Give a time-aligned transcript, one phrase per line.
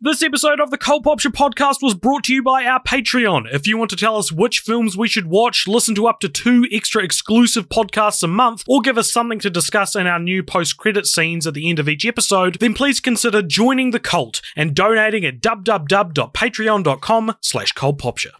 [0.00, 3.52] This episode of the Cult Popture podcast was brought to you by our Patreon.
[3.52, 6.28] If you want to tell us which films we should watch, listen to up to
[6.28, 10.44] two extra exclusive podcasts a month, or give us something to discuss in our new
[10.44, 14.72] post-credit scenes at the end of each episode, then please consider joining the cult and
[14.72, 18.34] donating at www.patreon.com slash cultpopture.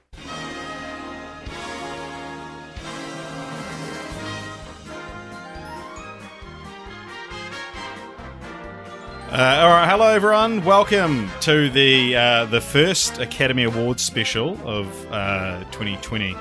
[9.31, 10.65] Uh, all right, hello everyone.
[10.65, 16.35] Welcome to the uh, the first Academy Awards special of uh, 2020.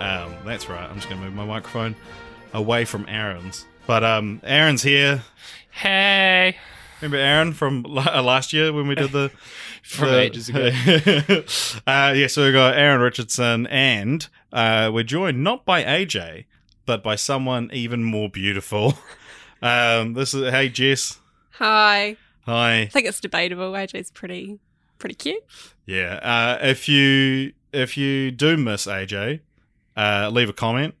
[0.00, 0.88] Um, that's right.
[0.88, 1.96] I'm just going to move my microphone
[2.52, 3.64] away from Aaron's.
[3.86, 5.22] But um, Aaron's here.
[5.70, 6.56] Hey.
[7.00, 9.30] Remember Aaron from last year when we did the
[9.82, 10.66] From the- ages ago.
[11.86, 16.44] uh, yeah, so we got Aaron Richardson, and uh, we're joined not by AJ,
[16.84, 18.98] but by someone even more beautiful.
[19.62, 21.18] Um, this is hey Jess.
[21.58, 22.16] Hi.
[22.44, 22.82] Hi.
[22.82, 23.72] I think it's debatable.
[23.72, 24.58] AJ's pretty
[24.98, 25.42] pretty cute.
[25.86, 26.16] Yeah.
[26.22, 29.40] Uh, if you if you do miss AJ,
[29.96, 30.94] uh, leave a comment.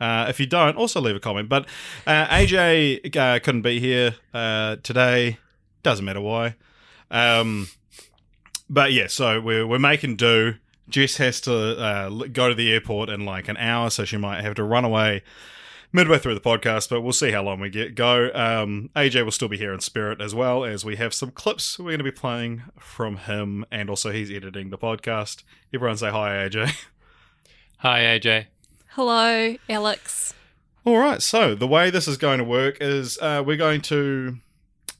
[0.00, 1.50] Uh, if you don't, also leave a comment.
[1.50, 1.66] But
[2.06, 5.36] uh, AJ uh, couldn't be here uh, today.
[5.82, 6.56] Doesn't matter why.
[7.10, 7.68] Um,
[8.70, 10.54] but yeah, so we're we're making do.
[10.88, 14.42] Jess has to uh, go to the airport in like an hour, so she might
[14.42, 15.22] have to run away
[15.92, 16.88] midway through the podcast.
[16.88, 18.30] But we'll see how long we get go.
[18.34, 21.78] Um, AJ will still be here in spirit as well as we have some clips
[21.78, 25.42] we're going to be playing from him, and also he's editing the podcast.
[25.72, 26.86] Everyone say hi, AJ.
[27.78, 28.46] Hi, AJ.
[28.88, 30.34] Hello, Alex.
[30.84, 34.36] All right, so the way this is going to work is uh, we're going to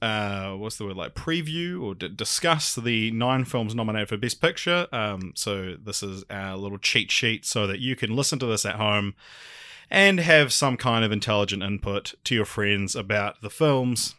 [0.03, 4.41] uh, what's the word like preview or d- discuss the nine films nominated for Best
[4.41, 4.87] Picture.
[4.93, 8.65] Um, so this is our little cheat sheet so that you can listen to this
[8.65, 9.15] at home
[9.91, 14.15] and have some kind of intelligent input to your friends about the films.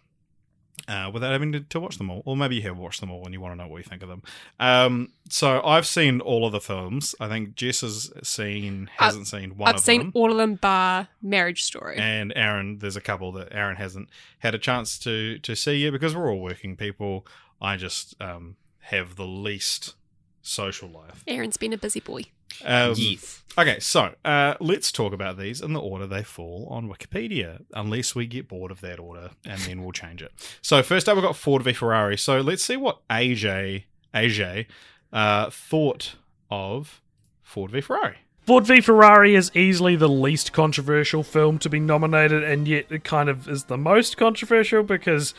[0.87, 3.23] Uh, without having to, to watch them all, or maybe you have watched them all
[3.23, 4.23] and you want to know what you think of them.
[4.59, 7.13] Um, so I've seen all of the films.
[7.19, 10.11] I think Jess has seen hasn't seen one I've of seen them.
[10.15, 11.97] all of them bar Marriage Story.
[11.97, 14.09] And Aaron, there's a couple that Aaron hasn't
[14.39, 17.27] had a chance to to see yet because we're all working people.
[17.61, 19.93] I just um, have the least
[20.41, 21.23] social life.
[21.27, 22.23] Aaron's been a busy boy.
[22.65, 23.41] Um, Yes.
[23.57, 28.15] Okay, so uh, let's talk about these in the order they fall on Wikipedia, unless
[28.15, 30.31] we get bored of that order, and then we'll change it.
[30.61, 32.17] So first up, we've got Ford v Ferrari.
[32.17, 34.67] So let's see what AJ AJ
[35.11, 36.15] uh, thought
[36.49, 37.01] of
[37.41, 38.17] Ford v Ferrari.
[38.39, 43.03] Ford v Ferrari is easily the least controversial film to be nominated, and yet it
[43.03, 45.33] kind of is the most controversial because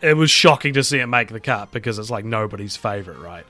[0.00, 3.44] it was shocking to see it make the cut because it's like nobody's favorite, right?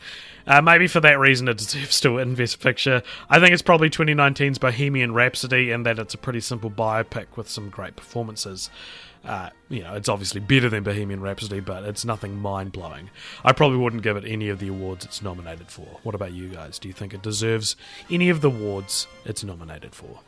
[0.46, 3.02] Uh, maybe for that reason it deserves to win Best Picture.
[3.30, 7.48] I think it's probably 2019's Bohemian Rhapsody, and that it's a pretty simple biopic with
[7.48, 8.70] some great performances.
[9.24, 13.08] Uh, you know, it's obviously better than Bohemian Rhapsody, but it's nothing mind blowing.
[13.42, 15.86] I probably wouldn't give it any of the awards it's nominated for.
[16.02, 16.78] What about you guys?
[16.78, 17.74] Do you think it deserves
[18.10, 20.20] any of the awards it's nominated for?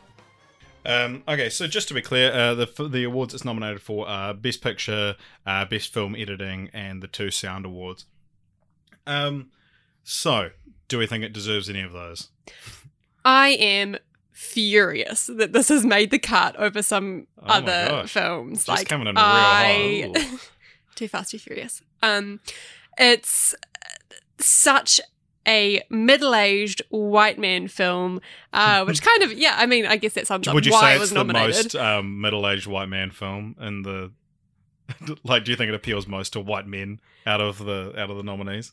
[0.87, 4.33] Um, okay, so just to be clear, uh, the the awards it's nominated for are
[4.33, 8.07] Best Picture, uh, Best Film Editing, and the two Sound Awards.
[9.07, 9.51] Um,
[10.09, 10.51] so
[10.87, 12.31] do we think it deserves any of those?
[13.25, 13.97] I am
[14.31, 18.59] furious that this has made the cut over some Oh other films.
[18.59, 20.37] Just like coming in a real I, high.
[20.95, 21.83] Too fast, too furious.
[22.03, 22.41] Um,
[22.97, 23.55] it's
[24.39, 25.01] such
[25.47, 28.21] a middle-aged white man film,
[28.55, 29.57] uh, which kind of yeah.
[29.59, 31.25] I mean, I guess that sums up Would you why say it it's was the
[31.25, 34.13] most um, middle aged white man film in the?
[35.25, 38.17] like, do you think it appeals most to white men out of the out of
[38.17, 38.73] the nominees?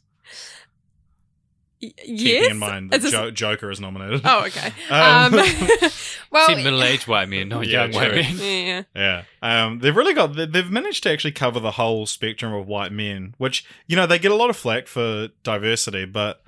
[1.84, 4.22] Y- Keeping in mind that Is this- jo- Joker is nominated.
[4.24, 4.72] Oh, okay.
[4.90, 5.46] Um, Um,
[6.32, 8.38] well, See middle-aged white men, not Yeah, young white men.
[8.40, 8.84] yeah.
[8.96, 9.24] Yeah,
[9.66, 10.36] um, they've really got.
[10.36, 14.06] they- They've managed to actually cover the whole spectrum of white men, which you know
[14.08, 16.42] they get a lot of flack for diversity, but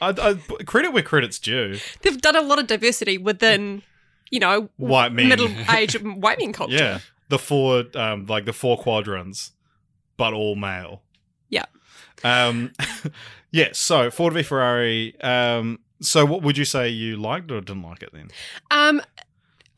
[0.00, 0.34] I, I
[0.64, 1.78] credit where credit's due.
[2.02, 3.82] They've done a lot of diversity within,
[4.30, 5.28] you know, White men.
[5.28, 6.74] middle-aged white men culture.
[6.76, 6.98] Yeah,
[7.28, 9.52] the four, um, like the four quadrants,
[10.16, 11.02] but all male.
[11.48, 11.64] Yeah.
[12.22, 12.72] Um,
[13.54, 13.68] yeah.
[13.72, 15.14] So Ford v Ferrari.
[15.20, 18.28] Um, so what would you say you liked or didn't like it then?
[18.72, 19.00] Um,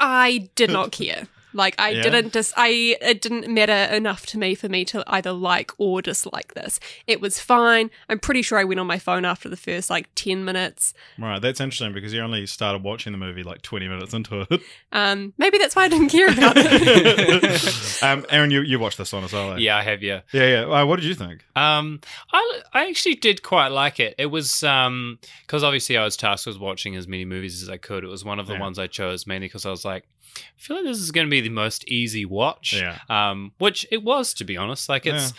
[0.01, 1.29] I did not care.
[1.57, 2.03] Like I Yeah.
[2.03, 6.03] didn't dis I it didn't matter enough to me for me to either like or
[6.03, 6.79] dislike this.
[7.07, 7.91] It was fine.
[8.09, 10.95] I'm pretty sure I went on my phone after the first like 10 minutes.
[11.19, 14.61] Right, that's interesting because you only started watching the movie like 20 minutes into it.
[14.93, 18.03] Um maybe that's why I didn't care about it.
[18.03, 19.55] um, Aaron, you, you watched this one as well.
[19.55, 19.57] eh?
[19.59, 20.03] Yeah, I have.
[20.03, 20.21] Yeah.
[20.33, 20.63] Yeah, yeah.
[20.83, 21.45] Uh, what did you think?
[21.57, 22.01] Um,
[22.33, 24.15] I, I actually did quite like it.
[24.19, 27.77] It was um because obviously I was tasked with watching as many movies as I
[27.79, 28.05] could.
[28.05, 28.61] It was one of the Yeah.
[28.61, 30.05] ones I chose mainly because I was like,
[30.37, 32.75] I feel like this is going to be the most easy watch.
[32.75, 32.99] Yeah.
[33.09, 34.89] Um, which it was to be honest.
[34.89, 35.33] Like it's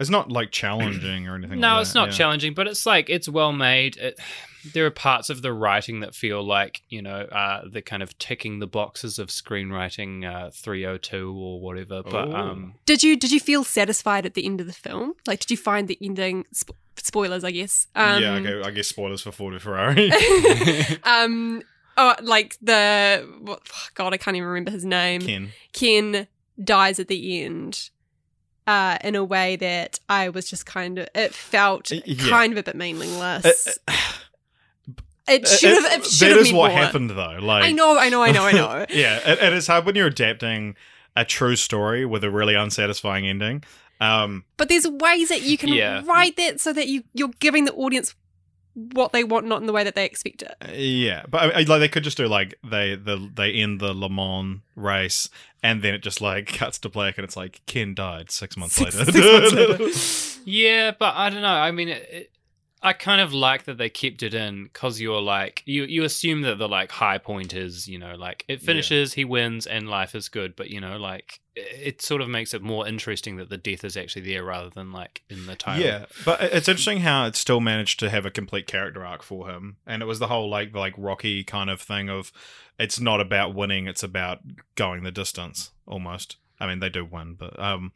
[0.00, 2.14] It's not like challenging or anything no, like it's not yeah.
[2.14, 3.98] challenging, but it's like it's well made.
[3.98, 4.18] It,
[4.72, 8.16] there are parts of the writing that feel like you know uh, the kind of
[8.18, 12.02] ticking the boxes of screenwriting uh, 302 or whatever.
[12.02, 15.14] But um, did you did you feel satisfied at the end of the film?
[15.26, 17.86] Like did you find the ending sp- spoilers, I guess.
[17.94, 20.10] Um yeah, okay, I guess spoilers for Ford v Ferrari.
[21.04, 21.62] um
[21.96, 23.60] oh like the what,
[23.94, 25.20] god, I can't even remember his name.
[25.22, 25.48] Ken.
[25.72, 26.26] Ken
[26.62, 27.90] dies at the end
[28.66, 32.28] uh, in a way that I was just kind of, it felt Uh, yeah.
[32.28, 33.78] kind of a bit meaningless.
[33.88, 33.92] Uh,
[35.28, 36.78] it should have, it Uh, should that have is been what more.
[36.80, 37.38] happened though.
[37.40, 38.86] Like I know, I know, I know, I know.
[38.90, 40.76] yeah, it, it is hard when you're adapting
[41.16, 43.64] a true story with a really unsatisfying ending.
[44.00, 46.02] Um, but there's ways that you can Yeah.
[46.06, 48.14] write that so that you, you're giving the audience
[48.74, 50.54] what they want, not in the way that they expect it.
[50.74, 53.92] yeah, but I, I- like they could just do like they the they end the
[53.92, 55.28] Le Mans race
[55.62, 58.76] and then it just like cuts to black and it's like Ken died six months
[58.76, 59.12] Six- later.
[59.12, 60.40] six months later.
[60.50, 61.48] Yeah, but I don't know.
[61.48, 62.30] I mean, it, it,
[62.82, 66.40] I kind of like that they kept it in because you're like you you assume
[66.42, 70.14] that the like high point is you know like it finishes, he wins, and life
[70.14, 70.56] is good.
[70.56, 73.84] But you know, like it, it sort of makes it more interesting that the death
[73.84, 75.84] is actually there rather than like in the title.
[75.84, 79.50] Yeah, but it's interesting how it still managed to have a complete character arc for
[79.50, 82.32] him, and it was the whole like like Rocky kind of thing of
[82.78, 84.40] it's not about winning, it's about
[84.74, 86.36] going the distance almost.
[86.58, 87.92] I mean, they do win, but um,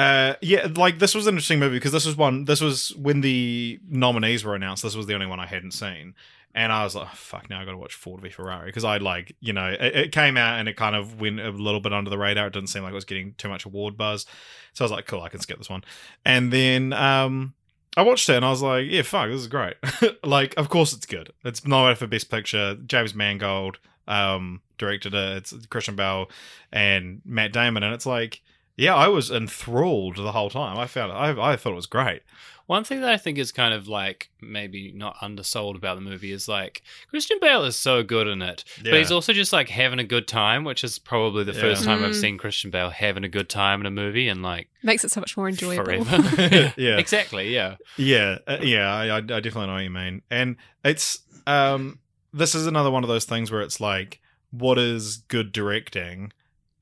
[0.00, 2.46] uh, yeah, like this was an interesting movie because this was one.
[2.46, 4.82] This was when the nominees were announced.
[4.82, 6.14] This was the only one I hadn't seen.
[6.54, 7.50] And I was like, oh, "Fuck!
[7.50, 10.12] Now I got to watch Ford v Ferrari" because I like, you know, it, it
[10.12, 12.46] came out and it kind of went a little bit under the radar.
[12.46, 14.24] It didn't seem like it was getting too much award buzz,
[14.72, 15.84] so I was like, "Cool, I can skip this one."
[16.24, 17.52] And then um,
[17.94, 19.74] I watched it and I was like, yeah, fuck, this is great.
[20.24, 21.30] like, of course it's good.
[21.44, 22.76] It's nominated for Best Picture.
[22.86, 25.36] James Mangold um, directed it.
[25.36, 26.30] It's Christian Bale
[26.72, 27.82] and Matt Damon.
[27.82, 28.42] And it's like,
[28.80, 30.78] yeah, I was enthralled the whole time.
[30.78, 32.22] I found it, I, I thought it was great.
[32.66, 36.30] One thing that I think is kind of like maybe not undersold about the movie
[36.30, 38.92] is like Christian Bale is so good in it, Yeah.
[38.92, 41.86] but he's also just like having a good time, which is probably the first Yeah.
[41.94, 42.20] time I've Mm.
[42.20, 45.20] seen Christian Bale having a good time in a movie and like Makes it so
[45.20, 46.04] much more enjoyable.
[46.04, 46.72] forever.
[46.76, 46.98] Yeah.
[46.98, 47.52] exactly.
[47.52, 47.74] Yeah.
[47.96, 51.18] Yeah, uh, yeah, I, I I definitely know what you mean, and it's
[51.48, 51.98] um,
[52.32, 54.20] this is another one of those things where it's like,
[54.52, 56.32] what is good directing,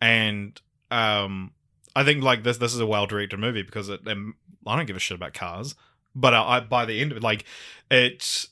[0.02, 0.60] and
[0.90, 1.52] um,
[1.94, 4.34] I think like this this is a well directed movie because it, um,
[4.66, 5.74] I don't give a shit about cars,
[6.14, 7.44] but I, I by the end of it, like
[7.90, 8.48] it's.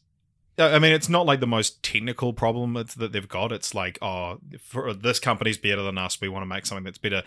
[0.59, 3.53] I mean, it's not like the most technical problem that they've got.
[3.53, 6.19] It's like, oh, for, this company's better than us.
[6.19, 7.25] We want to make something that's better.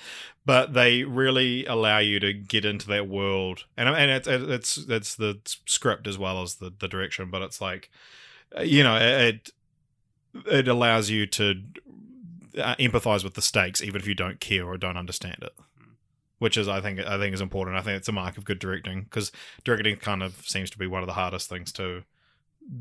[0.47, 5.15] But they really allow you to get into that world, and and it's it's it's
[5.15, 7.29] the script as well as the the direction.
[7.29, 7.91] But it's like,
[8.63, 9.51] you know, it
[10.47, 11.61] it allows you to
[12.57, 15.53] uh, empathize with the stakes, even if you don't care or don't understand it.
[16.39, 17.77] Which is, I think, I think is important.
[17.77, 19.31] I think it's a mark of good directing because
[19.63, 22.03] directing kind of seems to be one of the hardest things to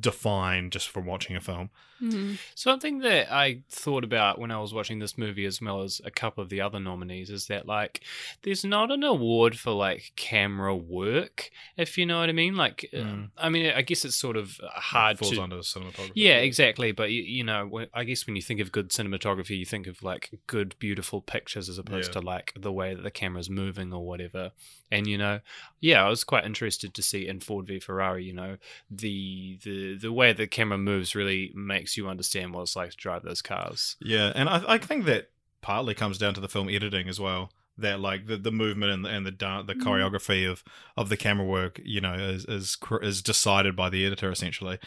[0.01, 1.71] define just from watching a film.
[2.01, 2.39] Mhm.
[2.55, 6.13] Something that I thought about when I was watching this movie, as well as a
[6.13, 8.03] couple of the other nominees, is that like
[8.43, 12.55] there's not an award for like camera work, if you know what I mean.
[12.55, 13.31] Like, uh, Mm.
[13.37, 15.43] I mean, I guess it's sort of hard falls to.
[15.43, 16.13] under cinematography.
[16.15, 16.93] Yeah, exactly.
[16.93, 20.01] But you, you know, I guess when you think of good cinematography, you think of
[20.03, 22.21] like good, beautiful pictures as opposed Yeah.
[22.21, 24.53] to like the way that the camera's moving or whatever.
[24.91, 25.41] And you know,
[25.81, 28.25] yeah, I was quite interested to see in Ford v Ferrari.
[28.25, 28.57] You know,
[28.91, 32.97] the the the way the camera moves really makes you understand what it's like to
[32.97, 33.97] drive those cars.
[34.01, 35.31] Yeah, and I, I think that
[35.61, 37.51] partly comes down to the film editing as well.
[37.81, 40.65] That like the, the movement and the, and the dan- the choreography of,
[40.97, 44.81] of the camera work, you know, is is is decided by the editor essentially.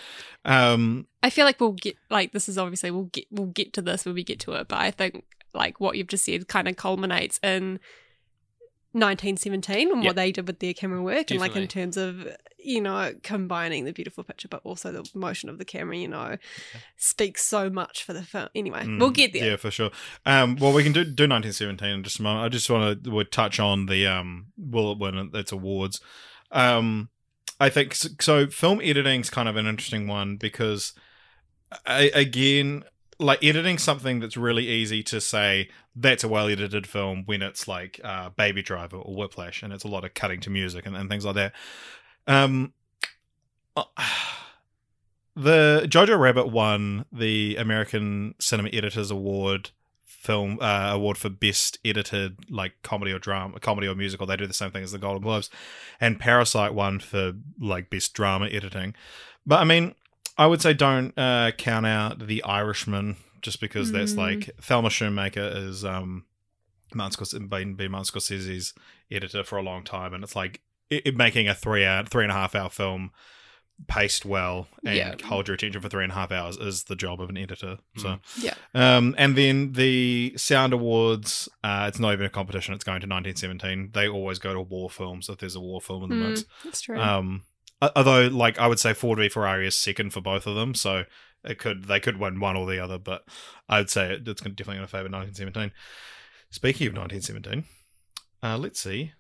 [0.44, 3.82] Um, I feel like we'll get like this is obviously we'll get we'll get to
[3.82, 6.68] this when we get to it, but I think like what you've just said kind
[6.68, 7.80] of culminates in
[8.94, 10.10] 1917 and Yeah.
[10.10, 12.28] what they did with their camera work and like in terms of
[12.64, 16.38] you know combining the beautiful picture but also the motion of the camera you know
[16.98, 19.92] speaks so much for the film anyway mm, we'll get there Yeah, for sure.
[20.26, 22.46] Um, well, we can do do 1917 in just a moment.
[22.46, 26.00] I just want to would touch on the um, well, when it's awards.
[26.52, 27.10] Um,
[27.60, 28.10] I think so.
[28.20, 30.94] so film editing is kind of an interesting one because,
[31.86, 32.84] I, again,
[33.22, 37.68] like editing something that's really easy to say that's a well edited film when it's
[37.68, 40.96] like uh, Baby Driver or Whiplash, and it's a lot of cutting to music and,
[40.96, 41.54] and things like that.
[42.28, 42.74] Um,
[43.78, 43.84] uh,
[45.36, 49.70] the Jojo Rabbit won the American Cinema Editors Award
[50.04, 54.28] film uh, award for best edited like comedy or drama comedy or musical.
[54.28, 55.50] They do the same thing as the golden globes.
[56.00, 58.94] And parasite won for like best drama editing.
[59.46, 59.96] But i mean
[60.38, 64.18] i would say don't uh, count out the irishman just because that's Mm.
[64.18, 66.26] like thelma schoonmaker is um
[66.94, 68.74] Martin Scorsese, been, been Martin Scorsese's
[69.10, 72.24] editor for a long time and it's like it, it making a three hour three
[72.24, 73.12] and a half hour film
[73.88, 75.16] paced well and Yeah.
[75.26, 77.78] hold your attention for three and a half hours is the job of an editor
[77.98, 78.54] so Yeah.
[78.76, 82.74] um, and then the Sound Awards, uh, it's not even a competition.
[82.76, 83.92] It's going to 1917.
[83.94, 86.46] They always go to war films if there's a war film in the Mm, mix.
[86.64, 87.00] that's true.
[87.00, 87.51] Um, o-
[87.82, 91.06] although, like, I would say Ford v Ferrari is second for both of them, so
[91.44, 92.98] it could they could win one or the other.
[92.98, 93.24] But
[93.68, 95.72] I'd say it, it's definitely going to favour 1917.
[96.50, 97.66] Speaking of 1917,
[98.44, 99.14] uh, let's see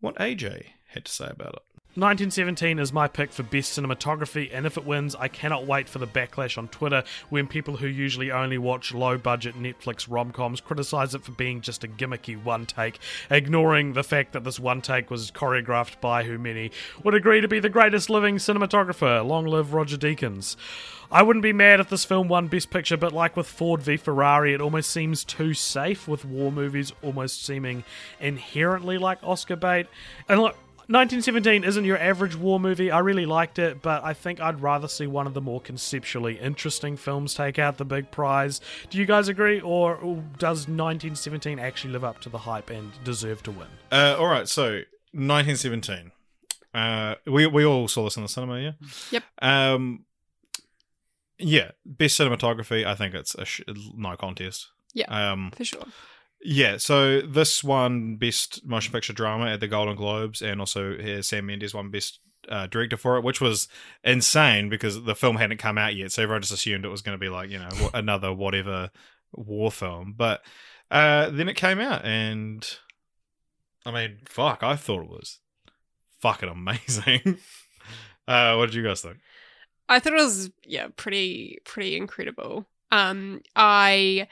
[0.00, 1.71] what AJ had to say about it.
[1.94, 5.98] 1917 is my pick for best cinematography, and if it wins, I cannot wait for
[5.98, 10.62] the backlash on Twitter when people who usually only watch low budget Netflix rom coms
[10.62, 12.98] criticize it for being just a gimmicky one take,
[13.30, 16.70] ignoring the fact that this one take was choreographed by who many
[17.04, 19.22] would agree to be the greatest living cinematographer.
[19.22, 20.56] Long live Roger Deakins.
[21.10, 23.98] I wouldn't be mad if this film won Best Picture, but like with Ford v
[23.98, 27.84] Ferrari, it almost seems too safe, with war movies almost seeming
[28.18, 29.88] inherently like Oscar bait.
[30.26, 30.56] And look,
[30.88, 32.90] 1917 isn't your average war movie.
[32.90, 36.38] I really liked it, but I think I'd rather see one of the more conceptually
[36.38, 38.60] interesting films take out the big prize.
[38.90, 39.96] Do you guys agree, or
[40.38, 43.68] does 1917 actually live up to the hype and deserve to win?
[43.90, 46.12] Uh, all right, so 1917.
[46.74, 48.72] Uh, we we all saw this in the cinema, yeah.
[49.10, 49.22] Yep.
[49.42, 50.04] Um,
[51.38, 52.86] yeah, best cinematography.
[52.86, 53.62] I think it's a sh-
[53.94, 54.68] no contest.
[54.94, 55.06] Yeah.
[55.32, 55.84] Um, for sure.
[56.42, 56.76] Yeah.
[56.76, 61.46] So this one best motion picture drama at the Golden Globes, and also uh, Sam
[61.46, 63.68] Mendes won best uh, director for it, which was
[64.04, 67.16] insane because the film hadn't come out yet, so everyone just assumed it was going
[67.16, 68.90] to be like you know another whatever
[69.32, 70.14] war film.
[70.16, 70.42] But
[70.90, 72.66] uh, then it came out, and
[73.84, 75.38] I mean, fuck, I thought it was
[76.20, 77.38] fucking amazing.
[78.28, 79.18] uh, what did you guys think?
[79.88, 82.66] I thought it was yeah, pretty pretty incredible.
[82.90, 84.28] Um I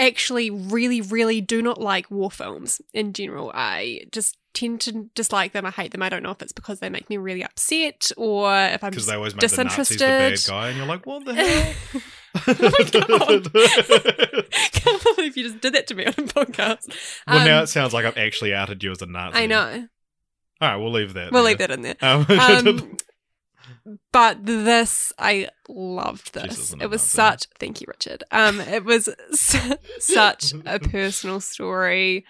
[0.00, 3.50] actually really really do not like war films in general.
[3.54, 5.64] I just tend to dislike them.
[5.64, 6.02] I hate them.
[6.02, 9.04] I don't know if it's because they make me really upset or if I'm Because
[9.04, 10.48] just they always make the Nazis the disinterested.
[10.48, 11.74] bad guy, and you're like, what the hell?
[12.46, 13.52] oh my god!
[14.72, 16.94] Can't believe you just did that to me on a podcast.
[17.26, 19.36] well, now Um, it sounds like I've actually outed you as a Nazi.
[19.36, 19.88] I know.
[20.60, 21.32] All right, we'll leave that.
[21.32, 21.50] We'll there.
[21.50, 21.96] leave that in there.
[22.00, 22.96] Um, Um,
[24.12, 26.72] but this, I loved this.
[26.72, 27.38] It it was lovely?
[27.38, 27.46] such.
[27.58, 28.24] Thank you, Richard.
[28.30, 32.24] Um, it was su- such a personal story,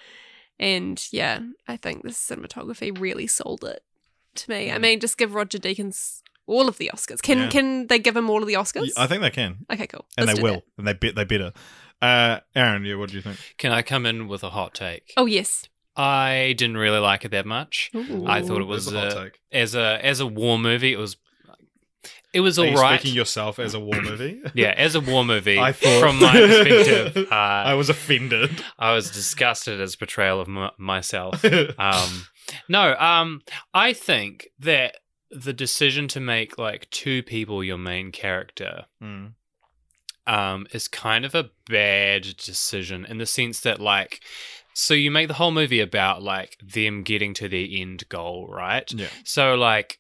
[0.59, 3.83] and yeah, I think the cinematography really sold it
[4.37, 4.71] to me.
[4.71, 7.23] I mean, just give Roger Deakins all of the Oscars.
[7.23, 7.49] Can Yeah.
[7.49, 8.91] can they give him all of the Oscars?
[8.97, 10.07] I think they can, okay, cool.
[10.19, 10.65] and Let's they will, that.
[10.79, 11.53] and they bet they better.
[12.03, 13.39] Uh, Aaron, yeah, what do you think?
[13.59, 15.13] Can I come in with a hot take?
[15.17, 15.69] Oh yes.
[15.97, 17.91] I didn't really like it that much.
[17.95, 19.41] I thought it was That's a hot take.
[19.53, 20.93] as a as a war movie.
[20.93, 21.17] It was
[22.33, 23.01] it was Are all right.
[23.01, 24.41] speaking yourself as a war movie?
[24.55, 25.59] yeah, as a war movie.
[25.59, 28.63] I thought from my perspective, uh, I was offended.
[28.79, 31.45] I was disgusted as portrayal of m- myself.
[31.79, 32.27] um
[32.69, 33.43] no um
[33.75, 34.97] i think that
[35.31, 39.35] the decision to make like two people your main character Mm.
[40.27, 44.21] um is kind of a bad decision in the sense that like
[44.75, 48.91] so you make the whole movie about like them getting to their end goal right
[48.93, 49.07] Yeah.
[49.25, 49.99] so like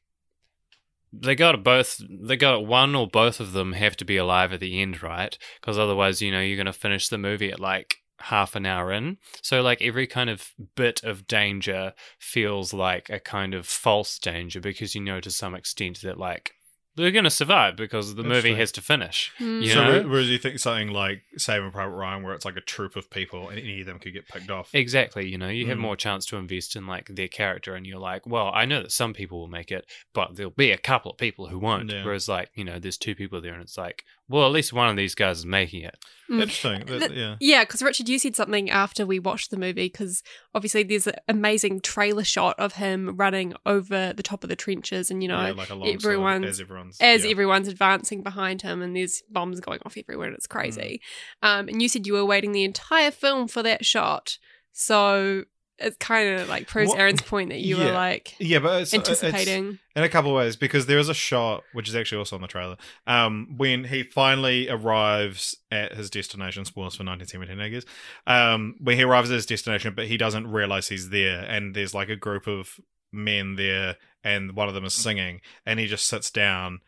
[1.12, 4.60] they got both they got one or both of them have to be alive at
[4.60, 5.36] the end right?
[5.60, 8.92] Because otherwise you know you're going to finish the movie at like half an hour
[8.92, 9.16] in.
[9.42, 14.60] So like every kind of bit of danger feels like a kind of false danger
[14.60, 16.52] because you know to some extent that like
[17.00, 18.56] they're going to survive because the movie Interesting.
[18.56, 19.62] has to finish Mm.
[19.62, 20.08] You so, know?
[20.08, 23.48] whereas you think something like Saving Private Ryan, where it's like a troop of people,
[23.48, 24.70] and any of them could get picked off.
[24.74, 25.82] Exactly, you know, you have Mm.
[25.82, 28.92] more chance to invest in like their character, and you're like, well, I know that
[28.92, 31.90] some people will make it, but there'll be a couple of people who won't.
[31.90, 32.04] Yeah.
[32.04, 34.88] Whereas, like, you know, there's two people there, and it's like, well, at least one
[34.88, 35.96] of these guys is making it.
[36.30, 36.42] Mm.
[36.42, 36.86] Interesting.
[36.86, 37.34] That- yeah.
[37.40, 40.22] Yeah, because Richard, you said something after we watched the movie because
[40.54, 45.10] obviously there's an amazing trailer shot of him running over the top of the trenches,
[45.10, 47.30] and you know, yeah, like alongside everyone's- as everyone's as yeah.
[47.32, 51.00] everyone's advancing behind him, and there's bombs going off everywhere, and it's crazy.
[51.42, 51.48] Mm.
[51.48, 54.38] Um, and you said you were waiting the entire film for that shot.
[54.72, 55.44] So
[55.80, 59.08] it kind of like What- Aaron's point that you were like Yeah, but it's, it's
[59.08, 59.78] anticipating.
[59.96, 62.42] in a couple of ways because there is a shot which is actually also on
[62.42, 66.64] the trailer um, when he finally arrives at his destination.
[66.64, 67.84] Spoilers for 1917, I guess.
[68.26, 71.94] Um, when he arrives at his destination, but he doesn't realize he's there, and there's
[71.94, 72.78] like a group of
[73.12, 76.80] men there, and one of them is singing, and he just sits down,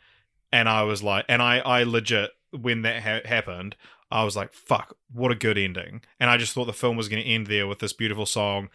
[0.52, 3.74] and I was like, and I, I legit when that ha- happened.
[4.12, 6.02] I was like, fuck, what a good ending.
[6.20, 8.68] And I just thought the film was going to end there with this beautiful song.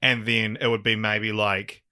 [0.00, 1.82] And then it would be maybe like,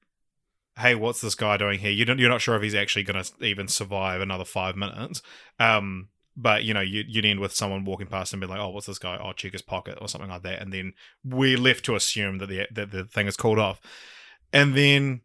[0.79, 1.91] hey, what's this guy doing here?
[1.91, 5.23] You're not sure if he's actually going to even survive another five minutes.
[5.59, 8.71] Um, but you know, you, you'd end with someone walking past and be like, "Oh,
[8.71, 9.19] what's this guy?
[9.23, 12.49] Oh, check his pocket or something like that." And then we're left to assume that
[12.49, 13.81] the that the thing is called off.
[14.53, 15.21] And then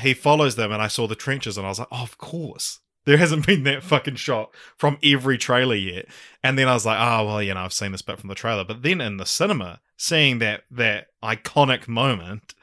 [0.00, 2.80] he follows them, and I saw the trenches, and I was like, "Oh, of course."
[3.04, 6.06] There hasn't been that fucking shot from every trailer yet.
[6.42, 8.34] And then I was like, "Oh, well, you know, I've seen this bit from the
[8.34, 12.54] trailer." But then in the cinema, seeing that that iconic moment,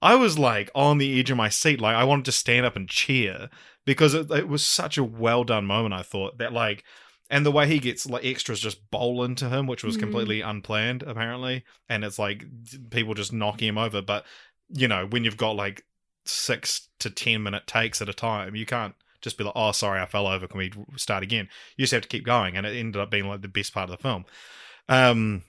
[0.00, 1.80] I was like on the edge of my seat.
[1.80, 3.48] Like I wanted to stand up and cheer
[3.84, 5.94] because it, it was such a well done moment.
[5.94, 6.84] I thought that like,
[7.30, 10.00] and the way he gets like extras just bowl into him, which was Mm.
[10.00, 12.44] completely unplanned apparently, and it's like
[12.90, 14.00] people just knocking him over.
[14.00, 14.24] But
[14.72, 15.84] you know, when you've got like
[16.24, 20.00] six to ten minute takes at a time, you can't just be like, "Oh, sorry,
[20.00, 20.46] I fell over.
[20.46, 23.26] Can we start again?" You just have to keep going, and it ended up being
[23.28, 24.24] like the best part of the film.
[24.88, 25.42] Um,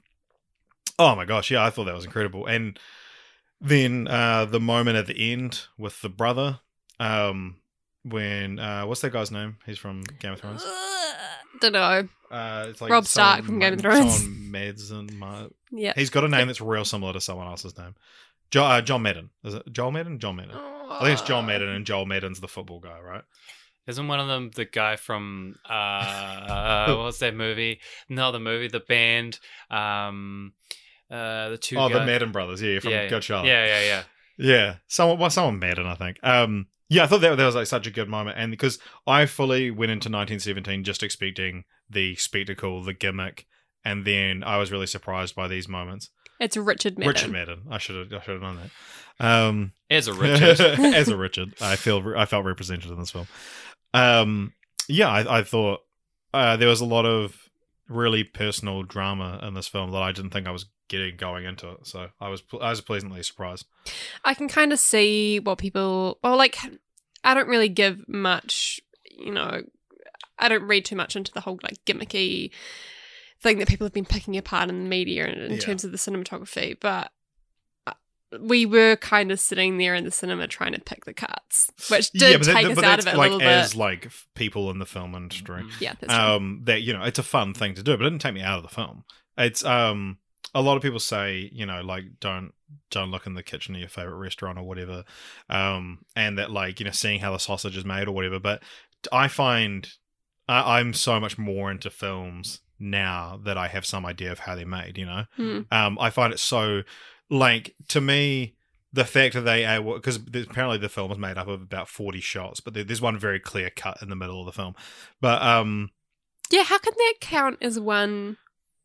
[0.98, 2.80] oh my gosh, yeah, I thought that was incredible, and
[3.62, 6.60] then uh, the moment at the end with the brother,
[7.00, 7.58] um,
[8.04, 9.58] when uh, what's that guy's name?
[9.66, 10.66] He's from Game of Thrones.
[11.62, 12.08] Don't know.
[12.32, 14.20] Uh, it's like Robb Stark from Game of Thrones.
[14.22, 15.14] Someone Madsen.
[15.18, 15.94] Ma- Yeah.
[15.96, 17.96] He's got a name that's real similar to someone else's name.
[18.52, 19.32] Jo- uh, John Madden.
[19.44, 20.20] Is it Joel Madden?
[20.20, 20.56] John Madden.
[20.56, 23.24] I think it's John Madden, and Joel Madden's the football guy, right?
[23.90, 27.80] Isn't one of them the guy from uh what's that movie?
[28.08, 29.40] No, the movie, the band,
[29.72, 30.54] um
[31.10, 32.62] uh the two oh, the Madden brothers.
[32.62, 33.48] Yeah, from yeah, Good Charlotte.
[33.48, 34.04] Yeah, yeah, yeah.
[34.42, 36.18] Yeah, someone, well, someone Madden, I think.
[36.24, 39.26] Um, yeah, I thought that, that was like such a good moment, and because I
[39.26, 43.48] fully went into 1917 just expecting the spectacle, the gimmick,
[43.84, 46.10] and then I was really surprised by these moments.
[46.40, 47.10] It's Richard Madden.
[47.10, 48.60] Richard Madden, I should have, I should have known
[49.20, 49.26] that.
[49.26, 50.62] Um, As a Richard.
[50.80, 53.28] as a Richard, I feel, I felt represented in this film.
[53.94, 54.54] Um,
[54.88, 55.82] yeah, I, I thought
[56.34, 57.50] uh, there was a lot of
[57.88, 61.70] really personal drama in this film that I didn't think I was getting going into
[61.72, 61.88] it.
[61.88, 63.66] So I was, I was pleasantly surprised.
[64.24, 66.20] I can kind of see what people.
[66.24, 66.58] Well, like,
[67.24, 68.80] I don't really give much.
[69.10, 69.62] You know,
[70.38, 72.52] I don't read too much into the whole like gimmicky
[73.42, 75.58] thing that people have been picking apart in the media in, in Yeah.
[75.60, 77.12] terms of the cinematography, but.
[78.40, 82.12] We were kind of sitting there in the cinema trying to pick the cuts, which
[82.12, 83.80] did but that- take but us out of it a like little as bit.
[83.80, 85.64] like people in the film industry.
[85.64, 85.82] Mhm.
[85.82, 85.94] Yeah.
[86.08, 88.42] Um, that you know, it's a fun thing to do, but it didn't take me
[88.42, 89.04] out of the film.
[89.38, 90.20] It's um,
[90.54, 92.54] a lot of people say you know like don't
[92.92, 95.06] don't look in the kitchen of your favorite restaurant or whatever,
[95.50, 98.40] um, and that like you know seeing how the sausage is made or whatever.
[98.40, 98.62] But
[99.12, 99.90] I find
[100.48, 104.56] I, I'm so much more into films now that I have some idea of how
[104.56, 104.98] they're made.
[104.98, 105.62] You know, Hmm.
[105.72, 106.84] um, I find it so
[107.30, 108.56] like to me
[108.92, 112.20] the fact that they are because apparently the film is made up of about 40
[112.22, 114.74] shots but there's one very clear cut in the middle of the film
[115.22, 115.92] but um
[116.52, 118.38] Yeah, how can that count as one?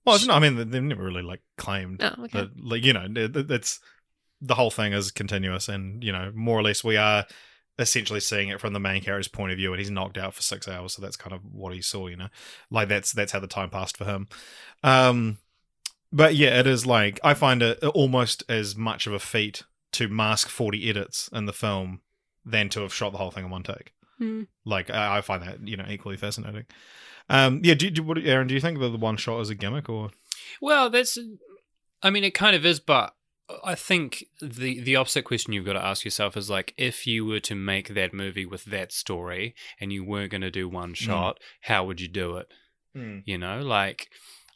[0.05, 2.41] well it's not, i mean they've never really like claimed Oh, okay.
[2.41, 3.79] that like you know it-
[4.43, 7.25] the whole thing is continuous and you know more or less we are
[7.79, 10.43] essentially seeing it from the main character's point of view and he's knocked out for
[10.43, 12.29] six hours so that's kind of what he saw you know
[12.71, 14.29] like that's that's how the time passed for him
[14.83, 15.39] um
[16.15, 20.09] but yeah it is like i find it almost as much of a feat to
[20.09, 22.01] mask 40 edits in the film
[22.45, 24.43] than to have shot the whole thing in one take Hmm.
[24.65, 26.67] like i I find that you know equally fascinating
[27.29, 29.55] um yeah do, do what aaron do you think that the one shot is a
[29.57, 30.11] gimmick or
[30.61, 31.19] Well, that's.
[32.03, 33.15] I mean, it kind of is, but
[33.65, 37.25] I think the the opposite question you've got to ask yourself is like, if you
[37.25, 40.93] were to make that movie with that story and you weren't going to do one
[40.95, 42.49] shot, how would you do it?
[43.25, 44.09] You know, like.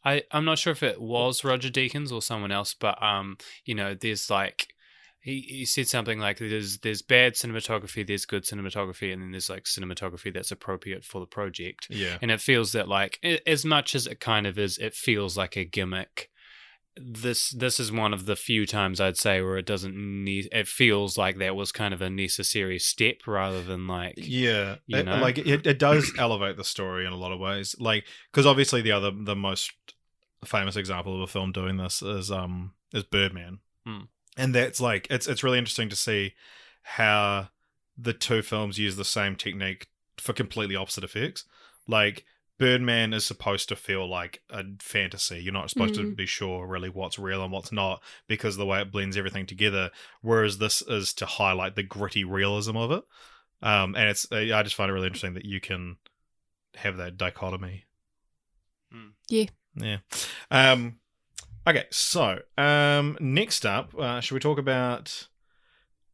[0.09, 3.75] I, I'm not sure if it was Roger Deakins or someone else, but um, you
[3.75, 4.69] know, there's like
[5.21, 9.51] he, he said something like there's there's bad cinematography, there's good cinematography, and then there's
[9.51, 13.95] like cinematography that's appropriate for the project yeah and it feels that like as much
[13.95, 16.31] as it kind of is it feels like a gimmick
[16.97, 20.67] this this is one of the few times i'd say where it doesn't need it
[20.67, 25.07] feels like that was kind of a necessary step rather than like Yeah, you it-
[25.07, 25.19] know?
[25.21, 27.77] like it, it does elevate the story in a lot of ways.
[27.79, 29.73] Like because obviously the other the most
[30.47, 34.03] famous example of a film doing this is um is Birdman, Hmm.
[34.37, 36.35] and that's like it's it's really interesting to see
[36.83, 37.49] how
[37.97, 41.45] the two films use the same technique for completely opposite effects.
[41.87, 42.25] Like
[42.59, 45.39] Birdman is supposed to feel like a fantasy.
[45.41, 46.17] You're not supposed to Mm.
[46.17, 49.47] be sure really what's real and what's not because of the way it blends everything
[49.47, 49.91] together.
[50.23, 53.05] Whereas this is to highlight the gritty realism of it.
[53.63, 55.99] Um, and it's I just find it really interesting that you can
[56.77, 57.85] have that dichotomy.
[58.93, 59.09] Hmm.
[59.29, 59.47] Yeah.
[59.81, 59.99] Yeah.
[60.51, 60.99] Um,
[61.67, 65.29] okay, so um, next up, uh, should we talk about?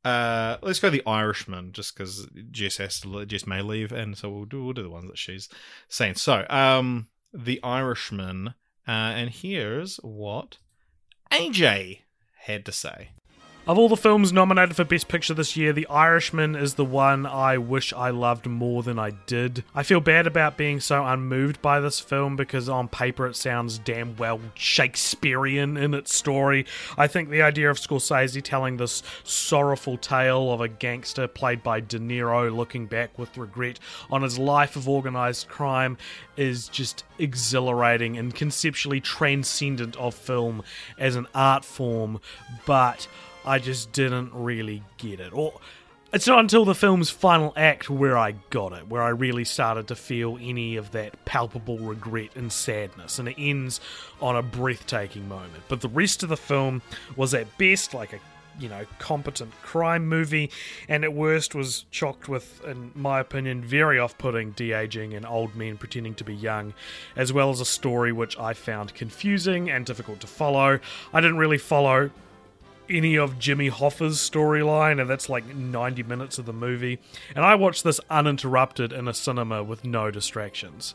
[0.05, 4.29] Uh, let's go the Irishman, just because Jess has to, Jess may leave, and so
[4.31, 5.48] we'll do we'll do the ones that she's
[5.88, 6.16] saying.
[6.16, 8.48] So, um, the Irishman,
[8.87, 10.59] uh, and here's what
[11.33, 12.00] AJ
[12.40, 13.11] had to say.
[13.66, 17.24] Of all the films nominated for Best Picture this year, The Irishman is the one
[17.24, 19.64] I wish I loved more than I did.
[19.74, 23.79] I feel bad about being so unmoved by this film because on paper it sounds
[23.79, 26.66] damn well Shakespearean in its story.
[26.98, 31.81] I think the idea of Scorsese telling this sorrowful tale of a gangster played by
[31.81, 33.79] De Niro looking back with regret
[34.11, 35.96] on his life of organized crime
[36.37, 40.62] is just exhilarating and conceptually transcendent of film
[40.98, 42.20] as an art form,
[42.66, 43.09] but
[43.44, 45.33] I just didn't really get it.
[45.33, 45.61] Or
[46.12, 49.88] it's not until the film's final act where I got it, where I really started
[49.88, 53.80] to feel any of that palpable regret and sadness, and it ends
[54.22, 55.64] on a breathtaking moment.
[55.68, 56.83] But the rest of the film
[57.16, 58.20] was at best like a
[58.61, 60.50] you know, competent crime movie,
[60.88, 65.26] and at worst was chocked with, in my opinion, very off putting de aging and
[65.26, 66.72] old men pretending to be young,
[67.16, 70.78] as well as a story which I found confusing and difficult to follow.
[71.12, 72.11] I didn't really follow
[72.88, 76.99] any of Jimmy Hoffa's storyline, and that's like 90 minutes of the movie.
[77.35, 80.94] And I watched this uninterrupted in a cinema with no distractions.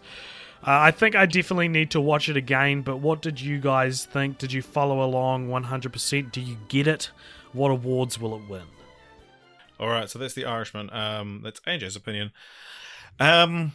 [0.61, 4.05] Uh, I think I definitely need to watch it again, but what did you guys
[4.05, 4.37] think?
[4.37, 6.31] Did you follow along 100%?
[6.31, 7.11] Do you get it?
[7.53, 8.63] What awards will it win?
[9.79, 10.89] All right, so that's the Irishman.
[10.91, 12.31] Um, that's AJ's opinion.
[13.19, 13.71] Um,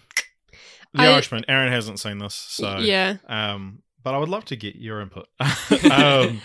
[0.92, 1.44] the I- Irishman.
[1.48, 3.16] Aaron hasn't seen this, so yeah.
[3.26, 5.28] Um, but I would love to get your input.
[5.90, 6.42] um,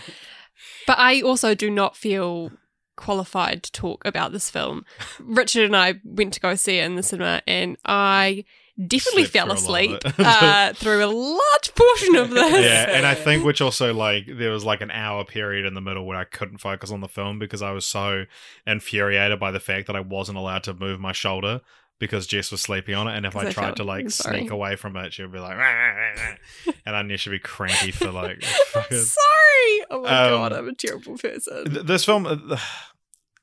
[0.88, 2.52] But I also do not feel
[2.96, 4.86] qualified to talk about this film.
[5.20, 8.44] Richard and I went to go see it in the cinema, and I
[8.88, 12.66] definitely Slept fell asleep uh, through a large portion of this.
[12.66, 15.82] yeah, and I think which also like there was like an hour period in the
[15.82, 18.26] middle where I couldn't focus on the film because I was so
[18.66, 21.62] infuriated by the fact that I wasn't allowed to move my shoulder
[22.00, 24.40] because Jess was sleeping on it, and if I I tried to like sorry.
[24.40, 25.58] sneak away from it, she would be like,
[26.86, 28.44] and I knew she'd be cranky for like.
[28.72, 29.86] Fucking- sorry.
[29.92, 31.66] Oh my Um, god, I'm a terrible person.
[31.72, 32.58] Th- this film uh,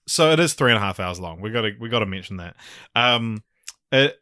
[0.09, 2.55] so it is three and a half hours long we gotta we gotta mention that
[2.95, 3.43] um
[3.91, 4.17] it,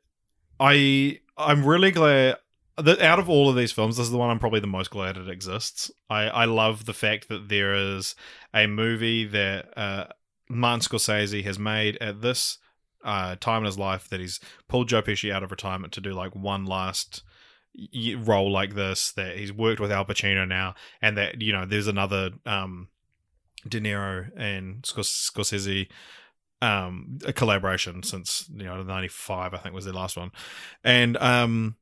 [0.58, 2.36] i i'm really glad
[2.78, 4.88] that out of all of these films this is the one i'm probably the most
[4.90, 8.14] glad it exists i i love the fact that there is
[8.54, 10.06] a movie that uh
[10.48, 12.56] martin scorsese has made at this
[13.04, 16.12] uh time in his life that he's pulled joe pesci out of retirement to do
[16.12, 17.22] like one last
[18.18, 21.88] role like this that he's worked with al pacino now and that you know there's
[21.88, 22.88] another um
[23.68, 25.88] De Niro and Scors- Scorsese
[26.62, 30.30] um a collaboration since you know 95 I think was their last one.
[30.82, 31.76] And um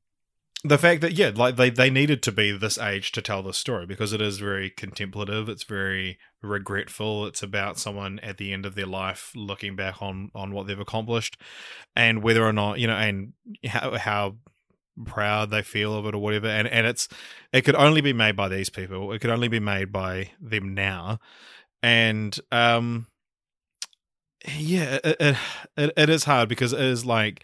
[0.65, 3.57] the fact that yeah like they they needed to be this age to tell this
[3.57, 8.65] story because it is very contemplative it's very regretful it's about someone at the end
[8.65, 11.37] of their life looking back on on what they've accomplished
[11.97, 13.33] and whether or not you know and
[13.67, 14.37] how how
[15.05, 17.09] proud they feel of it or whatever and and it's
[17.53, 20.75] it could only be made by these people it could only be made by them
[20.75, 21.19] now
[21.83, 23.07] and um
[24.57, 25.37] yeah it, it,
[25.77, 27.43] it, it is hard because it is like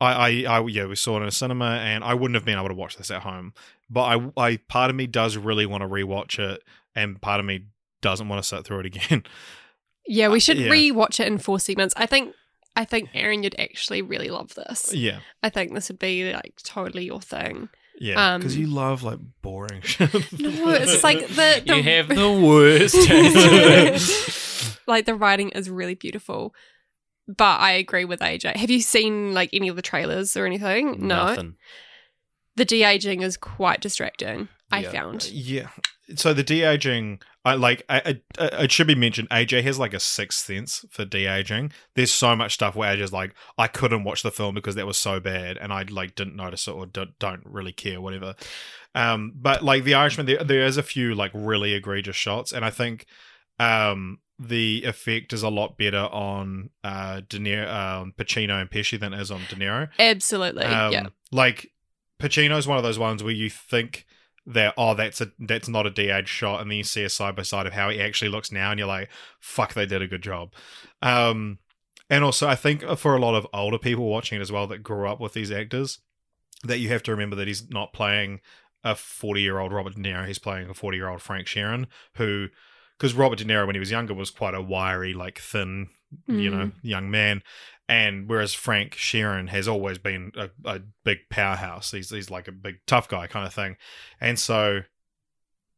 [0.00, 2.58] I, I i yeah we saw it in a cinema and i wouldn't have been
[2.58, 3.52] able to watch this at home
[3.90, 6.62] but i i part of me does really want to rewatch it
[6.94, 7.64] and part of me
[8.00, 9.24] doesn't want to sit through it again
[10.06, 10.70] Yeah, we should yeah.
[10.70, 11.92] rewatch it in four segments.
[11.96, 12.34] I think
[12.76, 14.94] I think Aaron, you'd actually really love this.
[14.94, 17.68] yeah I think this would be like totally your thing.
[18.00, 21.82] yeah Um, because you love like boring shit No, it's just like the, the You
[21.82, 24.78] have the worst taste.
[24.86, 26.54] like the writing is really beautiful.
[27.28, 28.56] But I agree with AJ.
[28.56, 31.06] Have you seen like any of the trailers or anything?
[31.06, 31.26] No.
[31.26, 31.56] Nothing.
[32.56, 34.48] The de aging is quite distracting.
[34.72, 34.90] I Yeah.
[34.90, 35.30] found.
[35.30, 35.68] Yeah.
[36.16, 37.84] So the de aging, I like.
[37.90, 39.28] I, I, it should be mentioned.
[39.28, 41.70] AJ has like a sixth sense for de aging.
[41.94, 44.96] There's so much stuff where AJ's like, I couldn't watch the film because that was
[44.98, 48.34] so bad, and I like didn't notice it or don't, don't really care, whatever.
[48.94, 52.64] Um, but like the Irishman, there there is a few like really egregious shots, and
[52.64, 53.04] I think,
[53.60, 58.98] um, the effect is a lot better on uh De Niro, um, Pacino and Pesci
[58.98, 59.88] than it is on De Niro.
[59.98, 60.64] Absolutely.
[60.64, 61.06] Um, yeah.
[61.32, 61.72] Like
[62.20, 64.06] Pacino's one of those ones where you think
[64.46, 67.36] that oh that's a that's not a de-age shot, and then you see a side
[67.36, 70.06] by side of how he actually looks now, and you're like, fuck, they did a
[70.08, 70.52] good job.
[71.02, 71.58] Um,
[72.08, 74.82] and also I think for a lot of older people watching it as well that
[74.82, 75.98] grew up with these actors,
[76.64, 78.40] that you have to remember that he's not playing
[78.84, 80.26] a 40 year old Robert De Niro.
[80.26, 82.48] He's playing a 40 year old Frank Sheeran, who,
[82.98, 85.88] because Robert De Niro, when he was younger, was quite a wiry, like thin,
[86.26, 87.42] you know, young man.
[87.88, 92.52] And whereas Frank Sheeran has always been a, a big powerhouse, he's, he's like a
[92.52, 93.76] big tough guy kind of thing.
[94.20, 94.80] And so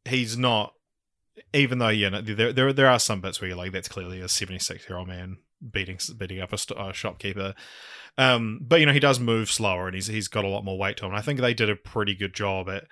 [0.03, 0.73] he's not,
[1.53, 4.19] even though, you know, there, there, there are some bits where you're like, that's clearly
[4.19, 5.37] a 76 year old man
[5.69, 7.53] beating beating up a, st- a shopkeeper.
[8.17, 10.77] Um, but you know he does move slower and he's he's got a lot more
[10.77, 11.11] weight to him.
[11.11, 12.85] And I think they did a pretty good job at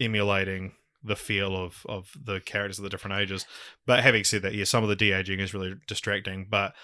[0.00, 0.72] emulating
[1.04, 3.46] the feel of of the characters of the different ages.
[3.86, 6.46] But having said that, yeah, some of the de aging is really distracting.
[6.48, 6.74] But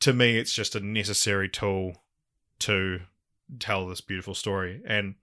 [0.00, 1.94] to me, it's just a necessary tool
[2.60, 3.00] to
[3.58, 4.82] tell this beautiful story.
[4.86, 5.14] And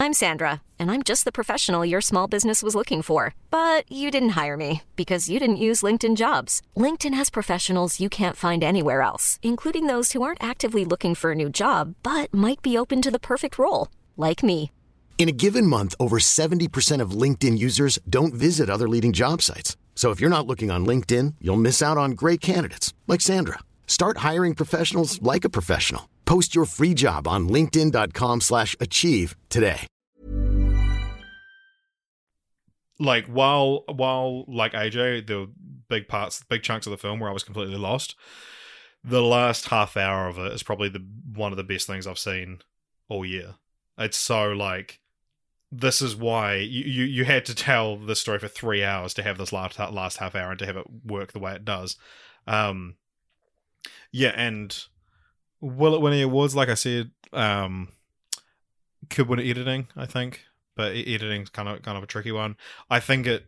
[0.00, 3.34] I'm Sandra, and I'm just the professional your small business was looking for.
[3.50, 6.62] But you didn't hire me because you didn't use LinkedIn jobs.
[6.76, 11.32] LinkedIn has professionals you can't find anywhere else, including those who aren't actively looking for
[11.32, 14.70] a new job but might be open to the perfect role, like me.
[15.18, 19.76] In a given month, over 70% of LinkedIn users don't visit other leading job sites.
[19.96, 23.58] So if you're not looking on LinkedIn, you'll miss out on great candidates like Sandra.
[23.88, 26.08] Start hiring professionals like a professional.
[26.24, 29.88] Post your free job on linkedin.com/achieve today.
[32.98, 35.46] like while while like AJ, were
[35.88, 38.16] big parts, big chunks of the film where I was completely lost.
[39.04, 41.04] The last half hour of it is probably the
[41.34, 42.60] one of the best things I've seen
[43.08, 43.54] all year.
[43.96, 45.00] It's so like
[45.70, 49.22] this is why you, you, you had to tell the story for three hours to
[49.22, 51.96] have this last last half hour and to have it work the way it does.
[52.46, 52.96] Um,
[54.10, 54.76] yeah, and
[55.60, 56.56] will it win any awards?
[56.56, 57.88] Like I said, um,
[59.10, 62.56] could win editing, I think, but editing's kind of kind of a tricky one.
[62.90, 63.46] I think it.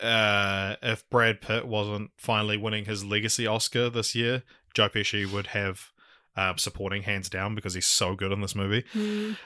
[0.00, 4.42] Uh, if Brad Pitt wasn't finally winning his legacy Oscar this year,
[4.74, 5.92] Joe Pesci would have
[6.36, 8.84] uh, supporting hands down because he's so good in this movie.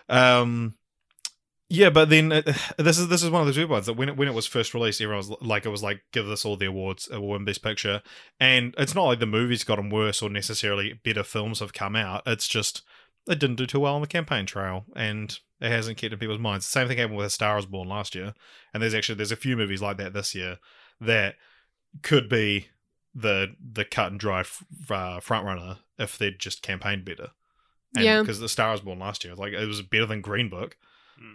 [0.09, 0.75] Um,
[1.69, 2.43] yeah, but then uh,
[2.79, 4.47] this is this is one of those weird ones that when it, when it was
[4.47, 7.29] first released, everyone was like, it was like, give this all the awards, it will
[7.29, 8.03] win Best Picture,
[8.41, 12.23] and it's not like the movie's gotten worse or necessarily better films have come out.
[12.27, 12.83] It's just
[13.29, 16.39] it didn't do too well on the campaign trail, and it hasn't kept in people's
[16.39, 16.67] minds.
[16.67, 18.35] The same thing happened with A Star Is Born last year,
[18.73, 20.59] and there's actually there's a few movies like that this year
[21.01, 21.35] that
[22.03, 22.69] could be
[23.15, 27.31] the the cut and dry f- uh, front runner if they'd just campaigned better.
[27.95, 28.21] And, Yeah.
[28.21, 30.77] because The Star Is Born last year, like it was better than Green Book.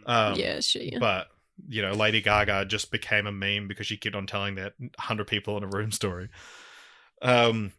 [0.05, 0.81] Um, yeah, sure.
[0.81, 0.99] Yeah.
[0.99, 1.27] but
[1.67, 5.27] you know, Lady Gaga just became a meme because she kept on telling that hundred
[5.27, 6.29] people in a room story.
[7.21, 7.73] Um.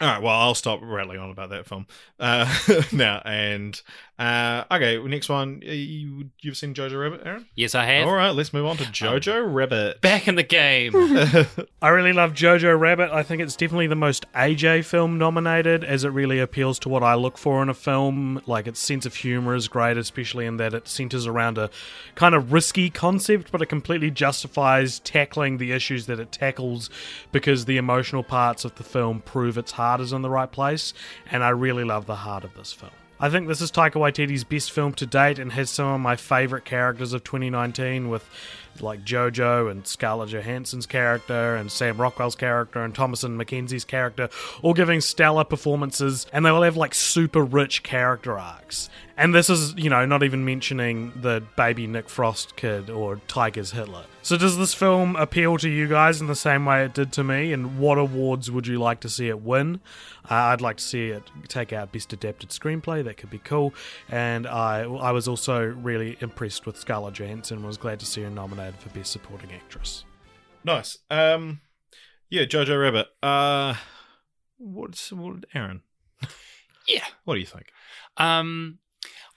[0.00, 0.22] All right.
[0.22, 1.86] Well, I'll stop rattling on about that film
[2.20, 2.54] uh,
[2.92, 3.22] now.
[3.24, 3.80] And
[4.18, 5.62] uh, okay, next one.
[5.66, 7.46] Uh, You you've seen Jojo Rabbit, Aaron?
[7.54, 8.06] Yes, I have.
[8.06, 8.30] All right.
[8.30, 10.00] Let's move on to Jojo Rabbit.
[10.02, 10.92] Back in the game.
[11.82, 13.10] I really love Jojo Rabbit.
[13.10, 17.02] I think it's definitely the most AJ film nominated, as it really appeals to what
[17.02, 18.42] I look for in a film.
[18.46, 21.70] Like its sense of humor is great, especially in that it centers around a
[22.14, 26.90] kind of risky concept, but it completely justifies tackling the issues that it tackles
[27.32, 30.92] because the emotional parts of the film prove its heart is in the right place.
[31.30, 32.92] And I really love the heart of this film.
[33.18, 36.16] I think this is Taika Waititi's best film to date and has some of my
[36.16, 38.28] favorite characters of 2019 with
[38.82, 44.28] like Jojo and Scarlett Johansson's character and Sam Rockwell's character and Thomasin McKenzie's character
[44.62, 48.88] all giving stellar performances and they all have like super rich character arcs.
[49.18, 53.70] And this is, you know, not even mentioning the baby Nick Frost kid or Taika's
[53.70, 54.04] Hitler.
[54.20, 57.24] So does this film appeal to you guys in the same way it did to
[57.24, 57.52] me?
[57.52, 59.80] And what awards would you like to see it win?
[60.28, 63.04] Uh, I'd like to see it take out Best Adapted Screenplay.
[63.04, 63.72] That could be cool.
[64.08, 67.64] And I, I was also really impressed with Scarlett Johansson.
[67.64, 70.04] Was glad to see her nominated for Best Supporting Actress.
[70.64, 70.98] nice.
[71.10, 71.60] Um.
[72.28, 73.06] Yeah, Jojo Rabbit.
[73.22, 73.74] Uh.
[74.58, 75.82] What's what, Aaron?
[76.88, 77.04] yeah.
[77.24, 77.66] What do you think?
[78.16, 78.78] Um,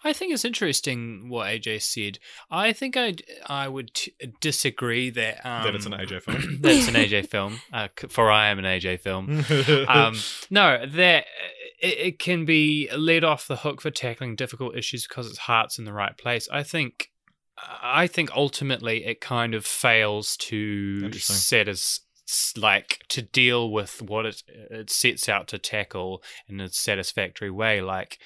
[0.04, 2.20] I think it's interesting what AJ said.
[2.50, 3.16] I think I
[3.48, 6.58] I would t- disagree that um, that it's an AJ film.
[6.62, 7.60] that it's an AJ film.
[7.74, 9.44] Uh, for I am an AJ film.
[9.90, 10.16] um,
[10.50, 11.26] no, that
[11.82, 15.78] it, it can be let off the hook for tackling difficult issues because its heart's
[15.78, 16.48] in the right place.
[16.50, 17.12] I think,
[17.82, 22.02] I think ultimately it kind of fails to set as
[22.56, 27.82] like to deal with what it it sets out to tackle in a satisfactory way.
[27.82, 28.20] Like,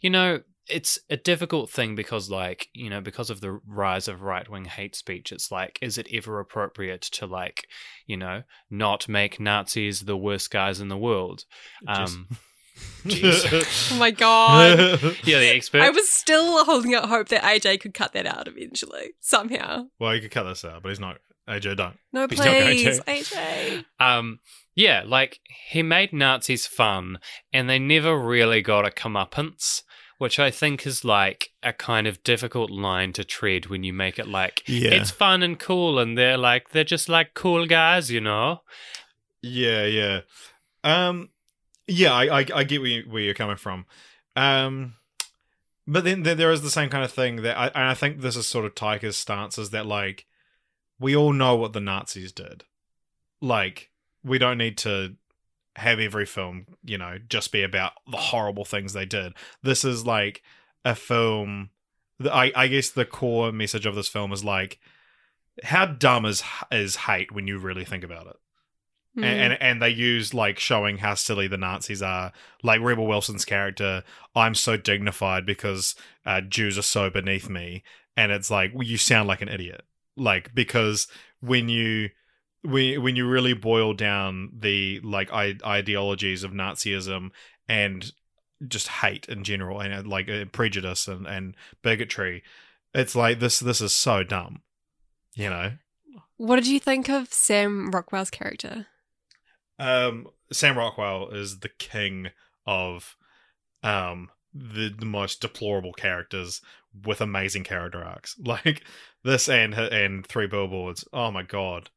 [0.00, 0.40] you know.
[0.68, 4.66] It's a difficult thing because, like, you know, because of the rise of right wing
[4.66, 7.66] hate speech, it's like, is it ever appropriate to, like,
[8.06, 11.46] you know, not make Nazis the worst guys in the world?
[11.88, 12.28] Um,
[13.06, 14.78] oh my god.
[15.24, 15.82] yeah, the expert.
[15.82, 19.86] I was still holding out hope that AJ could cut that out eventually, somehow.
[19.98, 21.18] well, you could cut this out, but he's not.
[21.48, 21.96] AJ, don't.
[22.12, 23.04] No, He's not going please, to.
[23.04, 23.84] AJ.
[23.98, 24.38] um,
[24.76, 27.18] Yeah, like he made Nazis fun,
[27.52, 29.82] and they never really got a comeuppance,
[30.18, 34.20] which I think is like a kind of difficult line to tread when you make
[34.20, 34.92] it like Yeah.
[34.92, 38.60] it's fun and cool, and they're like they're just like cool guys, you know.
[39.42, 40.20] Yeah, yeah.
[40.84, 41.30] Um
[41.86, 43.86] yeah, I I, I get where, you, where you're coming from.
[44.36, 44.94] Um
[45.86, 48.36] but then there, is the same kind of thing that I and I think this
[48.36, 50.26] is sort of Taika's stance is that like
[51.00, 52.64] we all know what the Nazis did.
[53.40, 53.90] Like
[54.22, 55.16] we don't need to
[55.76, 59.32] have every film, you know, just be about the horrible things they did.
[59.62, 60.42] This is like
[60.84, 61.70] a film
[62.30, 64.78] I I guess the core message of this film is like
[65.64, 68.36] how dumb is is hate when you really think about it
[69.16, 69.24] Mm.
[69.24, 72.32] and, and and they use like showing how silly the Nazis are.
[72.62, 75.94] Like Rebel Wilson's character, I'm so dignified because
[76.24, 77.82] uh, Jews are so beneath me,
[78.16, 79.82] and it's like well, you sound like an idiot.
[80.16, 81.08] Like because
[81.40, 82.08] when you
[82.62, 87.32] when when you really boil down the like I- ideologies of Nazism
[87.68, 88.12] and
[88.66, 92.42] just hate in general and uh, like uh, prejudice and, and bigotry,
[92.94, 94.62] it's like this this is so dumb,
[95.34, 95.72] you know.
[96.38, 98.86] what did you think of Sam Rockwell's character?
[99.82, 102.28] Um, Sam Rockwell is the king
[102.66, 103.16] of
[103.82, 106.60] um the, the most deplorable characters
[107.04, 108.36] with amazing character arcs.
[108.44, 108.84] Like
[109.24, 111.04] this and and three billboards.
[111.12, 111.90] Oh my god.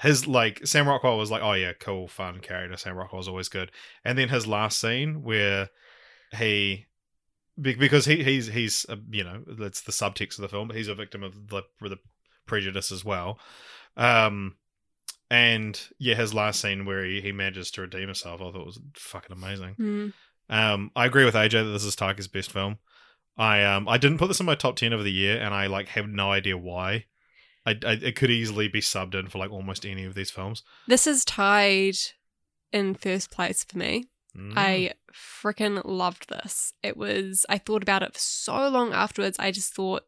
[0.00, 2.76] His like Sam Rockwell was like, oh yeah, cool, fun character.
[2.76, 3.70] Sam Rockwell's always good.
[4.04, 5.68] And then his last scene where
[6.36, 6.86] he
[7.60, 10.70] because he he's he's uh, you know that's the subtext of the film.
[10.70, 11.98] He's a victim of the the
[12.46, 13.38] prejudice as well.
[13.96, 14.56] Um,
[15.30, 18.80] and yeah, his last scene where he, he manages to redeem himself, I thought was
[18.94, 19.74] fucking amazing.
[19.78, 20.12] Mm.
[20.48, 22.78] Um, I agree with AJ that this is Taika's best film.
[23.36, 25.66] I um I didn't put this in my top ten of the year, and I
[25.66, 27.06] like have no idea why.
[27.66, 30.62] I, I it could easily be subbed in for like almost any of these films.
[30.86, 31.96] This is tied
[32.72, 34.04] in first place for me.
[34.36, 34.52] Mm.
[34.56, 36.72] I freaking loved this.
[36.82, 39.38] It was, I thought about it for so long afterwards.
[39.38, 40.04] I just thought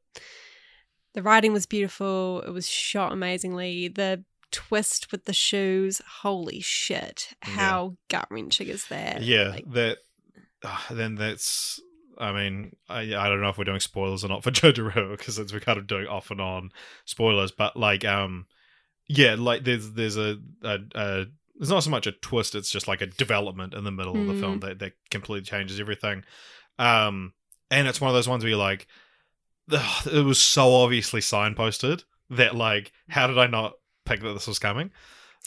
[1.15, 2.43] the writing was beautiful.
[2.47, 3.89] It was shot amazingly.
[3.89, 7.35] The twist with the shoes, holy shit.
[7.43, 9.23] How gut wrenching is that?
[9.23, 9.99] yeah, Like, that
[10.63, 11.81] uh, then that's.
[12.21, 15.19] I mean, I I don't know if we're doing spoilers or not for Jojo Rabbit
[15.19, 16.71] because we're kind of doing off and on
[17.05, 18.47] spoilers, but like um,
[19.07, 20.79] yeah, like there's there's a a.
[20.95, 21.27] a
[21.61, 24.29] there's not so much a twist; it's just like a development in the middle of
[24.29, 24.41] the Mm.
[24.41, 26.23] film that, that completely changes everything.
[26.79, 27.33] Um,
[27.69, 28.87] and it's one of those ones where you're like,
[29.73, 33.73] ugh, it was so obviously signposted that like, how did I not
[34.09, 34.91] pick that this was coming?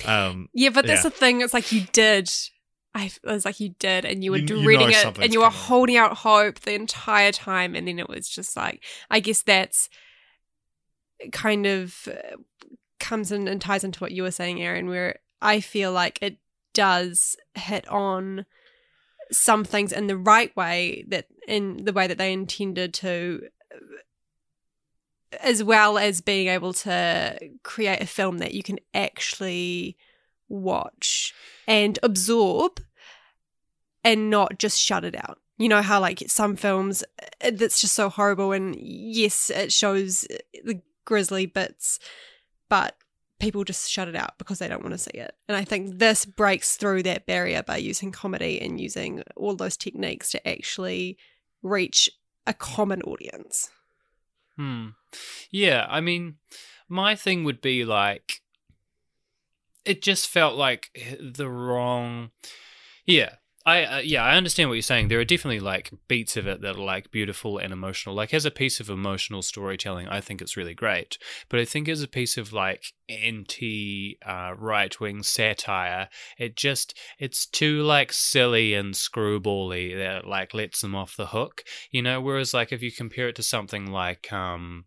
[0.06, 1.10] Um, yeah, but that's Yeah.
[1.10, 1.41] the thing.
[1.41, 2.30] It's like you did.
[2.93, 5.34] I it was like you did, and you were You- you reading know it, and
[5.34, 5.60] you were coming.
[5.60, 9.89] holding out hope the entire time, and then it was just like, I guess that's
[11.32, 12.36] kind of uh,
[13.00, 16.38] comes in and ties into what you were saying, Aaron, where I feel like it
[16.74, 18.45] does hit on
[19.32, 23.41] some things in the right way that in the way that they intended to
[25.39, 29.98] as well as being able to create a film that you can actually
[30.50, 31.34] watch
[31.67, 32.82] and absorb
[34.04, 35.39] and not just shut it out.
[35.58, 37.04] You know how like some films
[37.44, 40.26] uh, that's just so horrible and yes it shows
[40.63, 42.00] the grisly bits
[42.67, 42.96] but
[43.41, 45.36] people just shut it out because they don't want to see it.
[45.50, 49.76] And I think this breaks through that barrier by using comedy and using all those
[49.76, 51.17] techniques to actually
[51.63, 52.10] reach
[52.46, 53.70] a common audience.
[54.62, 54.89] Hmm.
[55.50, 56.36] Yeah, I mean,
[56.88, 58.41] my thing would be like,
[59.86, 62.30] it just felt like the wrong.
[63.04, 65.08] Yeah, I uh, yeah, I understand what you're saying.
[65.08, 68.15] There are definitely like beats of it that are like beautiful and emotional.
[68.15, 71.17] Like as a piece of emotional storytelling, I think it's really great.
[71.47, 76.97] But I think as a piece of like anti uh, right wing satire, it just
[77.19, 81.63] it's too like silly and screwbally that like lets them off the hook.
[81.91, 84.86] You know, whereas like if you compare it to something like um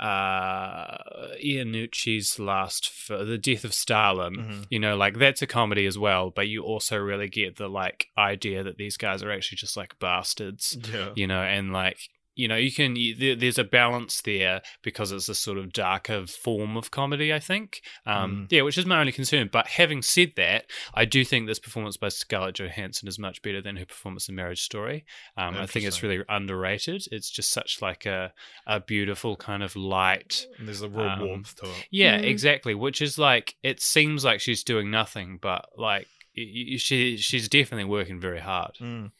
[0.00, 0.96] uh
[1.44, 4.66] Iannucci's last for the death of Stalin Mhm.
[4.70, 8.06] you know like that's a comedy as well but you also really get the like
[8.16, 11.10] idea that these guys are actually just like bastards yeah.
[11.14, 11.98] you know and like
[12.36, 15.72] you know you can you, there, there's a balance there because it's a sort of
[15.72, 20.00] darker form of comedy i think um yeah which is my only concern but having
[20.00, 20.64] said that
[20.94, 24.34] i do think this performance by scarlett johansson is much better than her performance in
[24.36, 25.04] marriage story
[25.36, 28.32] um i think it's really underrated it's just such like a
[28.66, 31.86] a beautiful kind of light And there's a real Um, warmth to it.
[31.90, 32.24] yeah, Mm.
[32.24, 32.74] exactly.
[32.74, 37.48] Which is like it seems like she's doing nothing, but like y- y- she she's
[37.48, 38.74] definitely working very hard.
[38.80, 39.10] Mm.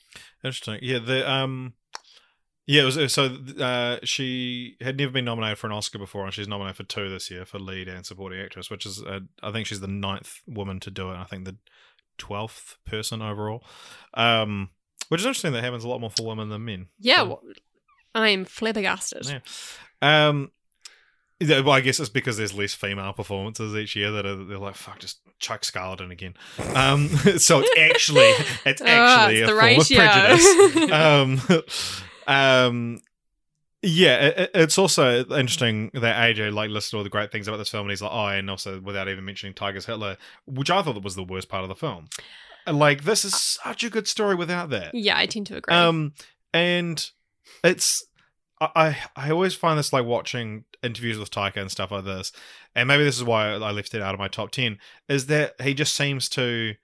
[0.45, 0.79] Interesting.
[0.83, 1.73] Yeah, the um
[2.67, 3.37] Yeah, it was so.
[3.59, 7.09] Uh, she had never been nominated for an Oscar before, and she's nominated for two
[7.11, 10.41] this year for lead and supporting actress, which is uh, I think she's the ninth
[10.47, 11.17] woman to do it.
[11.17, 11.57] I think the
[12.19, 13.65] twelfth person overall.
[14.15, 14.71] Um,
[15.09, 15.53] which is interesting.
[15.53, 16.87] That happens a lot more for women than men.
[17.01, 17.43] Yeah, So- well,
[18.15, 19.27] I am flabbergasted.
[19.27, 19.41] Yeah.
[20.29, 20.53] Um,
[21.41, 24.59] yeah, well, I guess it's because there's less female performances each year that are, they're
[24.59, 26.35] like, fuck, just chuck Scarlett in again.
[26.75, 27.09] Um,
[27.39, 28.31] so it's actually
[28.67, 30.93] it's Ah, actually it's a the form of prejudice.
[30.93, 31.63] um,
[32.27, 33.01] um,
[33.83, 37.57] yeah, it- it, it's also interesting that AJ like listed all the great things about
[37.57, 40.17] this film, and he's like, oh, and also without even mentioning Taika's Hitler,
[40.47, 42.09] which I thought was the worst part of the film.
[42.67, 44.95] Like, this is such a good story without that.
[44.95, 45.75] Yeah, I tend to agree.
[45.75, 46.13] Um,
[46.53, 47.11] and
[47.65, 48.05] it's
[48.61, 52.33] I I I always find this like watching interviews with Taika and stuff like this,
[52.75, 54.79] and maybe this is why I left it out of my top ten.
[55.09, 56.75] Is that he just seems to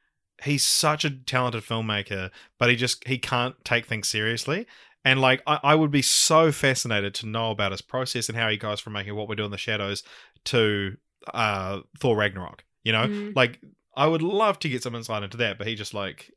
[0.45, 4.67] he's such a talented filmmaker, but he just he can't take things seriously.
[5.07, 8.49] And like I, I would be so fascinated to know about his process and how
[8.51, 10.03] he goes from making what we do in the shadows
[10.47, 10.97] to
[11.33, 12.65] uh Thor Ragnarok.
[12.85, 13.33] You know, Mm.
[13.35, 13.61] like
[13.97, 16.31] I would love to get some insight into that, but he just like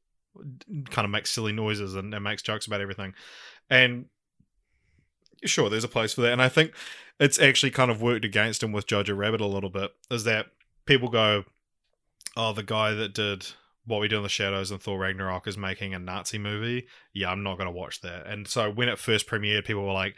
[0.92, 3.14] kind of makes silly noises and, and makes jokes about everything.
[3.70, 4.06] And
[5.46, 6.32] sure, there's a place for that.
[6.34, 6.74] And I think
[7.20, 10.48] it's actually kind of worked against him with Jojo Rabbit a little bit, is that
[10.86, 11.44] people go,
[12.38, 13.48] Oh, the guy that did
[13.90, 16.88] what we do in the shadows and Thor Ragnarok is making a Nazi movie.
[17.12, 18.28] Yeah, I'm not going to watch that.
[18.28, 20.16] And so when it first premiered, people were like,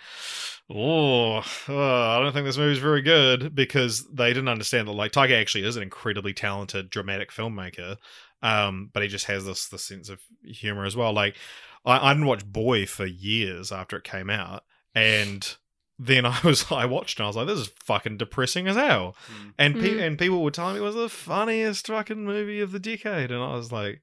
[0.69, 1.37] "Oh,
[1.69, 5.39] uh, I don't think this movie's very good," because they didn't understand that like Taika
[5.39, 7.95] actually is an incredibly talented dramatic filmmaker,
[8.43, 11.13] um, but he just has this this sense of humor as well.
[11.13, 11.37] Like
[11.85, 14.63] I, I didn't watch Boy for years after it came out,
[14.93, 15.55] and
[16.03, 19.15] then I was I watched and I was like, "This is fucking depressing as hell."
[19.31, 19.53] Mm.
[19.59, 20.01] And pe- Mm.
[20.07, 23.41] and people were telling me it was the funniest fucking movie of the decade, and
[23.43, 24.01] I was like,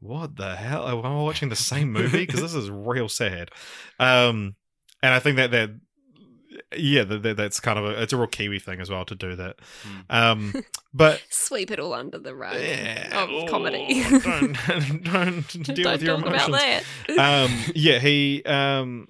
[0.00, 0.86] "What the hell?
[0.88, 2.18] Am I watching the same movie?
[2.26, 3.50] Because this is real sad."
[3.98, 4.56] Um,
[5.02, 5.70] and I think that that
[6.76, 9.14] yeah, that, that that's kind of a it's a real Kiwi thing as well to
[9.14, 9.56] do that.
[10.10, 10.52] Um,
[10.92, 14.02] but Sweep it all under the rug yeah, of oh, comedy.
[14.20, 17.44] don't don't deal Don't with your talk emotions about that.
[17.46, 19.08] um yeah he um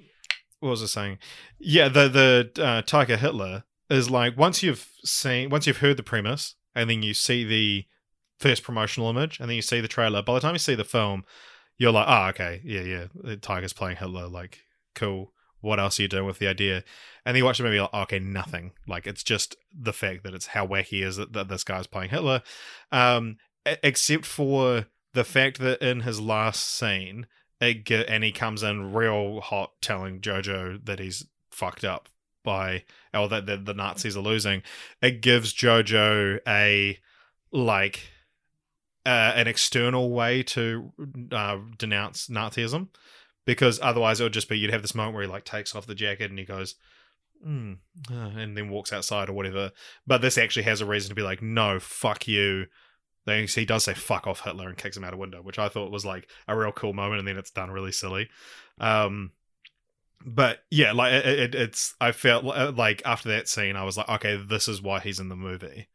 [0.62, 1.18] what was i saying?
[1.58, 6.02] Yeah the the uh Taika hitler is like once you've seen once you've heard the
[6.02, 7.84] premise and then you see the
[8.38, 10.84] first promotional image and then you see the trailer by the time you see the
[10.84, 11.24] film
[11.78, 14.60] you're like oh okay yeah yeah the Taika's playing hitler like
[14.94, 15.32] cool.
[15.60, 16.82] What else are you doing with the idea?
[17.24, 18.72] And then you watch the movie like okay nothing.
[18.88, 22.10] Like it's just the fact that it's how wacky is that, that this guy's playing
[22.10, 22.42] hitler.
[22.90, 27.26] Um except for the fact that in his last scene
[27.62, 32.08] it ge- and he comes in real hot telling Jojo that he's fucked up
[32.42, 32.84] by
[33.14, 34.62] or that the, the Nazis are losing.
[35.00, 36.98] It gives Jojo a
[37.52, 38.10] like
[39.06, 40.92] uh, an external way to
[41.30, 42.88] uh, denounce Nazism
[43.44, 45.86] because otherwise it would just be you'd have this moment where he like takes off
[45.86, 46.74] the jacket and he goes
[47.46, 47.76] mm,
[48.10, 49.72] and then walks outside or whatever.
[50.06, 52.66] But this actually has a reason to be like, no, fuck you.
[53.26, 55.92] He does say "fuck off Hitler" and kicks him out a window, which I thought
[55.92, 58.28] was like a real cool moment, and then it's done really silly.
[58.78, 59.32] Um,
[60.24, 64.08] but yeah, like it, it, it's I felt like after that scene, I was like,
[64.08, 65.88] okay, this is why he's in the movie,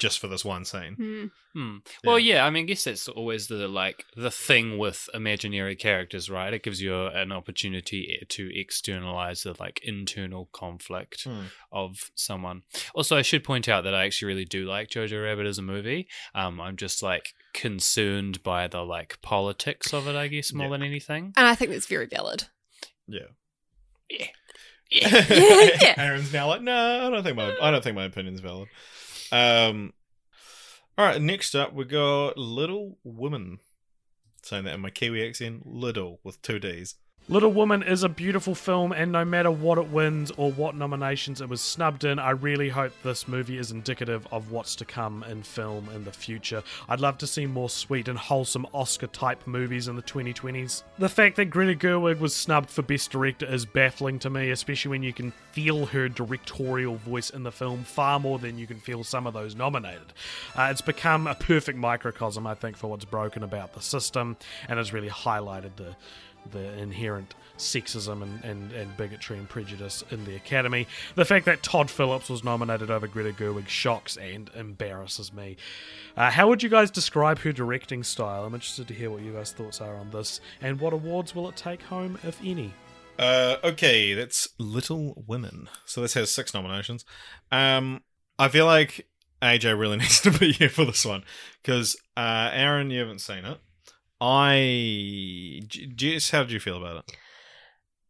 [0.00, 0.94] just for this one scene.
[0.96, 1.24] Hmm.
[1.54, 1.76] Hmm.
[2.04, 2.44] Well, yeah.
[2.44, 6.52] I mean, I guess that's always the like the thing with imaginary characters, right?
[6.52, 11.42] It gives you an opportunity to externalize the like internal conflict Hmm.
[11.70, 12.62] of someone.
[12.94, 15.62] Also, I should point out that I actually really do like Jojo Rabbit as a
[15.62, 16.08] movie.
[16.34, 20.72] Um, I'm just like concerned by the like politics of it, I guess, more Yeah.
[20.72, 21.32] than anything.
[21.36, 22.44] And I think that's very valid.
[23.06, 23.28] Yeah.
[24.08, 24.26] Yeah.
[24.92, 25.94] Yeah.
[25.98, 28.68] Aaron's now like, no, I don't think my I don't think my opinion's valid.
[29.32, 29.92] Um,
[30.98, 31.20] all right.
[31.20, 33.58] Next up, we got Little Women.
[34.42, 36.94] Saying that in my Kiwi accent, little with two D's.
[37.30, 41.40] Little Woman is a beautiful film, and no matter what it wins or what nominations
[41.40, 45.22] it was snubbed in, I really hope this movie is indicative of what's to come
[45.22, 46.64] in film in the future.
[46.88, 50.82] I'd love to see more sweet and wholesome Oscar type movies in the 2020s.
[50.98, 54.88] The fact that Greta Gerwig was snubbed for Best Director is baffling to me, especially
[54.88, 58.80] when you can feel her directorial voice in the film far more than you can
[58.80, 60.12] feel some of those nominated.
[60.56, 64.36] Uh, it's become a perfect microcosm, I think, for what's broken about the system,
[64.68, 65.94] and has really highlighted the
[66.50, 70.86] the inherent sexism and, and, and bigotry and prejudice in the Academy.
[71.14, 75.56] The fact that Todd Phillips was nominated over Greta Gerwig shocks and embarrasses me.
[76.16, 78.44] Uh, how would you guys describe her directing style?
[78.44, 81.48] I'm interested to hear what you guys' thoughts are on this, and what awards will
[81.48, 82.72] it take home, if any?
[83.18, 85.68] Uh, okay, that's Little Women.
[85.84, 87.04] So this has six nominations.
[87.52, 88.02] Um,
[88.38, 89.06] I feel like
[89.42, 91.24] AJ really needs to be here for this one
[91.62, 93.58] because uh, Aaron, you haven't seen it.
[94.20, 97.16] I, J- Jess, how did you feel about it?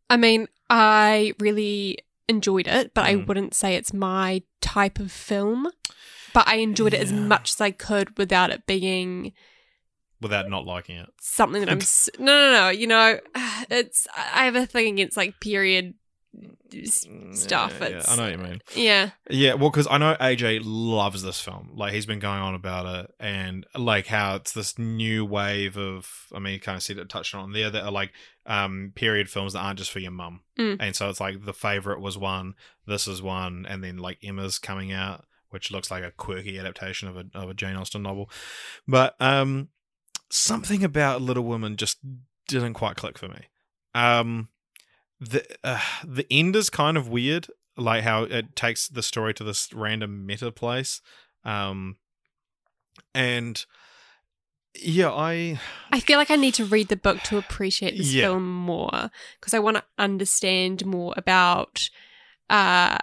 [0.09, 1.99] I mean, I really
[2.29, 3.27] enjoyed it, but I Mm.
[3.27, 5.69] wouldn't say it's my type of film.
[6.33, 9.33] But I enjoyed it as much as I could without it being
[10.21, 11.09] without not liking it.
[11.21, 11.79] something that I'm.
[12.25, 12.69] no, no, no.
[12.69, 13.19] You know,
[13.71, 14.07] it's.
[14.17, 15.95] I have a thing against like period
[17.35, 17.73] stuff.
[17.79, 18.63] Mm, Yeah, yeah, I know what you mean.
[18.75, 19.11] Yeah.
[19.29, 21.71] Yeah, well, because I know AJ loves this film.
[21.75, 26.09] Like he's been going on about it, and like how it's this new wave of.
[26.35, 28.13] I mean, you kind of see it touched on there that are like
[28.47, 30.77] um period films that aren't just for your mum, Mm.
[30.81, 32.55] and so it's like the favorite was one,
[32.87, 37.09] this is one, and then like Emma's coming out, which looks like a quirky adaptation
[37.09, 38.31] of a of a Jane Austen novel,
[38.89, 39.69] but um
[40.31, 41.99] something about Little Women just
[42.49, 43.47] didn't quite click for me.
[43.95, 44.49] Um,
[45.21, 47.47] the uh, the end is kind of weird
[47.77, 51.01] like how it takes the story to this random meta place
[51.45, 51.97] um
[53.15, 53.65] and
[54.75, 55.59] yeah i
[55.93, 58.27] I feel like I need to read the book to appreciate this Yeah.
[58.27, 59.11] film more
[59.41, 61.91] because I want to understand more about
[62.49, 62.99] uh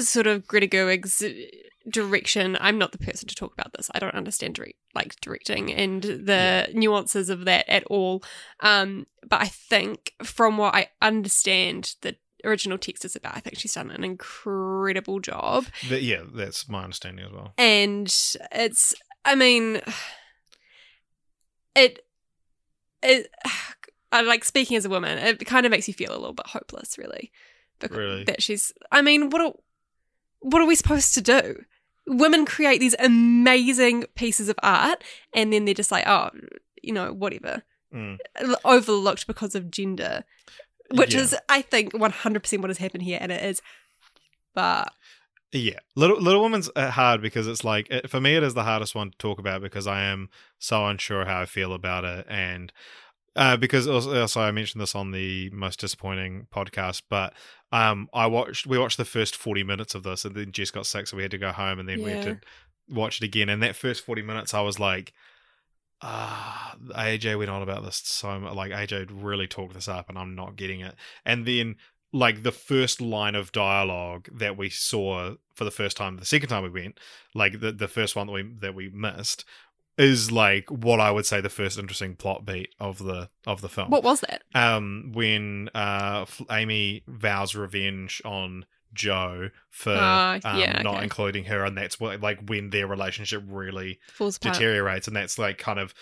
[0.00, 1.22] sort of Greta Gerwig's
[1.90, 2.56] direction.
[2.60, 3.90] I'm not the person to talk about this.
[3.94, 8.22] I don't understand direct, like directing and the nuances of that at all.
[8.60, 13.58] Um but I think from what I understand the original text is about, I think
[13.58, 18.06] she's done an incredible job yeah that's my understanding as well and
[18.52, 19.80] it's i mean
[21.74, 22.04] it
[23.02, 23.28] it
[24.10, 26.46] I like speaking as a woman it kind of makes you feel a little bit
[26.46, 27.30] hopeless really
[27.80, 28.24] because Really?
[28.24, 29.52] that she's i mean what are,
[30.40, 31.64] what are we supposed to do
[32.08, 35.02] women create these amazing pieces of art
[35.34, 36.30] and then they're just like oh
[36.82, 37.62] you know whatever
[37.94, 38.18] Mm.
[38.66, 40.22] overlooked because of gender
[40.90, 41.20] which Yeah.
[41.20, 43.62] is i think 100% what has happened here and it is
[44.54, 44.92] but
[45.52, 48.64] yeah little little woman's uh, hard because it's like it, for me it is the
[48.64, 50.28] hardest one to talk about because i am
[50.58, 52.72] so unsure how i feel about it and
[53.36, 57.34] uh, because also, also I mentioned this on the most disappointing podcast, but
[57.72, 60.86] um, I watched we watched the first forty minutes of this, and then Jess got
[60.86, 62.40] sick, so we had to go home, and then we had to
[62.88, 63.48] watch it again.
[63.48, 65.12] And that first forty minutes, I was like,
[66.00, 68.54] ah, AJ went on about this so much.
[68.54, 70.94] Like AJ really talked this up, and I'm not getting it.
[71.24, 71.76] And then
[72.12, 76.48] like the first line of dialogue that we saw for the first time, the second
[76.48, 76.98] time we went,
[77.34, 79.44] like the the first one that we that we missed,
[79.98, 83.68] is like what I would say the first interesting plot beat of the of the
[83.68, 83.90] film.
[83.90, 90.94] what was that um, when uh, Amy vows revenge on Jo for Ah, um, not
[90.94, 91.02] okay.
[91.02, 95.38] including her, and that's what like when their relationship really falls apart deteriorates, and that's
[95.38, 95.92] like kind of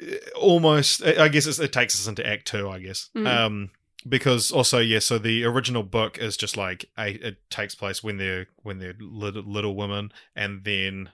[0.00, 1.04] uh, almost.
[1.04, 3.10] I guess it's, it takes us into Act Two, I guess.
[3.14, 3.26] Mm.
[3.26, 3.70] Um,
[4.08, 8.16] because also yeah, so the original book is just like a, it takes place when
[8.16, 11.10] they're when they're little, little women, and then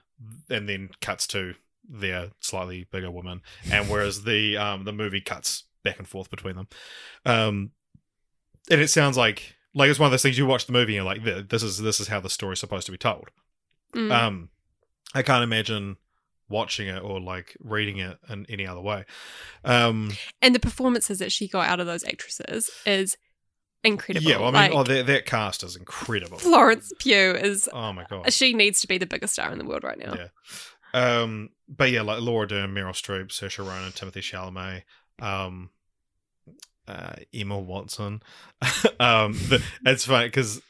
[0.49, 1.55] and then cuts to
[1.87, 3.41] their slightly bigger woman,
[3.71, 6.67] and whereas the um the movie cuts back and forth between them,
[7.25, 7.71] um,
[8.69, 11.05] and it sounds like like it's one of those things you watch the movie and
[11.05, 13.29] you're like this is this is how the story's supposed to be told.
[13.93, 14.11] Mm.
[14.11, 14.49] Um,
[15.13, 15.97] I can't imagine
[16.49, 19.05] watching it or like reading it in any other way.
[19.63, 20.11] Um,
[20.41, 23.17] and the performances that she got out of those actresses is
[23.87, 24.29] incredible.
[24.29, 26.37] yeah, well, I mean, Like, oh, that that cast is incredible.
[26.37, 29.65] Florence Pugh is Oh my god, she needs to be the biggest star in the
[29.65, 30.13] world right now.
[30.15, 30.27] yeah.
[30.93, 34.83] Um, but yeah, like Laura Dern, Meryl Streep, Saoirse Ronan, Timothée Chalamet,
[35.23, 35.69] um,
[36.87, 38.21] uh, Emma Watson.
[38.99, 40.61] um, the, it's funny because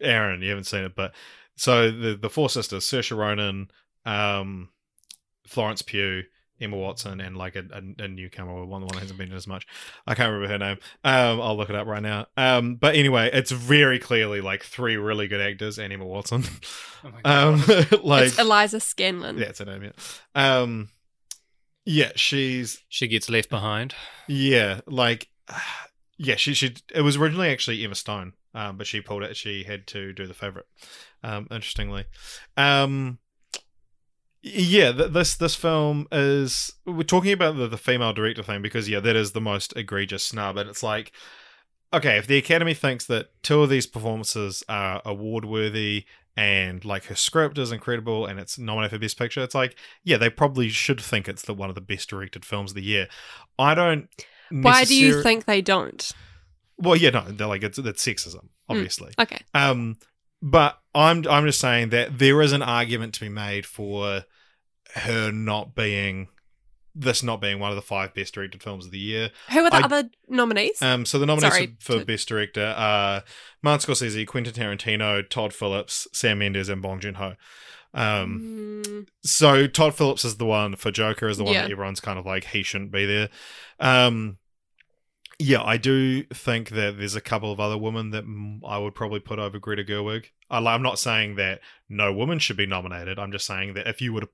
[0.00, 1.14] Aaron, you haven't seen it, but
[1.56, 3.70] so the the four sisters, Saoirse Ronan,
[4.04, 4.68] um,
[5.46, 6.24] Florence Pugh,
[6.60, 9.36] Emma Watson, and like a, a, a newcomer, one the one that hasn't been in
[9.36, 9.66] as much.
[10.06, 10.78] I can't remember her name.
[11.02, 12.26] Um, I'll look it up right now.
[12.36, 16.44] Um, but anyway, it's very clearly like three really good actors and Emma Watson.
[17.04, 17.70] Oh my God.
[17.92, 19.38] Um, like it's Eliza Scanlen.
[19.38, 19.82] yeah, it's her name.
[20.34, 20.60] Yeah.
[20.60, 20.88] Um,
[21.84, 23.94] yeah, she's She gets left behind.
[24.28, 25.28] yeah, like
[26.18, 26.74] yeah, she she.
[26.94, 29.36] It was originally actually Emma Stone, um, but she pulled it.
[29.36, 30.66] She had to do the favorite.
[31.22, 32.04] Um, interestingly,
[32.56, 33.18] um,
[34.46, 38.88] yeah, th- this this film is we're talking about the, the female director thing because
[38.88, 41.12] yeah, that is the most egregious snub, and it's like.
[41.92, 47.04] Okay, if the Academy thinks that two of these performances are award worthy and like
[47.04, 50.68] her script is incredible and it's nominated for Best Picture, it's like, yeah, they probably
[50.70, 53.06] should think it's the one of the best directed films of the year.
[53.60, 54.08] I don't.
[54.50, 56.10] Why do you think they don't?
[56.78, 58.48] Well, yeah, no, they're like it's it's sexism, Mm.
[58.70, 59.12] obviously.
[59.20, 59.38] Okay.
[59.54, 59.96] Um,
[60.42, 64.24] but I'm I'm just saying that there is an argument to be made for
[64.94, 66.28] her not being
[66.94, 69.30] this not being one of the five best directed films of the year.
[69.50, 70.80] Who are the I- other nominees?
[70.80, 73.24] Um, so the nominees Sorry for, for to- best director are
[73.62, 77.34] Martin Scorsese, Quentin Tarantino, Todd Phillips, Sam Mendes, and Bong Joon Ho.
[77.92, 81.62] Um, Mm, so Todd Phillips is the one for Joker is the one Yeah.
[81.62, 83.28] that everyone's kind of like he shouldn't be there.
[83.80, 84.38] Um
[85.38, 88.24] yeah, I do think that there's a couple of other women that
[88.66, 90.26] I would probably put over Greta Gerwig.
[90.50, 93.18] I'm not saying that no woman should be nominated.
[93.18, 94.28] I'm just saying that if you to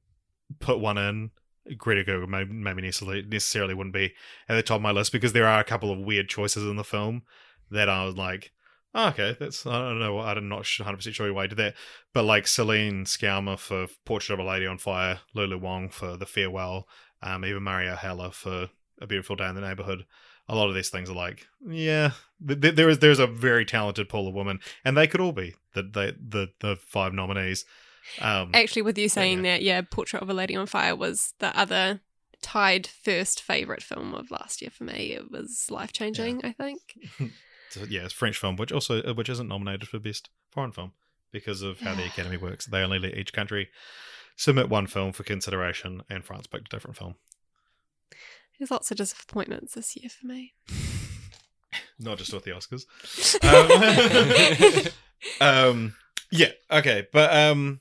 [0.58, 1.30] put one in,
[1.76, 4.12] Greta Gerwig maybe necessarily necessarily wouldn't be
[4.48, 6.76] at the top of my list because there are a couple of weird choices in
[6.76, 7.22] the film
[7.70, 8.52] that I was like,
[8.94, 11.74] oh, okay, that's I don't know, I'm not 100 percent sure why I did that,
[12.12, 16.26] but like Celine Sciamma for Portrait of a Lady on Fire, Lulu Wang for The
[16.26, 16.88] Farewell,
[17.22, 18.70] um, even Marielle Heller for
[19.00, 20.06] A Beautiful Day in the Neighborhood.
[20.50, 22.10] A lot of these things are like, yeah,
[22.46, 25.32] th- th- there is there's a very talented pool of women, and they could all
[25.32, 27.64] be the the the, the five nominees.
[28.20, 29.52] Um, Actually, with you saying yeah.
[29.52, 32.00] that, yeah, Portrait of a Lady on Fire was the other
[32.42, 35.12] tied first favorite film of last year for me.
[35.12, 36.80] It was life changing, I think.
[37.70, 40.72] So, yeah, it's a French film, which also uh, which isn't nominated for best foreign
[40.72, 40.92] film
[41.30, 42.66] because of how the Academy works.
[42.66, 43.68] They only let each country
[44.36, 47.14] submit one film for consideration, and France picked a different film.
[48.60, 50.52] There's lots of disappointments this year for me.
[51.98, 52.84] Not just with the Oscars.
[55.40, 55.94] Um, um,
[56.30, 57.80] yeah, okay, but um,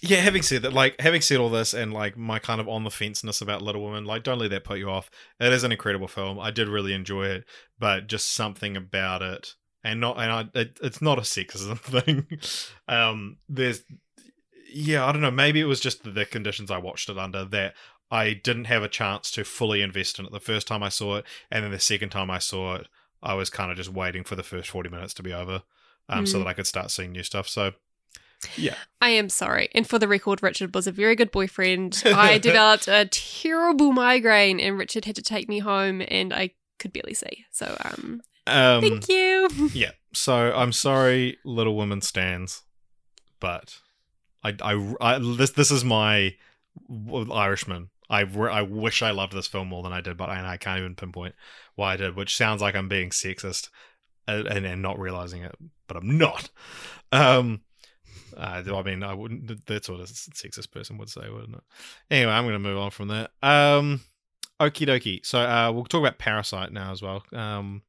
[0.00, 0.18] yeah.
[0.18, 2.90] Having said that, like having said all this, and like my kind of on the
[2.90, 5.10] fenceness about Little Women, like don't let that put you off.
[5.40, 6.38] It is an incredible film.
[6.38, 7.44] I did really enjoy it,
[7.80, 12.26] but just something about it, and not, and I, it, it's not a sexism thing.
[12.88, 13.82] um, there's,
[14.72, 15.32] yeah, I don't know.
[15.32, 17.74] Maybe it was just the, the conditions I watched it under that.
[18.10, 21.16] I didn't have a chance to fully invest in it the first time I saw
[21.16, 22.88] it, and then the second time I saw it,
[23.22, 25.62] I was kind of just waiting for the first 40 minutes to be over
[26.08, 26.42] um, so Mm.
[26.42, 27.48] that I could start seeing new stuff.
[27.48, 27.72] So,
[28.56, 28.76] yeah.
[29.00, 29.68] I am sorry.
[29.74, 32.02] And for the record, Richard was a very good boyfriend.
[32.06, 36.92] I developed a terrible migraine, and Richard had to take me home, and I could
[36.92, 37.44] barely see.
[37.50, 39.48] So, um, Um, thank you.
[39.74, 39.90] Yeah.
[40.14, 42.62] So I'm sorry, Little Women stands,
[43.40, 43.76] but
[44.42, 46.34] I, I, I this this is my
[47.30, 47.90] Irishman.
[48.10, 50.56] I, re- I wish I loved this film more than I did, but I, I
[50.56, 51.34] can't even pinpoint
[51.74, 53.68] why I did, which sounds like I'm being sexist
[54.26, 55.54] and, and, and not realizing it,
[55.86, 56.50] but I'm not.
[57.12, 57.62] Um,
[58.36, 59.66] uh, I mean, I wouldn't.
[59.66, 61.62] That's what a sexist person would say, wouldn't it?
[62.10, 63.30] Anyway, I'm going to move on from that.
[63.42, 64.00] Um,
[64.60, 65.24] okie dokie.
[65.24, 67.22] So uh, we'll talk about Parasite now as well.
[67.32, 67.82] Um,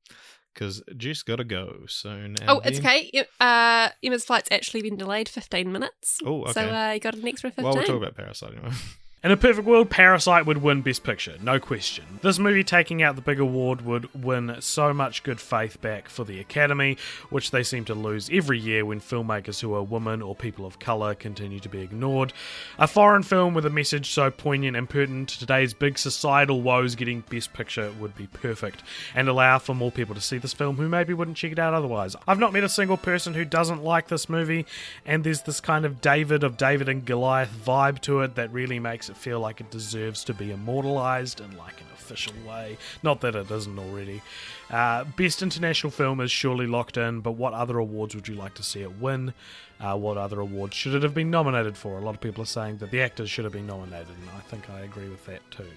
[0.53, 2.35] because Jess got to go soon.
[2.47, 3.25] oh, it's then- okay.
[3.39, 6.17] Uh, Emma's flight's actually been delayed 15 minutes.
[6.25, 6.51] Oh, okay.
[6.53, 7.63] So, uh, you got an extra 15.
[7.63, 8.73] well, we'll talk about Parasite anyway.
[9.21, 12.05] In a perfect world, Parasite would win Best Picture, no question.
[12.21, 16.23] This movie taking out the big award would win so much good faith back for
[16.23, 16.95] the Academy,
[17.29, 20.79] which they seem to lose every year when filmmakers who are women or people of
[20.79, 22.31] colour continue to be ignored.
[22.77, 26.95] A foreign film with a message so poignant and pertinent to today's big societal woes
[26.95, 30.77] getting Best Picture would be perfect, and allow for more people to see this film
[30.77, 32.15] who maybe wouldn't check it out otherwise.
[32.25, 34.65] I've not met a single person who doesn't like this movie,
[35.05, 38.79] and there's this kind of David of David and Goliath vibe to it that really
[38.79, 42.77] makes it feel like it deserves to be immortalized in like an official way.
[43.03, 44.21] Not that it isn't already.
[44.69, 48.53] Uh, best international film is surely locked in, but what other awards would you like
[48.55, 49.33] to see it win?
[49.79, 51.97] Uh, what other awards should it have been nominated for?
[51.97, 54.41] A lot of people are saying that the actors should have been nominated, and I
[54.41, 55.69] think I agree with that too.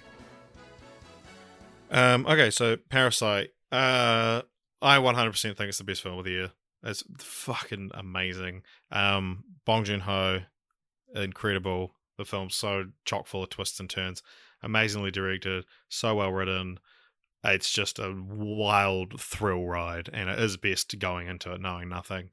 [1.91, 3.51] um, okay, so Parasite.
[3.71, 4.43] Uh,
[4.83, 6.51] I 100% think it's the best film of the year.
[6.83, 8.63] It's fucking amazing.
[8.91, 10.41] Um, Bong Joon Ho,
[11.15, 11.95] incredible.
[12.19, 14.23] The film's so chock full of twists and turns.
[14.63, 16.79] Amazingly directed, so well written.
[17.45, 22.31] It's just a wild thrill ride, and it is best going into it knowing nothing.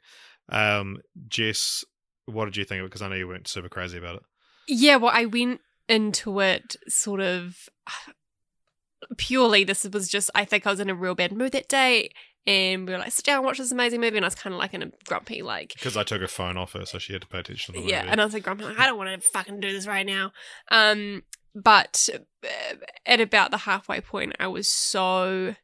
[0.49, 1.83] Um, Jess,
[2.25, 2.89] what did you think of it?
[2.89, 4.23] Because I know you weren't super crazy about it.
[4.67, 7.69] Yeah, well, I went into it sort of
[9.17, 9.63] purely.
[9.63, 12.11] This was just, I think I was in a real bad mood that day,
[12.47, 14.53] and we were like, sit down, and watch this amazing movie, and I was kind
[14.53, 17.13] of like in a grumpy, like, Because I took her phone off her, so she
[17.13, 18.05] had to pay attention to the yeah, movie.
[18.07, 20.05] Yeah, and I was like grumpy, like, I don't want to fucking do this right
[20.05, 20.31] now.
[20.71, 21.23] Um,
[21.55, 22.09] but
[22.43, 22.75] uh,
[23.05, 25.55] at about the halfway point, I was so,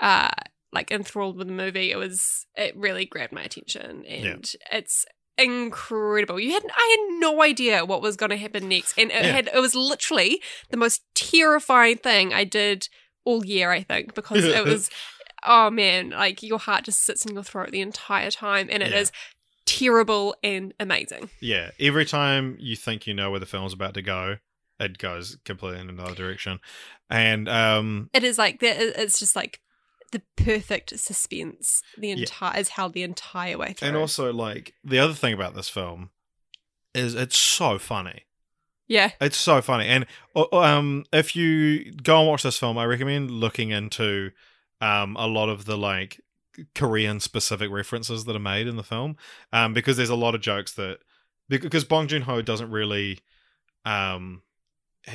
[0.00, 0.30] uh,
[0.72, 1.90] like enthralled with the movie.
[1.90, 5.04] It was, it really grabbed my attention, and it's
[5.36, 6.38] incredible.
[6.40, 9.32] You had, I had no idea what was going to happen next, and it Yeah.
[9.32, 12.88] had, it was literally the most terrifying thing I did
[13.24, 13.70] all year.
[13.70, 14.90] I think because it was,
[15.44, 18.92] oh man, like your heart just sits in your throat the entire time, and it
[18.92, 19.20] is Yeah.
[19.66, 21.30] terrible and amazing.
[21.40, 24.36] Yeah, every time you think you know where the film's about to go,
[24.80, 26.60] it goes completely in another direction.
[27.10, 28.76] And um, It is like that.
[29.00, 29.60] It's just like
[30.12, 31.82] the perfect suspense.
[31.98, 32.16] The Yeah.
[32.16, 33.88] entire is held the entire way through.
[33.88, 36.10] and also like the other thing about this film
[36.94, 38.22] is it's so funny.
[38.86, 39.86] yeah, It's so funny.
[39.88, 40.06] And
[40.52, 44.30] um, if you go and watch this film, I recommend looking into
[44.80, 46.20] um a lot of the like
[46.74, 49.16] Korean specific references that are made in the film,
[49.52, 50.98] um, because there's a lot of jokes that
[51.48, 53.18] because Bong Joon Ho doesn't really,
[53.84, 54.42] um,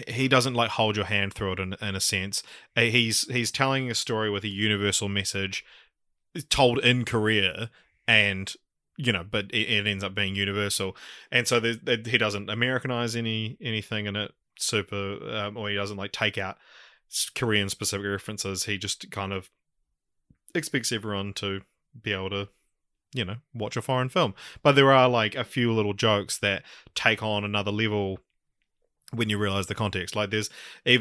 [0.07, 2.43] he- doesn't like hold your hand through it in, in a sense.
[2.75, 5.63] Uh, He's he's telling a story with a universal message
[6.49, 7.71] told in Korea
[8.07, 8.53] and
[8.97, 10.95] you know but it, it ends up being universal
[11.31, 15.97] and so there- he doesn't americanize any anything in it super um, or he doesn't
[15.97, 16.57] like take out
[17.35, 19.49] korean specific references he just kind of
[20.53, 21.61] expects everyone to
[22.01, 22.49] be able to
[23.13, 24.33] you know watch a foreign film.
[24.63, 26.63] But there are like a few little jokes that
[26.95, 28.19] take on another level
[29.13, 30.15] when you realize the context.
[30.15, 30.49] Like there's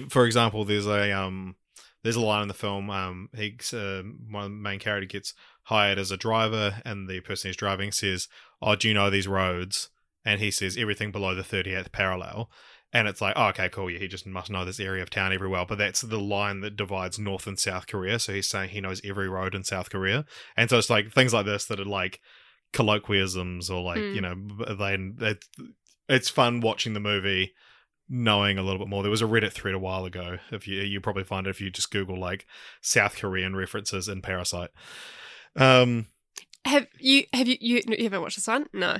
[0.08, 1.56] for example there's a um
[2.02, 5.34] there's a line in the film um he's uh, one main character gets
[5.64, 8.28] hired as a driver and the person he's driving says
[8.62, 9.90] oh do you know these roads?
[10.24, 12.50] And he says everything below the 38th parallel
[12.92, 15.32] and it's like oh okay cool yeah he just must know this area of town
[15.32, 18.70] every well but that's the line that divides north and south korea so he's saying
[18.70, 20.24] he knows every road in south korea
[20.56, 22.20] and so it's like things like this that are like
[22.72, 24.14] colloquialisms or like Hmm.
[24.14, 24.34] you know
[24.74, 25.48] they it's,
[26.08, 27.52] it's fun watching the movie
[28.08, 30.80] knowing a little bit more there was a reddit thread a while ago if you
[30.80, 32.46] you probably find it if you just google like
[32.80, 34.70] south korean references in parasite
[35.56, 36.06] um
[36.64, 38.66] Have you have you you, you haven't watched this one?
[38.72, 38.96] No.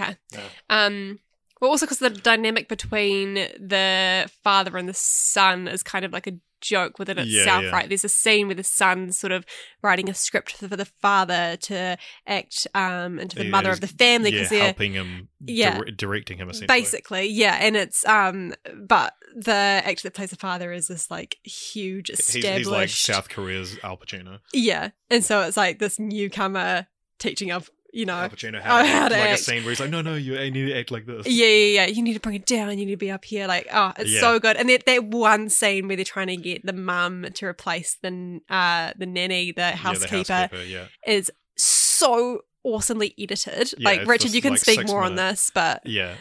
[0.00, 0.16] Okay.
[0.32, 0.40] No.
[0.68, 1.18] Um.
[1.60, 6.26] Well, also because the dynamic between the father and the son is kind of like
[6.26, 7.70] a joke within itself, yeah.
[7.70, 7.88] right?
[7.88, 9.44] There's a scene where the son sort of
[9.82, 13.86] writing a script for the father to act um into the Yeah, mother of the
[13.86, 15.76] family yeah because they're helping him Yeah.
[15.76, 20.36] dire- directing him essentially basically yeah and it's um but the actor that plays the
[20.36, 25.22] father is this like huge he's, established he's like south korea's al pacino yeah and
[25.22, 26.86] so it's like this newcomer
[27.18, 29.80] teaching of you know al pacino oh, had how to like a scene where he's
[29.80, 31.26] like no no you need to act like this.
[31.26, 31.86] Yeah yeah yeah.
[31.86, 32.70] You need to bring it down.
[32.78, 33.46] You need to be up here.
[33.46, 34.20] Like oh it's Yeah.
[34.20, 34.56] so good.
[34.56, 38.40] And that, that one scene where they're trying to get the mum to replace the
[38.50, 40.86] uh the nanny the Yeah, the housekeeper, housekeeper yeah.
[41.06, 43.74] is so awesomely edited.
[43.78, 46.14] Yeah, like richard you can like speak more on this but yeah.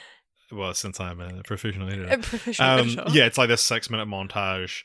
[0.52, 2.14] Well since i'm a professional editor.
[2.14, 3.04] A professional um, editor.
[3.10, 4.84] yeah, it's like this six minute montage,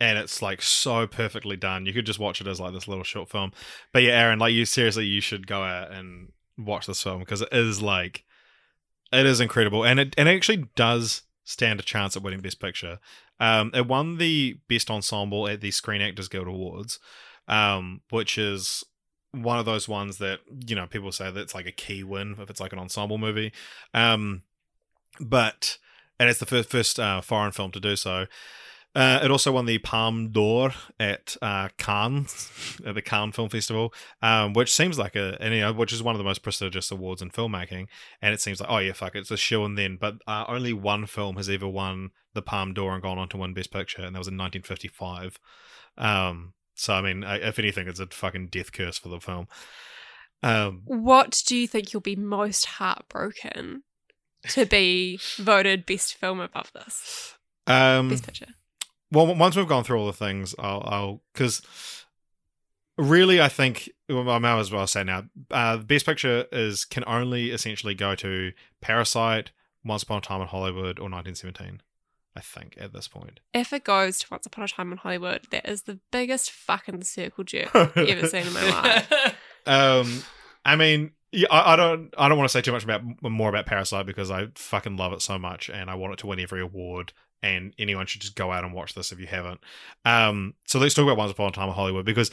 [0.00, 1.86] and it's like so perfectly done.
[1.86, 3.52] You could just watch it as like this little short film.
[3.92, 7.42] But yeah, Aaron, like you seriously, you should go out and watch this film because
[7.42, 8.24] it is like
[9.12, 12.60] it is incredible, and it and it actually does stand a chance at winning Best
[12.60, 12.98] Picture.
[13.40, 16.98] Um, it won the Best Ensemble at the Screen Actors Guild Awards,
[17.46, 18.84] um, which is
[19.32, 22.50] one of those ones that you know people say that's like a key win if
[22.50, 23.52] it's like an ensemble movie.
[23.94, 24.42] Um,
[25.20, 25.78] but
[26.20, 28.26] and it's the first first uh, foreign film to do so.
[28.94, 33.92] Uh, it also won the Palme d'Or at uh, Cannes, at the Cannes Film Festival,
[34.22, 36.90] um, which seems like a, and, you know, which is one of the most prestigious
[36.90, 37.86] awards in filmmaking.
[38.20, 39.98] And it seems like, oh yeah, fuck, it's a show and then.
[40.00, 43.36] But uh, only one film has ever won the Palme d'Or and gone on to
[43.36, 45.38] win Best Picture, and that was in 1955.
[45.96, 49.48] Um, so I mean, I, if anything, it's a fucking death curse for the film.
[50.42, 53.82] Um, What do you think you'll be most heartbroken
[54.50, 57.36] to be voted best film above this?
[57.66, 58.46] um, Best picture.
[59.12, 61.62] Well once we've gone through all the things i'll i'll because
[62.96, 67.04] really i think well, i might as well say now uh best picture is can
[67.06, 69.52] only essentially go to parasite
[69.84, 71.80] once upon a time in hollywood or 1917
[72.36, 75.46] i think at this point If it goes to Once Upon a Time in Hollywood,
[75.50, 79.12] that is the biggest fucking circle jerk I've ever seen in my life.
[79.66, 80.22] um
[80.64, 82.14] i mean yeah, I, I don't.
[82.16, 85.12] I don't want to say too much about more about Parasite because I fucking love
[85.12, 87.12] it so much, and I want it to win every award.
[87.42, 89.60] And anyone should just go out and watch this if you haven't.
[90.04, 92.30] Um, so let's talk about Once Upon a Time in Hollywood because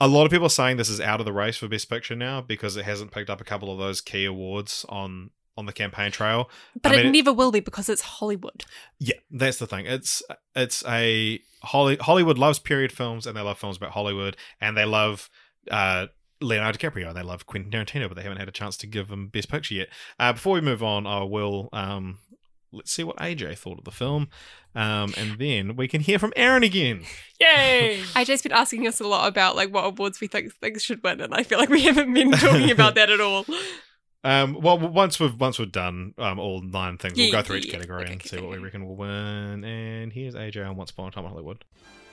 [0.00, 2.16] a lot of people are saying this is out of the race for Best Picture
[2.16, 5.72] now because it hasn't picked up a couple of those key awards on on the
[5.72, 6.48] campaign trail.
[6.80, 8.64] But I mean, it never will be because it's Hollywood.
[9.00, 9.86] Yeah, that's the thing.
[9.86, 10.22] It's
[10.54, 14.84] it's a Holly, Hollywood loves period films and they love films about Hollywood and they
[14.84, 15.28] love
[15.70, 16.06] uh,
[16.40, 19.08] Leonardo DiCaprio and they love Quentin Tarantino, but they haven't had a chance to give
[19.08, 19.88] them Best Picture yet.
[20.20, 22.18] Uh, before we move on, I will um,
[22.72, 24.28] let's see what AJ thought of the film,
[24.74, 27.02] um, and then we can hear from Aaron again.
[27.40, 28.00] Yay!
[28.14, 31.20] AJ's been asking us a lot about like what awards we think things should win,
[31.20, 33.44] and I feel like we haven't been talking about that at all.
[34.24, 37.60] Um, well, once we've once we've done um, all nine things, we'll go through yeah,
[37.60, 37.72] each yeah.
[37.74, 38.64] category Okay, and okay, see what we okay.
[38.64, 39.64] reckon will win.
[39.64, 41.64] And here's AJ on Once Upon a Time in Hollywood.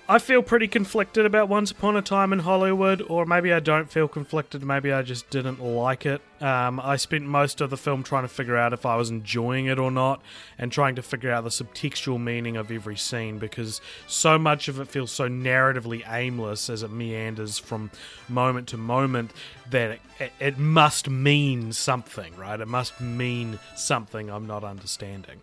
[0.08, 3.89] I feel pretty conflicted about Once Upon a Time in Hollywood, or maybe I don't
[3.89, 6.22] feel conflicted, maybe I just didn't like it.
[6.39, 9.66] Um, I spent most of the film trying to figure out if I was enjoying
[9.66, 10.22] it or not,
[10.60, 14.80] and trying to figure out the subtextual meaning of every scene because so much of
[14.80, 17.89] it feels so narratively aimless as it meanders from
[18.30, 19.32] moment to moment
[19.72, 22.59] that it, it, it must mean something, right?
[22.59, 25.41] It must mean something I'm not understanding.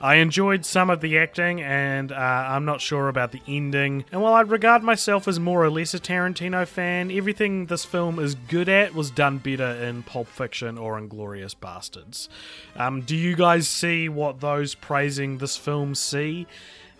[0.00, 4.04] I enjoyed some of the acting, and uh, I'm not sure about the ending.
[4.10, 8.18] And while I regard myself as more or less a Tarantino fan, everything this film
[8.18, 12.28] is good at was done better in Pulp Fiction or Inglourious Basterds.
[12.74, 16.48] Um, do you guys see what those praising this film see?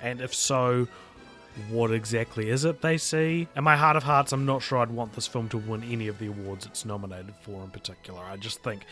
[0.00, 0.86] And if so,
[1.70, 3.48] what exactly is it they see?
[3.57, 6.09] In my heart of hearts, I'm not sure I'd want this film to win any
[6.09, 8.20] of the awards it's nominated for in particular.
[8.22, 8.84] I just think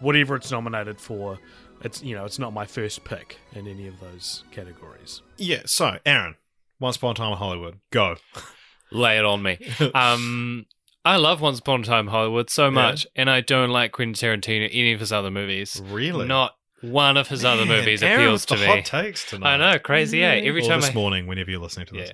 [0.00, 1.38] whatever it's nominated for,
[1.82, 5.22] it's you know, it's not my first pick in any of those categories.
[5.36, 5.62] Yeah.
[5.66, 6.36] So, Aaron,
[6.80, 8.16] Once Upon a Time in Hollywood, go.
[8.90, 9.58] Lay it on me.
[9.94, 10.66] Um,
[11.04, 14.14] I love Once Upon a Time in Hollywood so much, and I don't like Quentin
[14.14, 15.80] Tarantino any of his other movies.
[15.86, 16.26] Really?
[16.26, 18.66] Not one of his other movies Aaron appeals to me.
[18.66, 19.54] Hot takes tonight.
[19.54, 20.18] I know, crazy.
[20.18, 22.12] Yeah, every or time this I morning, whenever you're listening to this.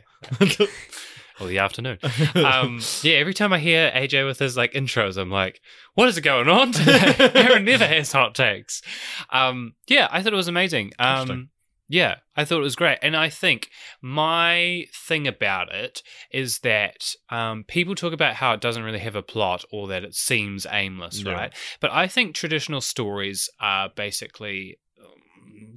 [0.60, 0.66] Yeah.
[1.40, 1.98] or the afternoon.
[2.34, 5.60] Um, yeah, every time I hear AJ with his like intros, I'm like,
[5.94, 6.72] what is going on?
[6.72, 7.14] today?
[7.34, 8.82] Aaron never has hot takes.
[9.30, 10.92] Um, yeah, I thought it was amazing.
[10.98, 11.50] Um,
[11.88, 12.98] yeah, I thought it was great.
[13.02, 13.68] And I think
[14.00, 19.16] my thing about it is that um, people talk about how it doesn't really have
[19.16, 21.32] a plot or that it seems aimless, Yeah.
[21.32, 21.52] right?
[21.80, 24.78] But I think traditional stories are basically.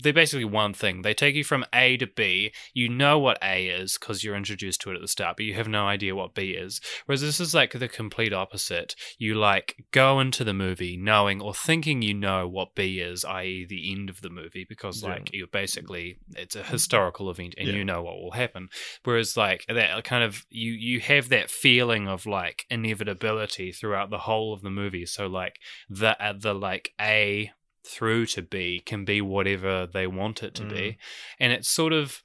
[0.02, 1.02] They're basically one thing.
[1.02, 2.52] They take you from A to B.
[2.74, 5.54] You know what A is because you're introduced to it at the start, but you
[5.56, 6.82] have no idea what B is.
[7.06, 8.96] Whereas this is like the complete opposite.
[9.18, 13.66] You like go into the movie knowing or thinking you know what B is, i.e.,
[13.66, 15.10] the end of the movie, because Yeah.
[15.10, 17.76] like you're basically it's a historical event and Yeah.
[17.76, 18.70] you know what will happen.
[19.04, 24.20] Whereas like that kind of you you have that feeling of like inevitability throughout the
[24.20, 25.06] whole of the movie.
[25.06, 25.60] So like
[25.90, 27.52] the uh, the like A
[27.88, 30.98] through to be can be whatever they want it to be, mm.
[31.40, 32.22] and it's sort of.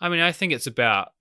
[0.00, 1.12] I mean, I think it's about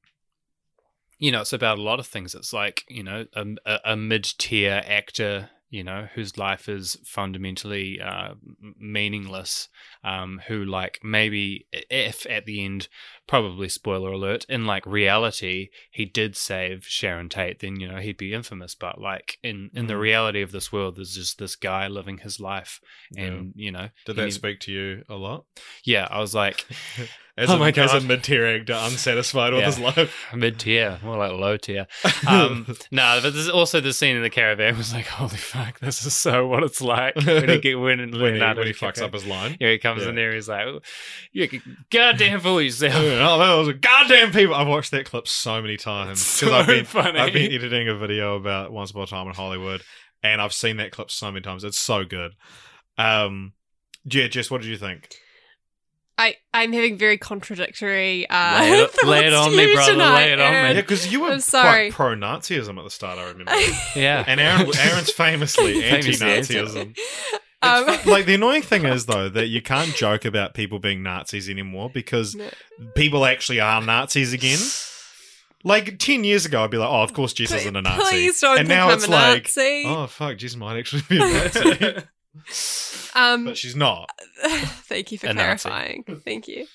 [1.23, 2.35] you know, it's about a lot of things.
[2.35, 6.95] It's like, you know, a, a, a mid tier actor, you know, whose life is
[7.03, 8.35] fundamentally uh,
[8.79, 9.69] meaningless,
[10.03, 12.87] um, who, like, maybe if at the end,
[13.25, 18.17] probably spoiler alert, in like reality, he did save Sharon Tate, then, you know, he'd
[18.17, 18.75] be infamous.
[18.75, 19.99] But, like, in, in the Mhm.
[20.01, 22.79] reality of this world, there's just this guy living his life.
[23.17, 25.45] And, you know, Did that need- speak to you a lot?
[25.83, 26.67] yeah, I was like,
[27.35, 29.65] As Oh a, my As a mid-tier actor, unsatisfied with Yeah.
[29.65, 30.25] his life.
[30.35, 31.87] mid tier, more like low tier.
[32.27, 36.05] Um, no, but there's also the scene in the caravan was like, holy fuck, this
[36.05, 39.01] is so what it's like when he get when, when he, Leonardo when he fucks
[39.01, 39.57] up his line.
[39.59, 40.33] Yeah, he comes in there.
[40.33, 40.67] He's like,
[41.31, 41.59] "You
[41.89, 44.53] goddamn fool yourself." Oh, that was a goddamn people.
[44.55, 47.19] I've watched that clip so many times So because I've been funny.
[47.19, 49.81] I've been editing a video about Once Upon a Time in Hollywood,
[50.21, 51.63] and I've seen that clip so many times.
[51.63, 52.33] It's so good.
[52.97, 53.53] Um,
[54.05, 55.15] yeah, Jess, what did you think?
[56.17, 60.15] I I'm having very contradictory uh, Lay it- thoughts lay it on me, brother, tonight,
[60.15, 60.57] lay it on me.
[60.57, 61.91] Yeah, because you were I'm sorry.
[61.91, 63.17] quite pro Nazism at the start.
[63.17, 63.51] I remember,
[63.95, 66.95] Yeah, and Aaron Aaron's famously Famously anti-Nazism.
[67.63, 71.49] Um, like the annoying thing is though that you can't joke about people being Nazis
[71.49, 72.49] anymore because No.
[72.95, 74.59] people actually are Nazis again.
[75.65, 78.01] Like ten years ago, I'd be like, "Oh, of course, Jesus Pl- isn't a Nazi,"
[78.11, 79.83] please don't and now I'm it's a like, Nazi.
[79.87, 81.95] "Oh, fuck, Jesus might actually be a Nazi,"
[83.15, 84.09] um, but she's not.
[84.45, 85.69] Thank you for A Nazi.
[85.69, 86.03] clarifying.
[86.25, 86.65] Thank you.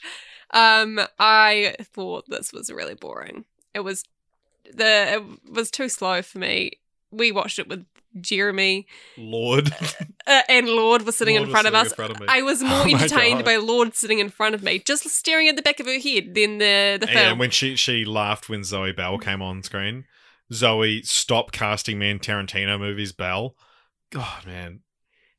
[0.50, 3.44] Um, I thought this was really boring.
[3.74, 4.04] It was
[4.72, 5.14] the
[5.46, 6.72] it was too slow for me.
[7.11, 7.86] We watched it with
[8.20, 8.86] Jeremy,
[9.16, 9.72] Lord,
[10.26, 11.92] uh, and Lord was sitting Lord in front of sitting us.
[11.92, 12.26] in front of me.
[12.28, 15.56] I was more Oh entertained by Lord sitting in front of me, just staring at
[15.56, 17.18] the back of her head than the the film.
[17.18, 20.04] and when she she laughed when Zoe Bell came on screen,
[20.52, 23.12] Zoe stop casting me in Tarantino movies.
[23.12, 23.54] Bell,
[24.11, 24.80] God man,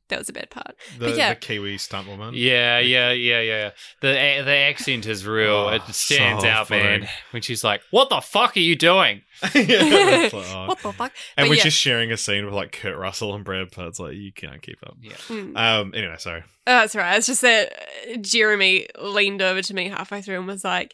[0.10, 0.76] that was a bad part.
[0.98, 1.30] the, But yeah.
[1.34, 2.34] the Kiwi stunt woman.
[2.36, 3.72] yeah, yeah, yeah, yeah.
[4.02, 5.52] The a- the accent is real.
[5.52, 6.84] Oh, it stands so out, funny.
[6.84, 7.08] man.
[7.32, 9.22] When she's like, "What the fuck are you doing?"
[9.56, 10.66] Yeah, like, oh.
[10.68, 11.12] What the fuck?
[11.38, 11.64] And But when yeah.
[11.64, 14.62] she's sharing a scene with like Kurt Russell and Brad Pitt, it's like you can't
[14.62, 14.98] keep up.
[15.02, 15.14] Yeah.
[15.28, 15.58] Mm.
[15.58, 15.94] Um.
[15.96, 16.42] Anyway, sorry.
[16.68, 17.18] Oh, that's right.
[17.18, 17.72] It's just that
[18.14, 20.94] uh, Jeremy leaned over to me halfway through and was like,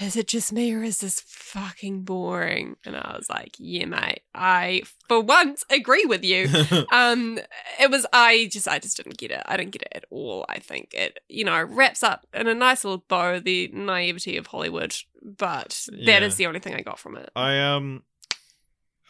[0.00, 2.76] Is it just me or is this fucking boring?
[2.84, 4.22] And I was like, Yeah, mate.
[4.34, 6.48] I, for once, agree with you.
[6.92, 7.38] um,
[7.78, 9.42] it was, I just, I just didn't get it.
[9.44, 10.46] I didn't get it at all.
[10.48, 14.46] I think it, you know, wraps up in a nice little bow the naivety of
[14.46, 16.06] Hollywood, but Yeah.
[16.18, 17.30] that is the only thing I got from it.
[17.36, 18.02] I um.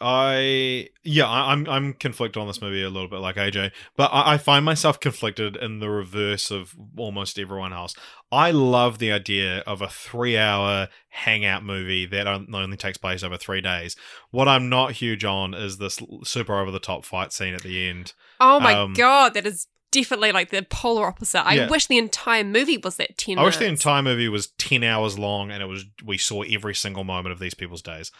[0.01, 4.09] I yeah, I, I'm I'm conflicted on this movie a little bit like AJ, but
[4.13, 7.95] I, I find myself conflicted in the reverse of almost everyone else.
[8.31, 13.61] I love the idea of a three-hour hangout movie that only takes place over three
[13.61, 13.95] days.
[14.31, 18.13] What I'm not huge on is this super over-the-top fight scene at the end.
[18.39, 21.45] Oh my Um, God, that is definitely like the polar opposite.
[21.45, 21.69] I Yeah.
[21.69, 25.19] wish the entire movie was that 10 I wish the entire movie was ten hours
[25.19, 28.11] long, and it was we saw every single moment of these people's days.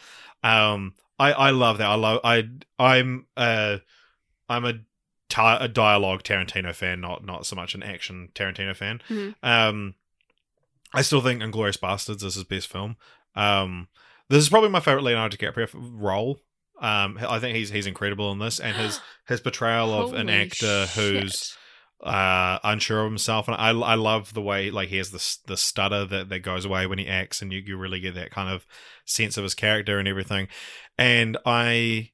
[0.43, 1.87] Um, I I love that.
[1.87, 2.49] I love I
[2.79, 3.77] I'm uh
[4.49, 4.73] I'm a
[5.35, 9.01] a dialogue Tarantino fan, not not so much an action Tarantino fan.
[9.09, 9.35] Mhm.
[9.41, 9.95] Um,
[10.93, 12.97] I still think Inglourious Basterds is his best film.
[13.35, 13.87] Um,
[14.29, 16.39] this is probably my favorite Leonardo DiCaprio role.
[16.79, 20.85] Um, I think he's he's incredible in this, and his his portrayal of an actor
[20.87, 21.57] who's shit.
[22.03, 25.57] Uh, unsure of himself, and I I love the way like he has this the
[25.57, 28.49] stutter that that goes away when he acts, and you you really get that kind
[28.53, 28.65] of
[29.05, 30.47] sense of his character and everything.
[30.97, 32.11] And I,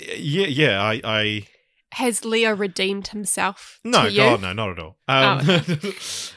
[0.00, 1.46] yeah, yeah, I I
[1.92, 3.80] Has Leo redeemed himself?
[3.84, 4.08] no?
[4.14, 4.96] God, no, not at all.
[5.08, 5.92] Um, Oh,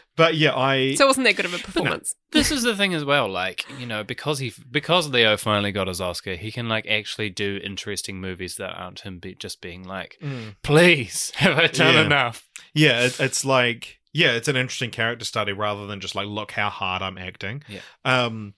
[0.20, 2.13] but yeah, I So it wasn't that good of a performance.
[2.32, 5.88] this is the thing as well like you know because he because leo finally got
[5.88, 9.84] his oscar he can like actually do interesting movies that aren't him be, just being
[9.84, 10.55] like Mm.
[10.61, 12.01] please have i done Yeah.
[12.05, 16.28] enough Yeah, it, it's like yeah, it's an interesting character study rather than just like
[16.28, 17.61] look how hard I'm acting.
[17.67, 17.82] Yeah.
[18.03, 18.55] Um.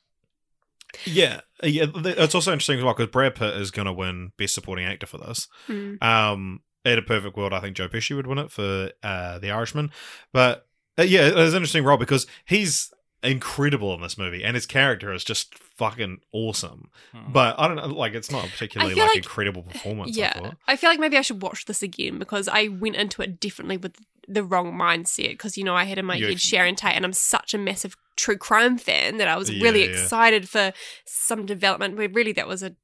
[1.05, 1.85] Yeah, yeah.
[1.95, 5.07] It's also interesting as well because Brad Pitt is going to win Best Supporting Actor
[5.07, 5.47] for this.
[5.67, 6.01] Mm.
[6.03, 6.61] Um.
[6.83, 9.91] In a perfect world, I think Joe Pesci would win it for uh, The Irishman,
[10.33, 10.65] but
[10.99, 12.91] uh, yeah, it's an interesting role because he's
[13.23, 16.89] incredible in this movie, and his character is just fucking awesome.
[17.11, 17.31] Hmm.
[17.31, 20.17] But I don't know, like it's not a particularly like, like- incredible performance.
[20.17, 20.57] Yeah, thought.
[20.67, 23.77] I feel like maybe I should watch this again because I went into it differently
[23.77, 23.95] with
[24.27, 25.29] the wrong mindset.
[25.29, 27.57] Because you know I had in my You- head Sharon Tate, and I'm such a
[27.57, 29.91] massive true crime fan that I was Yeah, really yeah.
[29.91, 30.73] excited for
[31.05, 32.75] some development where really that was a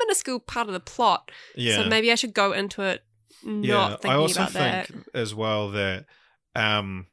[0.00, 1.30] minuscule part of the plot.
[1.54, 1.76] Yeah.
[1.82, 3.02] So maybe I should go into it
[3.42, 4.86] not thinking I also about that.
[4.88, 6.06] think as well that
[6.54, 7.06] um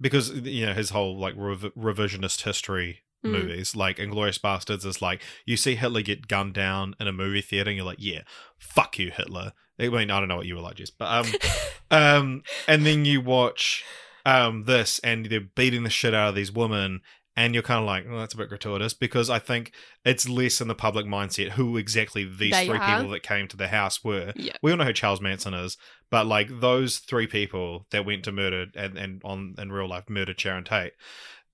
[0.00, 3.32] because you know his whole like rev- revisionist history Mm.
[3.32, 7.40] movies like Inglourious Basterds is like you see Hitler get gunned down in a movie
[7.40, 8.20] theater and you're like yeah
[8.58, 11.32] fuck you Hitler I mean I don't know what you were like Jess but um
[11.90, 13.84] um and then you watch
[14.24, 17.00] um this and they're beating the shit out of these women
[17.38, 19.70] and you're kind of like, well, that's a bit gratuitous because I think
[20.04, 22.96] it's less in the public mindset who exactly these They three are.
[22.96, 24.32] people that came to the house were.
[24.34, 24.54] Yeah.
[24.60, 25.76] We all know who Charles Manson is,
[26.10, 30.10] but like those three people that went to murder and, and on in real life
[30.10, 30.94] murdered Sharon Tate,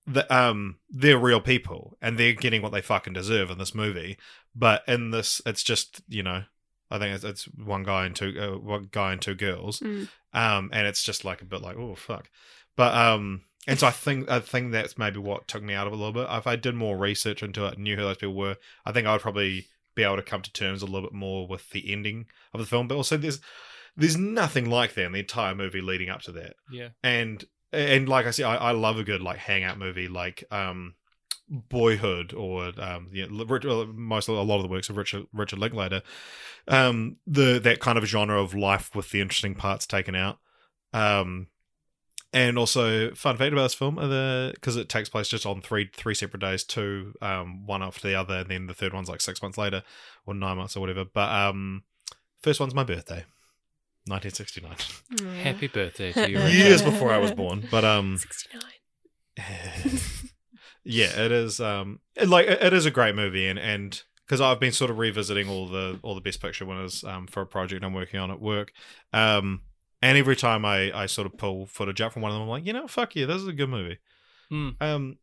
[0.07, 4.17] the, um, they're real people and they're getting what they fucking deserve in this movie.
[4.55, 6.43] But in this, it's just you know,
[6.89, 10.07] I think it's, it's one guy and two uh, one guy and two girls, Mm.
[10.33, 12.29] um, and it's just like a bit like oh fuck,
[12.75, 13.41] but um.
[13.67, 15.99] And so I think I think that's maybe what took me out of it a
[15.99, 16.27] little bit.
[16.29, 19.07] If I did more research into it and knew who those people were, I think
[19.07, 21.91] I would probably be able to come to terms a little bit more with the
[21.91, 22.87] ending of the film.
[22.87, 23.39] But also, there's
[23.97, 26.55] there's nothing like that in the entire movie leading up to that.
[26.71, 26.89] Yeah.
[27.03, 30.95] And and like I said, I, I love a good like hangout movie like um
[31.47, 36.01] Boyhood or um you know, most a lot of the works of Richard Richard Linklater.
[36.67, 40.39] Um the that kind of genre of life with the interesting parts taken out.
[40.93, 41.47] Um
[42.35, 46.13] and also, fun fact about this film, because it takes place just on three three
[46.13, 49.41] separate days, two um, one after the other, and then the third one's like six
[49.41, 49.83] months later,
[50.25, 51.05] or nine months or whatever.
[51.05, 51.83] But um,
[52.41, 53.23] first one's my birthday,
[54.07, 54.75] 1969,
[55.13, 55.35] Mm.
[55.43, 56.39] Happy birthday to you.
[56.41, 57.65] years before I was born.
[57.71, 58.61] But um, 69.
[60.83, 64.41] yeah, it is um, it, like it, it is a great movie, and and because
[64.41, 67.45] I've been sort of revisiting all the all the best picture winners um for a
[67.47, 68.73] project I'm working on at work,
[69.13, 69.61] um.
[70.05, 72.49] And every time I, I sort of pull footage up from one of them, I'm
[72.49, 73.97] like, you know, fuck yeah, this is a good movie.
[74.49, 74.69] Hmm.
[74.79, 75.17] Um,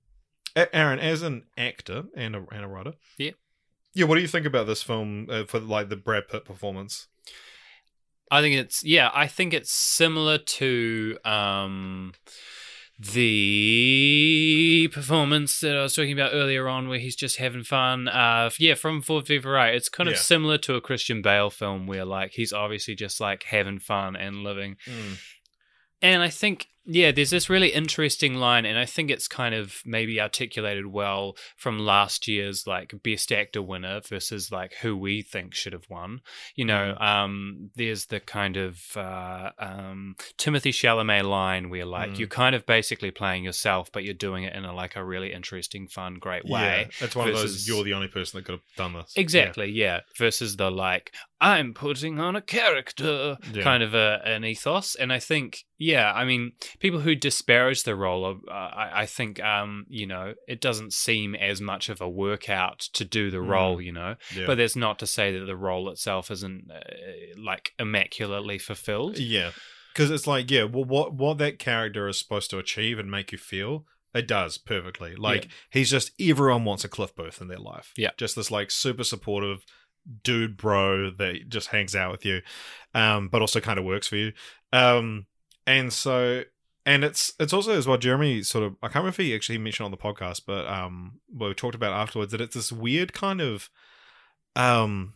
[0.56, 3.30] Aaron, as an actor and a, and a writer, Yeah.
[3.94, 7.06] yeah, what do you think about this film uh, for like the Brad Pitt performance?
[8.28, 12.12] I think it's yeah, I think it's similar to um
[13.02, 18.08] the performance that I was talking about earlier on where he's just having fun.
[18.08, 19.76] Uh yeah, from Ford v Ferrari.
[19.76, 20.20] It's kind of Yeah.
[20.20, 24.42] similar to a Christian Bale film where like he's obviously just like having fun and
[24.44, 24.76] living.
[26.00, 29.76] And I think, yeah, there's this really interesting line, and I think it's kind of
[29.84, 35.54] maybe articulated well from last year's like best actor winner versus like who we think
[35.54, 36.20] should have won.
[36.54, 42.18] You know, um, there's the kind of uh, um, Timothée Chalamet line where like Mm.
[42.18, 45.32] you're kind of basically playing yourself, but you're doing it in a like a really
[45.32, 46.88] interesting, fun, great way.
[47.00, 47.68] Yeah, it's one of those.
[47.68, 49.12] You're the only person that could have done this.
[49.16, 50.00] Exactly, yeah.
[50.18, 51.12] Versus the like,
[51.42, 53.62] I'm putting on a character Yeah.
[53.62, 57.96] kind of a, an ethos, and I think, yeah, I mean, people who disparage the
[57.96, 62.00] role, of, uh, I, I think, um, you know, it doesn't seem as much of
[62.00, 63.48] a workout to do the Mm.
[63.48, 64.14] role, you know.
[64.34, 64.46] Yeah.
[64.46, 66.78] But that's not to say that the role itself isn't uh,
[67.36, 69.18] like immaculately fulfilled.
[69.18, 69.50] Yeah,
[69.92, 73.32] because it's like, yeah, well, what what that character is supposed to achieve and make
[73.32, 73.84] you feel,
[74.14, 75.16] it does perfectly.
[75.16, 77.92] Like he's just everyone wants a Cliff Booth in their life.
[77.96, 78.10] Yeah.
[78.16, 79.64] just this like super supportive
[80.22, 82.42] dude bro that just hangs out with you,
[82.94, 84.32] um, but also kind of works for you.
[84.72, 85.26] Um,
[85.66, 86.44] and so.
[86.84, 87.96] And it's it's also as well.
[87.96, 91.20] Jeremy sort of I can't remember if he actually mentioned on the podcast, but um,
[91.32, 93.70] we talked about afterwards that it's this weird kind of,
[94.56, 95.14] um,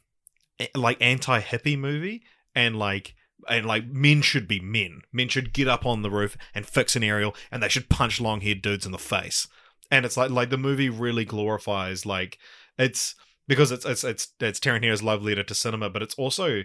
[0.77, 2.23] like anti hippie movie,
[2.55, 3.17] and like
[3.49, 5.03] and like men should be men.
[5.13, 8.21] Men should get up on the roof and fix an aerial, and they should punch
[8.21, 9.49] long haired dudes in the face.
[9.91, 12.39] And it's like like the movie really glorifies like
[12.79, 13.15] it's
[13.49, 16.63] because it's it's it's it's Tarantino's love letter to cinema, but it's also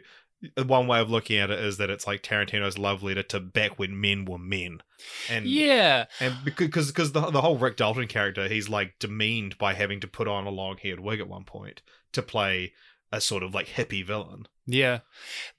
[0.57, 3.39] uh, one way of looking at it is that it's like Tarantino's love letter to
[3.39, 4.82] back when men were men,
[5.29, 9.73] and yeah, and because because the the whole Rick Dalton character, he's like demeaned by
[9.73, 11.82] having to put on a long haired wig at one point
[12.13, 12.73] to play
[13.11, 14.47] a sort of like hippie villain.
[14.65, 14.99] Yeah.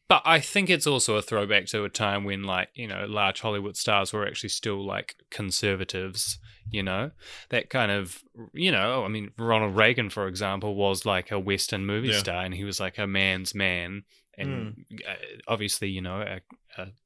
[0.09, 3.41] But I think it's also a throwback to a time when, like, you know, large
[3.41, 6.39] Hollywood stars were actually still like conservatives,
[6.71, 7.11] you know?
[7.51, 11.85] That kind of, you know, I mean, Ronald Reagan, for example, was like a Western
[11.87, 12.19] movie Yeah.
[12.19, 14.05] star and he was like a man's man.
[14.39, 15.13] And uh,
[15.47, 16.41] obviously, you know, a,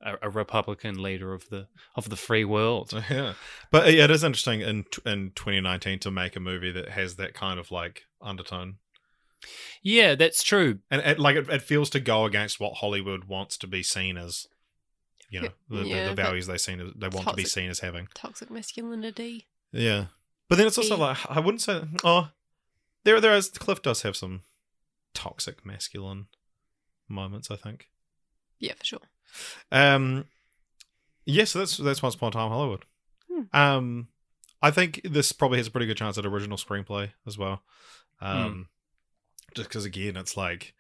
[0.01, 2.93] a, a Republican leader of the of the free world.
[3.11, 3.35] Yeah,
[3.73, 7.35] but yeah, it is interesting in in 2019 to make a movie that has that
[7.35, 8.77] kind of like undertone,
[9.83, 10.79] Yeah, that's true.
[10.91, 14.17] and it, like it, it feels to go against what Hollywood wants to be seen
[14.17, 14.47] as,
[15.31, 17.45] you know, the, the- Yeah, the, but values they seen as, they want to be
[17.45, 18.09] seen as having.
[18.15, 19.47] Toxic masculinity.
[19.73, 20.07] Yeah,
[20.49, 22.31] but then it's also like I wouldn't say oh,
[23.05, 24.43] there there is Cliff does have some
[25.15, 26.27] toxic masculine
[27.09, 27.51] moments.
[27.51, 27.89] I think.
[28.59, 29.01] Yeah, for sure.
[29.71, 30.27] Um,
[31.25, 32.85] yeah, so that's that's Once Upon a Time Hollywood.
[33.31, 33.43] Hmm.
[33.53, 34.09] Um,
[34.63, 37.63] I think this probably has a pretty good chance at original screenplay as well.
[38.21, 38.69] Um,
[39.55, 40.75] just because again, it's like,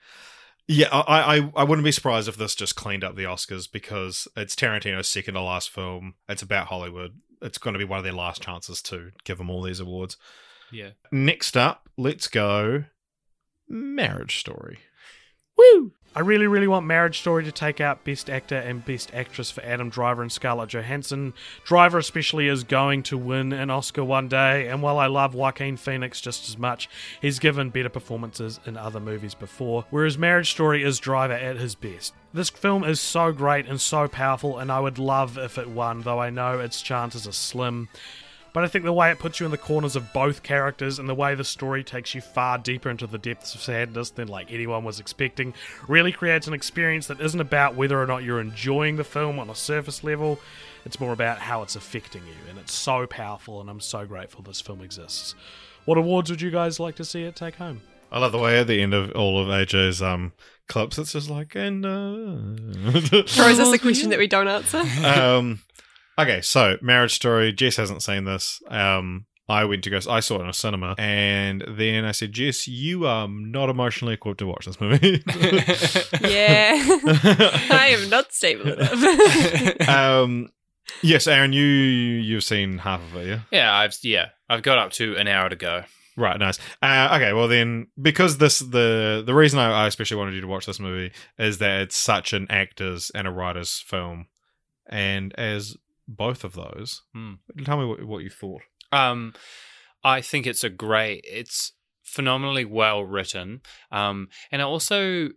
[0.69, 4.27] yeah, I, I I wouldn't be surprised if this just cleaned up the Oscars because
[4.37, 6.14] it's Tarantino's second to last film.
[6.29, 7.21] It's about Hollywood.
[7.43, 10.17] It's going to be one of their last chances to give them all these awards.
[10.73, 10.91] Yeah.
[11.12, 12.85] Next up, let's go.
[13.69, 14.79] Marriage Story.
[15.57, 15.93] Woo!
[16.17, 19.62] I really, really want Marriage Story to take out Best Actor and Best Actress for
[19.62, 21.35] Adam Driver and Scarlett Johansson.
[21.62, 25.77] Driver, especially, is going to win an Oscar one day, and while I love Joaquin
[25.77, 26.89] Phoenix just as much,
[27.21, 31.75] he's given better performances in other movies before, whereas Marriage Story is Driver at his
[31.75, 32.14] best.
[32.33, 36.01] This film is so great and so powerful, and I would love if it won,
[36.01, 37.91] though I know its chances are slim.
[38.57, 41.07] But I think the way it puts you in the corners of both characters and
[41.07, 44.51] the way the story takes you far deeper into the depths of sadness than like
[44.51, 45.53] anyone was expecting
[45.89, 49.51] really creates an experience that isn't about whether or not you're enjoying the film on
[49.51, 50.41] a surface level.
[50.87, 54.41] It's more about how it's affecting you, and it's so powerful, and I'm so grateful
[54.43, 55.35] this film exists.
[55.85, 57.83] What awards would you guys like to see it take home?
[58.11, 60.33] I love the way at the end of all of AJ's um
[60.67, 62.91] clips, it's just like and uh...
[63.27, 64.83] Throws us a question that we don't answer.
[65.05, 65.61] um,
[66.19, 67.53] okay, so Marriage Story.
[67.53, 68.61] Jess hasn't seen this.
[68.69, 70.01] Um, I went to go.
[70.11, 74.14] I saw it in a cinema, and then I said, "Jess, you are not emotionally
[74.14, 75.23] equipped to watch this movie."
[76.21, 76.73] yeah.
[77.71, 79.89] I am not stable enough.
[79.89, 80.49] um,
[81.01, 83.41] yes, Aaron, you you've seen half of it, yeah?
[83.53, 85.85] Yeah, I've yeah, I've got up to an hour to go.
[86.17, 86.59] Right, nice.
[86.83, 90.47] Uh, okay, well then, because this the the reason I, I especially wanted you to
[90.49, 94.27] watch this movie is that it's such an actors and a writers film,
[94.89, 95.77] and as
[96.09, 97.35] both of those, Hmm.
[97.65, 98.63] tell me what, what you thought.
[98.93, 99.35] Um,
[100.05, 101.25] I think it's a great.
[101.29, 103.61] It's phenomenally well written.
[103.91, 105.31] Um, and also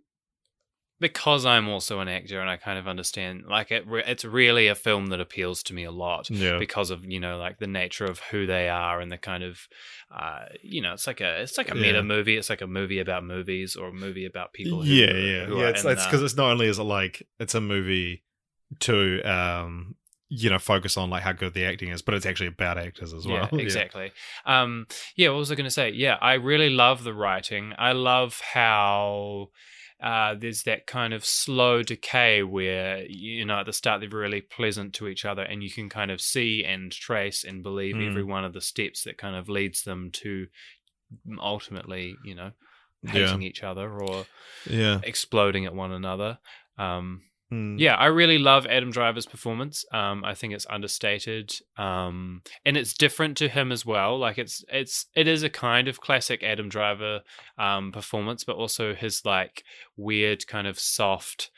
[1.02, 3.88] because I'm also an actor and I kind of understand, like it.
[3.88, 6.30] Re- it's really a film that appeals to me a lot.
[6.30, 9.44] Yeah, Because of you know like the nature of who they are and the kind
[9.44, 9.60] of,
[10.14, 12.02] uh, you know, it's like a it's like a meta Yeah.
[12.02, 12.36] movie.
[12.38, 14.84] It's like a movie about movies or a movie about people.
[14.84, 15.70] Who, yeah, yeah, yeah.
[15.70, 18.24] It's in it's because it's not only is it like it's a movie
[18.82, 19.96] to um
[20.30, 23.14] you know focus on like how good the acting is, but it's actually about actors
[23.14, 23.50] as well.
[23.54, 24.12] Yeah, exactly.
[24.46, 25.90] Um, yeah, what was I going to say?
[25.92, 27.74] Yeah, I really love the writing.
[27.78, 29.50] I love how
[30.02, 34.42] uh, there's that kind of slow decay where you know at the start they're really
[34.42, 38.08] pleasant to each other, and you can kind of see and trace and believe Mm.
[38.10, 40.48] every one of the steps that kind of leads them to
[41.42, 42.52] ultimately, you know,
[43.04, 43.38] Yeah.
[43.40, 44.26] each other or
[44.70, 45.00] yeah.
[45.04, 46.40] exploding at one another.
[46.78, 47.80] Um, Mm.
[47.80, 49.84] yeah, I really love Adam Driver's performance.
[49.92, 54.20] Um, I think it's understated, um, and it's different to him as well.
[54.20, 57.22] Like it's it's it is a kind of classic Adam Driver
[57.58, 59.64] um, performance, but also his like
[59.98, 61.50] weird kind of soft,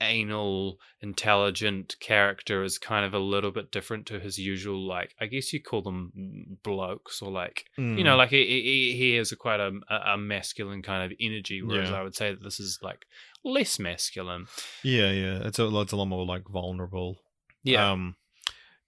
[0.00, 4.86] anal, intelligent character is kind of a little bit different to his usual.
[4.86, 7.98] Like I guess you call them blokes or like Mm.
[7.98, 11.62] you know, like he he, he has a quite a, a masculine kind of energy,
[11.62, 11.96] whereas Yeah.
[12.00, 13.06] I would say that this is like
[13.44, 14.46] less masculine.
[14.82, 15.38] yeah, yeah.
[15.44, 17.18] It's a it's a lot more like vulnerable.
[17.62, 17.90] Yeah.
[17.92, 18.16] Um,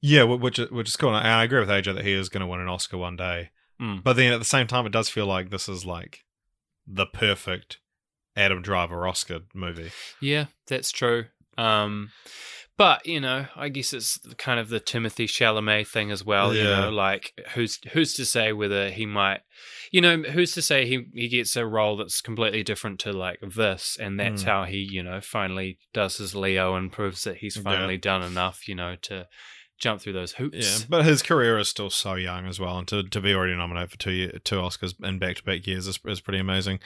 [0.01, 1.15] yeah, which is- which is cool.
[1.15, 3.51] And I agree with AJ that he is going to win an Oscar one day.
[3.81, 4.03] Mm.
[4.03, 6.25] But then at the same time, it does feel like this is like
[6.87, 7.79] the perfect
[8.37, 9.91] Adam Driver Oscar movie.
[10.21, 11.27] Yeah, that's true.
[11.59, 12.11] Um,
[12.77, 16.55] but you know, I guess it's kind of the Timothée Chalamet thing as well.
[16.55, 19.41] You know, like who's who's to say whether he might,
[19.91, 23.39] you know, who's to say he he gets a role that's completely different to like
[23.41, 24.47] this, and that's Mm.
[24.47, 27.63] how he, you know, finally does his Leo and proves that he's Yeah.
[27.63, 29.27] finally done enough, you know, to
[29.79, 30.81] jump through those hoops.
[30.81, 33.55] Yeah, but his career is still so young as well, and to, to be already
[33.55, 36.79] nominated for two year, two Oscars in back to back years is, is pretty amazing.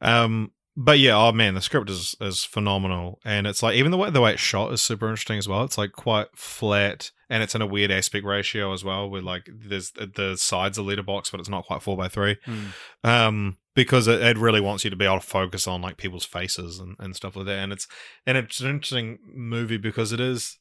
[0.00, 3.98] Um, but yeah, oh man, the script is is phenomenal, and it's like even the
[3.98, 5.64] way the way it's shot is super interesting as well.
[5.64, 9.48] It's like quite flat, and it's in a weird aspect ratio as well, where like
[9.52, 12.38] there's the sides are letterbox, but it's not quite four by three.
[12.44, 12.64] Hmm.
[13.04, 16.24] Um, because it, it really wants you to be able to focus on like people's
[16.24, 17.86] faces and, and stuff like that, and it's
[18.26, 20.58] and it's an interesting movie because it is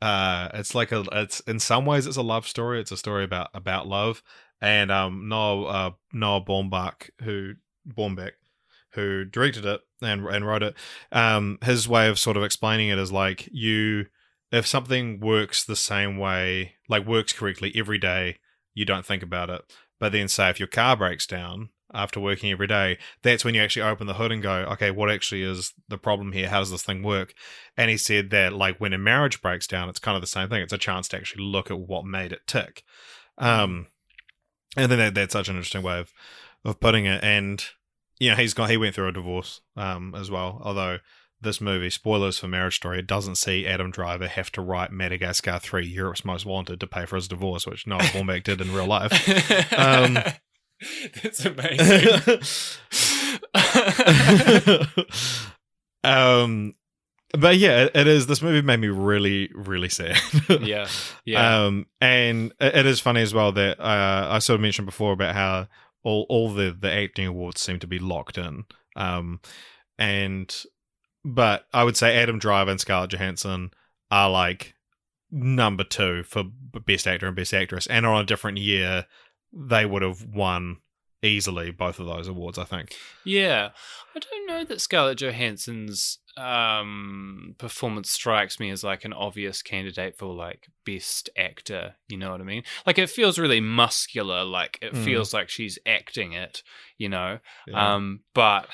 [0.00, 3.24] uh it's like a it's in some ways it's a love story it's a story
[3.24, 4.22] about about love
[4.60, 7.54] and um noah uh noah baumbach who
[7.84, 8.30] baumbach
[8.92, 10.74] who directed it and and wrote it
[11.12, 14.06] um his way of sort of explaining it is like you
[14.50, 18.36] if something works the same way like works correctly every day
[18.78, 19.62] you don't think about it.
[19.98, 23.62] But then say if your car breaks down after working every day that's when you
[23.62, 26.48] actually open the hood and go okay what actually is the problem here?
[26.48, 27.34] How does this thing work?
[27.76, 30.48] And he said that like when a marriage breaks down it's kind of the same
[30.48, 30.62] thing.
[30.62, 32.84] It's a chance to actually look at what made it tick.
[33.36, 33.88] Um
[34.76, 36.12] and then that, that's such an interesting way of
[36.64, 37.22] of putting it.
[37.24, 37.64] And
[38.18, 40.98] you know he's got he went through a divorce um as well although
[41.40, 45.58] this movie spoilers for marriage story it doesn't see adam driver have to write madagascar
[45.58, 48.86] 3 europe's most wanted to pay for his divorce which noah baumbach did in real
[48.86, 49.12] life
[49.76, 50.18] Um,
[51.22, 52.40] That's amazing.
[56.04, 56.74] um
[57.36, 60.16] but yeah it, is this movie made me really really sad
[60.60, 60.86] yeah,
[61.24, 61.64] yeah.
[61.64, 65.12] um and it, it is funny as well that uh i sort of mentioned before
[65.12, 65.66] about how
[66.08, 68.64] all all the the acting awards seem to be locked in.
[68.96, 69.40] Um
[69.98, 70.64] and
[71.24, 73.70] but i would say adam driver and scarlett johansson
[74.10, 74.74] are like
[75.30, 76.44] number two for
[76.86, 79.04] best actor and best actress and on a different year
[79.52, 80.78] they would have won
[81.22, 83.70] easily both of those awards i think Yeah,
[84.14, 90.16] I don't know that Scarlett Johansson's um, performance strikes me as like an obvious candidate
[90.16, 91.96] for like best actor.
[92.08, 92.62] You know what I mean?
[92.86, 94.44] Like it feels really muscular.
[94.44, 95.04] Like it Mm.
[95.04, 96.62] feels like she's acting it.
[96.96, 97.94] You know, Yeah.
[97.96, 98.68] um, but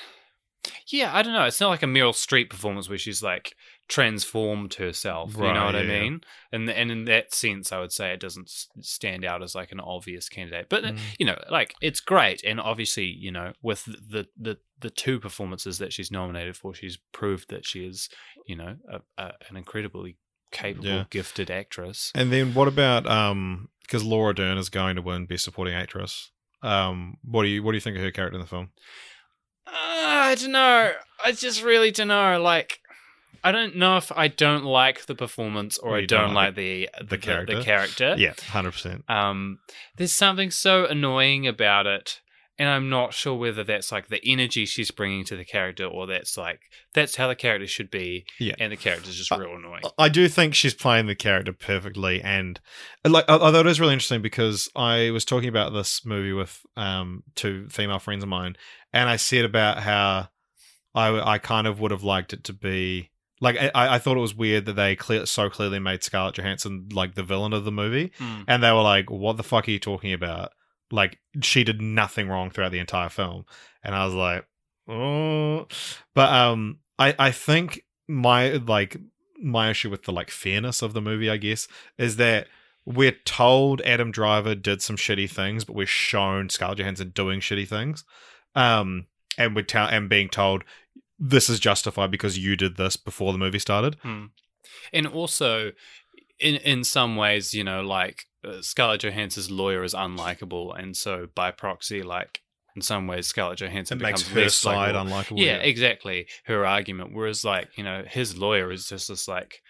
[0.87, 1.45] yeah, I don't know.
[1.45, 3.55] It's not like a Meryl Streep performance where she's like
[3.87, 5.33] transformed herself.
[5.35, 5.99] you know Right, what I yeah, yeah.
[6.03, 6.21] mean?
[6.51, 8.49] And and in that sense, I would say it doesn't
[8.81, 10.67] stand out as like an obvious candidate.
[10.69, 10.97] But Mm.
[11.19, 15.77] you know, like it's great, and obviously, you know, with the the the two performances
[15.77, 18.09] that she's nominated for, she's proved that she is,
[18.45, 20.17] you know, a, a, an incredibly
[20.51, 21.03] capable, Yeah.
[21.09, 22.11] gifted actress.
[22.15, 26.31] And then what about um because Laura Dern is going to win Best Supporting Actress?
[26.63, 28.69] Um, what do you what do you think of her character in the film?
[29.67, 30.91] Uh, I don't know.
[31.23, 32.41] I just really don't know.
[32.41, 32.79] Like,
[33.43, 36.47] I don't know if I don't like the performance or Or I don't don't like
[36.47, 37.57] like the the character?
[37.57, 38.15] The character.
[38.17, 39.03] Yeah, hundred percent.
[39.09, 39.59] Um,
[39.97, 42.21] there's something so annoying about it,
[42.57, 46.07] and I'm not sure whether that's like the energy she's bringing to the character or
[46.07, 46.61] that's like
[46.93, 48.25] that's how the character should be.
[48.39, 48.55] Yeah.
[48.59, 49.81] and the character's just Uh, real annoying.
[49.97, 52.59] I do think she's playing the character perfectly, and
[53.03, 57.23] like although it is really interesting because I was talking about this movie with um
[57.35, 58.55] two female friends of mine,
[58.93, 60.29] and I said about how
[60.93, 64.21] I I kind of would have liked it to be like I, I thought it
[64.21, 67.71] was weird that they clear, so clearly made Scarlett Johansson like the villain of the
[67.71, 68.45] movie, Mm.
[68.47, 70.51] and they were like, "What the fuck are you talking about?"
[70.91, 73.45] Like she did nothing wrong throughout the entire film,
[73.83, 74.45] and I was like,
[74.87, 75.67] "Oh,"
[76.13, 78.97] but um, I I think my like
[79.41, 81.67] my issue with the like fairness of the movie, I guess,
[81.97, 82.47] is that
[82.85, 87.67] we're told Adam Driver did some shitty things, but we're shown Scarlett Johansson doing shitty
[87.67, 88.05] things,
[88.53, 89.07] um,
[89.37, 90.63] and we're tell and being told
[91.19, 93.95] this is justified because you did this before the movie started.
[94.01, 94.25] Hmm.
[94.91, 95.71] And also,
[96.39, 101.27] in in some ways, you know, like uh, Scarlett Johansson's lawyer is unlikable, and so
[101.35, 102.41] by proxy, like
[102.75, 105.11] in some ways, Scarlett Johansson It makes becomes her less side likable.
[105.37, 105.45] unlikable.
[105.45, 106.27] Yeah, exactly.
[106.45, 109.61] Her argument, whereas like you know, his lawyer is just this like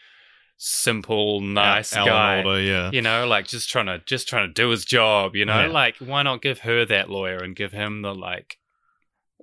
[0.57, 2.37] simple, nice Alan guy.
[2.37, 2.91] Alda, yeah.
[2.91, 5.35] You know, like just trying to just trying to do his job.
[5.35, 5.67] You know, Yeah.
[5.67, 8.57] like why not give her that lawyer and give him the like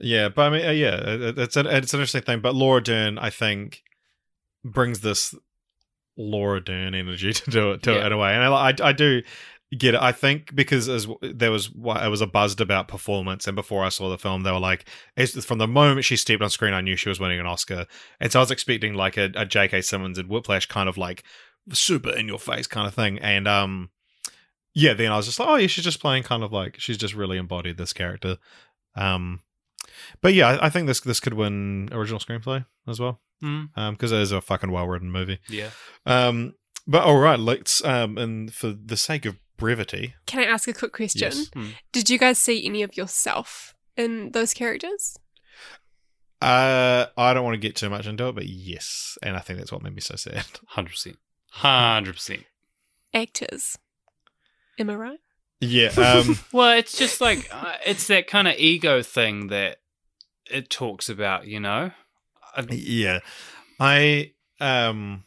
[0.00, 2.40] Yeah, but I mean, uh, yeah, it, it's an it's an interesting thing.
[2.40, 3.82] But Laura Dern, I think,
[4.64, 5.34] brings this
[6.16, 8.92] Laura Dern energy to do it to it in a way, and I, I I
[8.92, 9.22] do
[9.78, 10.00] get it.
[10.00, 13.90] I think because as there was it was a buzzed about performance, and before I
[13.90, 16.80] saw the film, they were like, it's, from the moment she stepped on screen, I
[16.80, 17.86] knew she was winning an Oscar,
[18.18, 19.82] and so I was expecting like a, a J.K.
[19.82, 21.22] Simmons and Whiplash kind of like
[21.72, 23.90] super in your face kind of thing, and um.
[24.74, 26.96] Yeah, then I was just like, oh yeah, she's just playing kind of like she's
[26.96, 28.38] just really embodied this character.
[28.96, 29.40] Um,
[30.20, 34.12] but yeah, I, I think this this could win original screenplay as well mm, because
[34.12, 35.38] it is a fucking well written movie.
[35.48, 35.70] yeah.
[36.06, 36.54] Um,
[36.86, 40.72] but all right, let's um, and for the sake of brevity, Can I ask a
[40.72, 41.20] quick question?
[41.22, 41.48] Yes.
[41.54, 41.68] Hmm.
[41.92, 45.16] Did you guys see any of yourself in those characters?
[46.40, 49.58] uh, I don't want to get too much into it, but yes, and I think
[49.58, 50.44] that's what made me so sad.
[50.68, 51.18] Hundred percent.
[51.50, 52.44] Hundred percent.
[53.14, 53.78] actors.
[54.78, 55.20] Am I right?
[55.60, 55.88] Yeah.
[55.90, 59.76] Um, Well, it's just like uh, it's that kind of ego thing that
[60.52, 61.90] it talks about, you know.
[62.56, 63.18] I- yeah.
[63.80, 65.24] I um.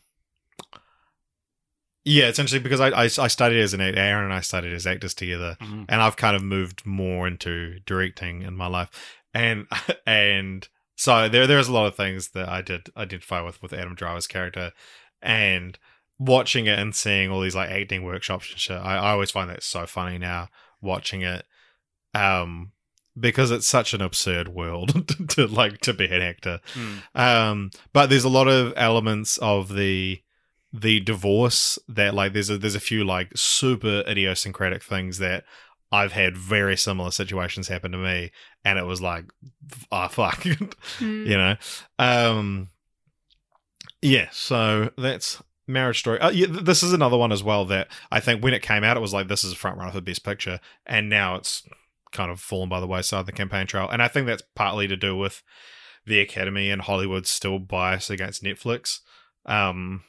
[2.08, 4.86] Yeah, essentially because I, I I studied as an actor, Aaron and I studied as
[4.86, 5.86] actors together, Mhm.
[5.90, 8.92] and I've kind of moved more into directing in my life,
[9.34, 9.66] and
[10.06, 13.96] and so there there's a lot of things that I did identify with with Adam
[13.96, 14.72] Driver's character,
[15.20, 15.80] and
[16.20, 19.50] watching it and seeing all these like acting workshops and shit, I, I always find
[19.50, 20.50] that so funny now
[20.82, 21.44] watching it,
[22.14, 22.72] um,
[23.20, 27.02] because it's such an absurd world to, to like to be an actor, Mm.
[27.20, 30.22] um, but there's a lot of elements of the
[30.74, 35.46] the divorce that like there's a there's a few like super idiosyncratic things that
[35.92, 38.32] I've had very similar situations happen to me,
[38.66, 39.26] and it was like,
[39.92, 40.44] ah, fuck,
[40.98, 41.26] Hmm.
[41.26, 41.56] you know.
[42.00, 42.68] Um,
[44.02, 46.20] yeah, so that's Marriage Story.
[46.20, 48.84] Uh, yeah, th- this is another one as well that I think when it came
[48.84, 51.64] out, it was like this is a front runner for Best Picture, and now it's
[52.16, 54.96] kind of fallen by the wayside the campaign trail, and I think that's partly to
[54.98, 55.44] do with
[56.06, 59.00] the Academy and Hollywood's still biased against Netflix.
[59.46, 60.04] Um,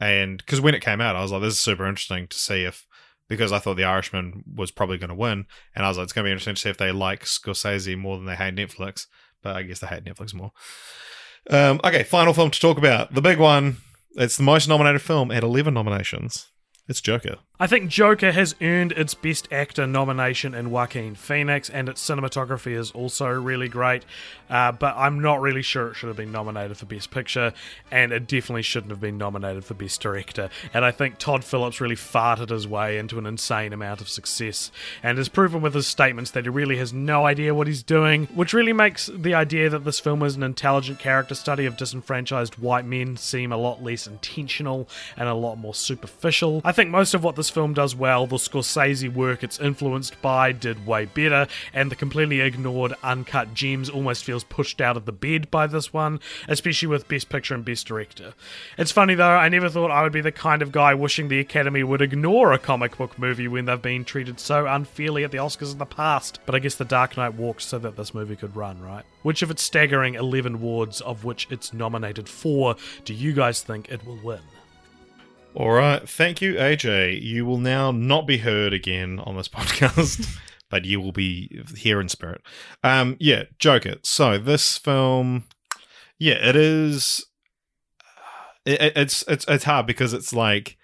[0.00, 2.64] and because when it came out, I was like, this is super interesting to see
[2.64, 2.86] if
[3.28, 6.12] because I thought The Irishman was probably going to win, and I was like, it's
[6.12, 9.06] going to be interesting to see if they like Scorsese more than they hate Netflix.
[9.42, 10.52] But I guess they hate Netflix more.
[11.48, 13.78] Um, okay, final film to talk about, the big one.
[14.16, 16.48] It's the most nominated film at eleven nominations.
[16.90, 17.36] It's Joker.
[17.60, 22.72] I think Joker has earned its Best Actor nomination in Joaquin Phoenix, and its cinematography
[22.72, 24.02] is also really great.
[24.48, 27.52] Uh, but I'm not really sure it should have been nominated for Best Picture,
[27.90, 30.48] and it definitely shouldn't have been nominated for Best Director.
[30.72, 34.72] And I think Todd Phillips really farted his way into an insane amount of success,
[35.02, 38.26] and has proven with his statements that he really has no idea what he's doing,
[38.28, 42.56] which really makes the idea that this film is an intelligent character study of disenfranchised
[42.56, 46.62] white men seem a lot less intentional and a lot more superficial.
[46.64, 50.50] I think most of what this film does well, the Scorsese work it's influenced by,
[50.50, 55.12] did way better, and the completely ignored uncut gems almost feels pushed out of the
[55.12, 58.32] bed by this one, especially with Best Picture and Best Director.
[58.78, 61.38] It's funny though, I never thought I would be the kind of guy wishing the
[61.38, 65.36] Academy would ignore a comic book movie when they've been treated so unfairly at the
[65.36, 68.36] Oscars in the past, but I guess The Dark Knight walked so that this movie
[68.36, 69.04] could run, right?
[69.20, 73.90] Which of its staggering 11 awards of which it's nominated for do you guys think
[73.90, 74.40] it will win?
[75.54, 76.08] All right.
[76.08, 77.20] Thank you, AJ.
[77.22, 82.00] You will now not be heard again on this podcast, but you will be here
[82.00, 82.42] in spirit.
[82.84, 83.96] Um, yeah, Joker.
[84.02, 85.44] So this film,
[86.18, 87.26] yeah, it is.
[88.64, 90.76] It, it- it's it's it's hard because it's like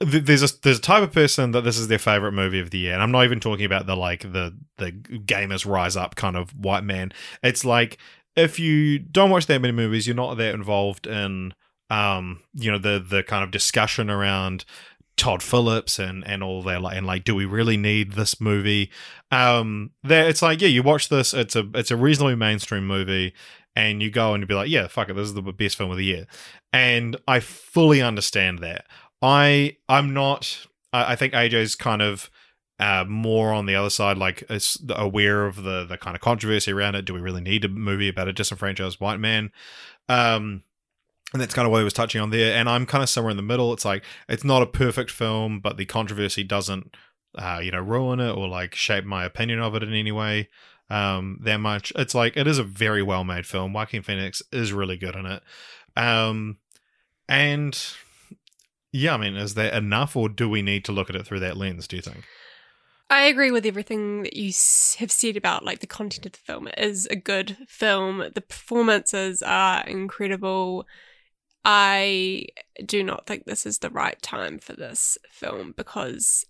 [0.00, 2.78] there's a there's a type of person that this is their favorite movie of the
[2.78, 6.36] year, and I'm not even talking about the like the the gamers rise up kind
[6.36, 7.12] of white man.
[7.42, 7.98] It's like
[8.34, 11.54] if you don't watch that many movies, you're not that involved in
[11.90, 14.64] um you know the the kind of discussion around
[15.16, 18.90] Todd Phillips and and all that like and like do we really need this movie
[19.30, 23.32] um there it's like yeah you watch this it's a it's a reasonably mainstream movie
[23.74, 25.90] and you go and you be like yeah fuck it this is the best film
[25.90, 26.26] of the year
[26.72, 28.84] and I fully understand that
[29.22, 32.30] I I'm not I, I think AJ's kind of
[32.78, 36.72] uh, more on the other side, like is aware of the the kind of controversy
[36.72, 37.04] around it.
[37.04, 39.50] Do we really need a movie about a disenfranchised white man?
[40.08, 40.62] Um,
[41.32, 42.54] and that's kind of what he was touching on there.
[42.54, 43.72] And I'm kind of somewhere in the middle.
[43.72, 46.94] It's like it's not a perfect film, but the controversy doesn't,
[47.36, 50.48] uh, you know, ruin it or like shape my opinion of it in any way
[50.88, 51.92] um, that much.
[51.96, 53.72] It's like it is a very well made film.
[53.72, 55.42] Joaquin Phoenix is really good in it.
[55.96, 56.58] Um,
[57.28, 57.78] and
[58.92, 61.40] yeah, I mean, is that enough, or do we need to look at it through
[61.40, 61.88] that lens?
[61.88, 62.24] Do you think?
[63.08, 64.52] I agree with everything that you
[64.98, 66.66] have said about like the content of the film.
[66.68, 68.30] It is a good film.
[68.34, 70.86] The performances are incredible.
[71.68, 72.46] I
[72.84, 76.44] do not think this is the right time for this film because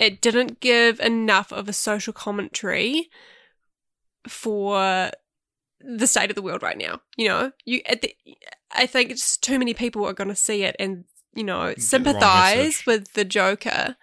[0.00, 3.08] it didn't give enough of a social commentary
[4.26, 5.12] for
[5.80, 7.00] the state of the world right now.
[7.16, 8.12] You know, you at the,
[8.72, 11.04] I think it's too many people are going to see it and
[11.34, 12.86] you know sympathize message.
[12.86, 13.94] with the Joker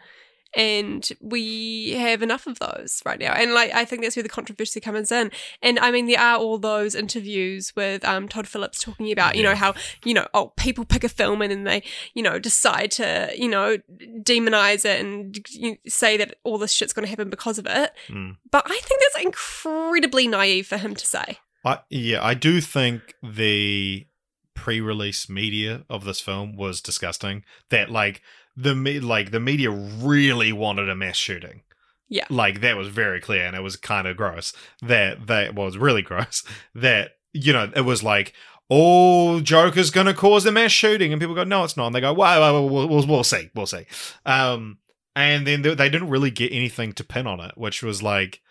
[0.56, 3.34] and we have enough of those right now.
[3.34, 5.32] And like i think that's where the controversy comes in.
[5.62, 9.44] And i mean there are all those interviews with um, todd phillips talking about you
[9.44, 9.74] know how
[10.04, 11.84] you know oh people pick a film and then they
[12.14, 13.78] you know decide to you know
[14.22, 17.66] demonize it and you know, say that all this shit's going to happen because of
[17.70, 17.92] it.
[18.08, 18.38] Mm.
[18.52, 21.38] but i think that's incredibly naive for him to say.
[21.66, 24.08] I yeah, I do think the
[24.54, 27.44] pre-release media of this film was disgusting.
[27.70, 28.22] That like
[28.56, 31.62] the me like the media really wanted a mass shooting.
[32.08, 32.26] Yeah.
[32.30, 34.54] Like that was very clear and it was kind of gross.
[34.82, 36.44] That that was really gross.
[36.74, 38.34] That you know, it was like
[38.70, 41.14] oh, Joker's going to cause a mass shooting.
[41.14, 41.88] And people go, no, it's not.
[41.88, 43.50] And they go, well, well, we'll, we'll, see.
[43.54, 43.86] We'll see.
[44.26, 44.80] Um,
[45.16, 48.42] and then they, they didn't really get anything to pin on it, which was like,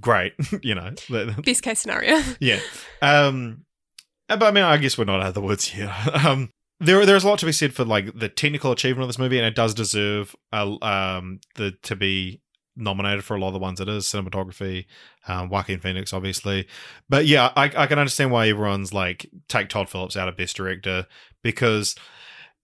[0.00, 0.92] great, you know.
[1.44, 2.20] Best case scenario.
[2.38, 2.60] yeah.
[3.02, 3.64] Um,
[4.28, 5.92] but I mean, I guess we're not out of the woods here.
[6.12, 6.50] Um,
[6.80, 9.38] there, there's a lot to be said for like the technical achievement of this movie,
[9.38, 12.40] and it does deserve um the to be
[12.76, 14.86] nominated for a lot of the ones it is cinematography,
[15.28, 16.66] um, Joaquin Phoenix, obviously.
[17.08, 20.56] But yeah, I, I can understand why everyone's like take Todd Phillips out of Best
[20.56, 21.06] Director
[21.42, 21.94] because,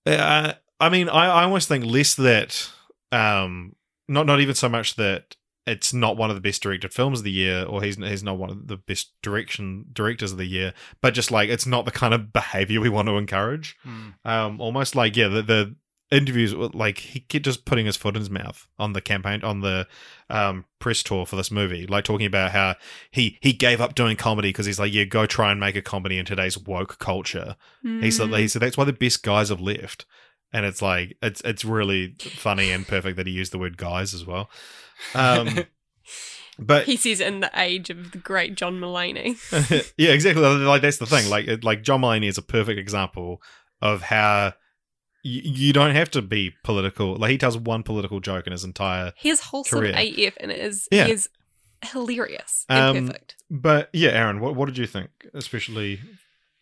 [0.06, 2.70] uh, I mean, I, I almost think less that
[3.12, 3.76] um
[4.08, 5.36] not not even so much that
[5.66, 8.38] it's not one of the best directed films of the year, or he's he's not
[8.38, 11.90] one of the best direction directors of the year, but just like it's not the
[11.90, 13.76] kind of behavior we want to encourage.
[13.82, 14.10] Hmm.
[14.24, 15.76] Um, almost like yeah, the, the
[16.12, 19.60] interviews like he kept just putting his foot in his mouth on the campaign on
[19.60, 19.88] the
[20.30, 22.76] um press tour for this movie, like talking about how
[23.10, 25.82] he he gave up doing comedy because he's like yeah, go try and make a
[25.82, 27.56] comedy in today's woke culture.
[27.82, 30.06] He said he said that's why the best guys have left.
[30.52, 34.14] And it's like it's it's really funny and perfect that he used the word guys
[34.14, 34.48] as well.
[35.14, 35.64] Um,
[36.58, 39.36] but He says in the age of the great John Mulaney.
[39.98, 40.42] yeah, exactly.
[40.42, 41.28] Like that's the thing.
[41.28, 43.42] Like it- like John Mulaney is a perfect example
[43.82, 44.54] of how
[45.22, 47.16] you, you don't have to be political.
[47.16, 49.12] Like he tells one political joke in his entire.
[49.16, 49.94] He is wholesome Career.
[49.96, 51.08] AF and it is Yeah.
[51.08, 51.28] is
[51.84, 53.36] hilarious and Um, perfect.
[53.50, 55.10] But yeah, Aaron, what what did you think?
[55.34, 56.00] Especially,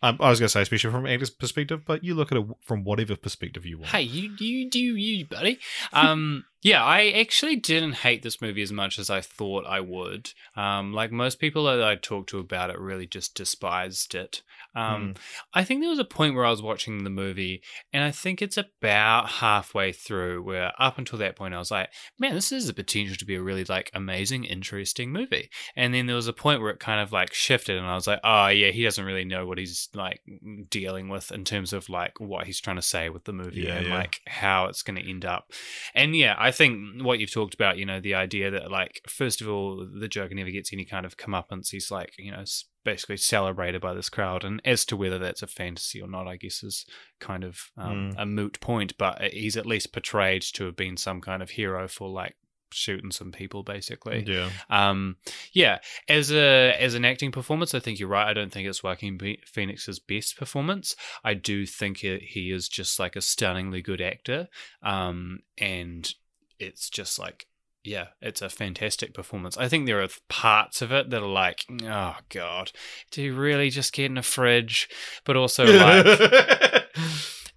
[0.04, 2.46] um, I was going to say especially from actor's perspective, but you look at it
[2.60, 3.90] from whatever perspective you want.
[3.90, 5.58] Hey, you, you do you, buddy.
[5.94, 10.32] Um, yeah, I actually didn't hate this movie as much as I thought I would.
[10.56, 14.40] Um, like most people that I talked to about it, really just despised it.
[14.74, 15.14] Um,
[15.52, 17.62] I think there was a point where I was watching the movie,
[17.92, 21.90] and I think it's about halfway through where, up until that point, I was like,
[22.18, 26.06] "Man, this is the potential to be a really like amazing, interesting movie." And then
[26.06, 28.48] there was a point where it kind of like shifted, and I was like, "Oh
[28.48, 30.22] yeah, he doesn't really know what he's like
[30.70, 33.76] dealing with in terms of like what he's trying to say with the movie Yeah,
[33.76, 33.98] and yeah.
[33.98, 35.52] like how it's going to end up."
[35.94, 39.40] And yeah, I think what you've talked about, you know, the idea that like first
[39.42, 41.70] of all, the Joker never gets any kind of comeuppance.
[41.70, 42.44] He's like, you know,
[42.84, 46.36] basically celebrated by this crowd, and as to whether that's a fantasy or not, I
[46.36, 46.86] guess is
[47.20, 48.14] kind of um, Mm.
[48.18, 48.96] a moot point.
[48.98, 52.34] But he's at least portrayed to have been some kind of hero for like
[52.72, 54.24] shooting some people, basically.
[54.26, 55.16] Yeah, Um,
[55.52, 55.78] yeah,
[56.08, 58.28] as a as an acting performance, I think you're right.
[58.28, 60.96] I don't think it's Joaquin Be- Phoenix's best performance.
[61.22, 64.48] I do think he he is just like a stunningly good actor,
[64.82, 66.12] um, and
[66.58, 67.46] it's just like.
[67.86, 69.58] Yeah, it's a fantastic performance.
[69.58, 72.72] I think there are parts of it that are like, oh god,
[73.10, 74.88] do you really just get in a fridge?
[75.26, 76.06] But also like,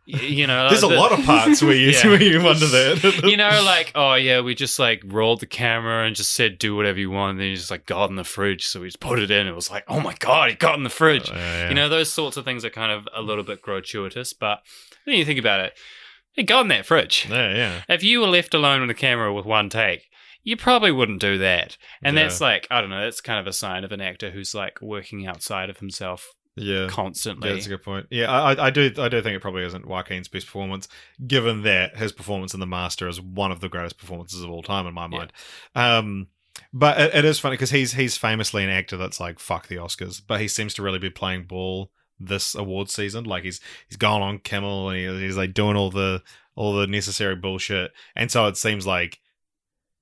[0.06, 2.08] you know, there's a lot of parts where you Yeah.
[2.08, 3.22] where you wonder that.
[3.24, 6.76] you know, like, oh yeah, we just like rolled the camera and just said do
[6.76, 7.32] whatever you want.
[7.32, 9.48] And then you just like got in the fridge, so we just put it in.
[9.48, 11.30] It was like, oh my god, he got in the fridge.
[11.30, 11.70] Yeah, yeah.
[11.70, 14.60] You know, those sorts of things are kind of a little bit gratuitous, but
[15.06, 15.78] then you think about it,
[16.38, 17.28] he got in that fridge.
[17.30, 17.82] yeah, yeah.
[17.90, 20.08] If you were left alone with the camera with one take,
[20.44, 21.78] you probably wouldn't do that.
[22.02, 22.24] And Yeah.
[22.24, 24.82] that's like, I don't know, that's kind of a sign of an actor who's like
[24.82, 26.88] working outside of himself Yeah.
[26.90, 27.50] constantly.
[27.50, 28.08] Yeah, that's a good point.
[28.12, 28.92] Yeah, I, I- do.
[28.98, 30.88] I do think it probably isn't Joaquin's best performance,
[31.28, 34.64] given that his performance in The Master is one of the greatest performances of all
[34.64, 35.34] time in my mind.
[35.76, 36.28] Um,
[36.74, 39.76] but it, it is funny because he's he's famously an actor that's like fuck the
[39.76, 43.24] Oscars, but he seems to really be playing ball this award season.
[43.26, 46.22] Like he's he's gone on Kimmel and he, he's like doing all the
[46.56, 49.20] all the necessary bullshit, and so it seems like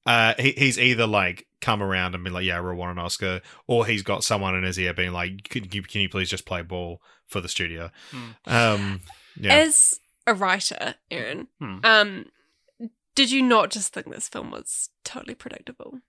[0.06, 3.42] uh, he, he's either like come around and been like, yeah, we'll want an Oscar,
[3.68, 6.46] or he's got someone in his ear being like, can you, can you please just
[6.46, 7.90] play ball for the studio?
[8.12, 8.30] Hmm.
[8.46, 9.02] Um,
[9.36, 9.56] yeah.
[9.56, 11.80] As a writer, Aaron, Hmm.
[11.84, 12.26] um,
[13.16, 16.00] did you not just think this film was totally predictable?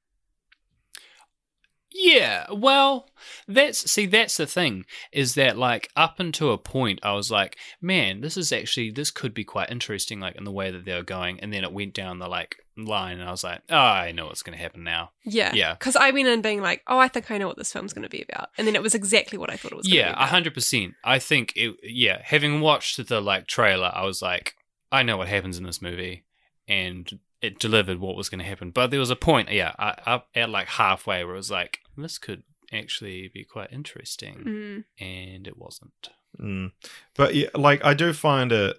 [1.93, 3.09] Yeah, well,
[3.47, 7.57] that's see, that's the thing is that like up until a point, I was like,
[7.81, 10.95] man, this is actually this could be quite interesting, like in the way that they
[10.95, 13.77] were going, and then it went down the like line, and I was like, oh,
[13.77, 15.11] I know what's going to happen now.
[15.25, 15.55] Yeah.
[15.55, 15.75] Yeah.
[15.75, 18.03] Because I went in being like, oh, I think I know what this film's going
[18.03, 18.51] to be about.
[18.59, 20.55] And then it was exactly what I thought it was going to Yeah, a hundred
[20.55, 20.95] percent.
[21.05, 21.77] I think it.
[21.83, 24.55] Yeah, having watched the like trailer, I was like,
[24.93, 26.25] I know what happens in this movie,
[26.69, 27.11] and
[27.43, 28.71] it delivered what was going to happen.
[28.71, 32.19] But there was a point, yeah, up at like halfway where it was like, this
[32.19, 32.43] could
[32.73, 34.85] actually be quite interesting, Mm.
[34.99, 36.09] and it wasn't.
[36.41, 36.73] Mm.
[37.15, 38.77] But yeah, like I do find it,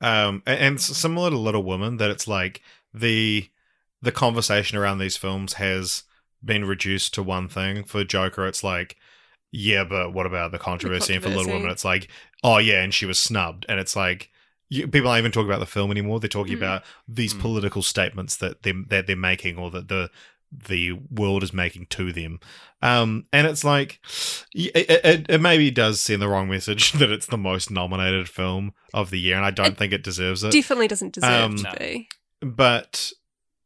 [0.00, 2.62] um, a- and similar to Little Women, that it's like
[2.94, 3.48] the
[4.02, 6.04] the conversation around these films has
[6.44, 7.82] been reduced to one thing.
[7.84, 8.96] For Joker, it's like,
[9.50, 11.14] yeah, but what about the controversy?
[11.14, 11.62] And for Little controversy.
[11.62, 12.08] Women, it's like,
[12.44, 14.30] oh yeah, and she was snubbed, and it's like.
[14.68, 16.18] You, people aren't even talking about the film anymore.
[16.20, 16.58] They're talking Mm.
[16.58, 17.40] about these Mm.
[17.40, 20.10] political statements that they that they're making, or that the
[20.52, 22.38] the world is making to them.
[22.80, 24.00] Um, and it's like
[24.54, 24.72] it,
[25.04, 29.10] it, it maybe does send the wrong message that it's the most nominated film of
[29.10, 30.52] the year, and I don't It think it deserves it.
[30.52, 32.08] Definitely doesn't deserve Um, to be.
[32.40, 33.12] but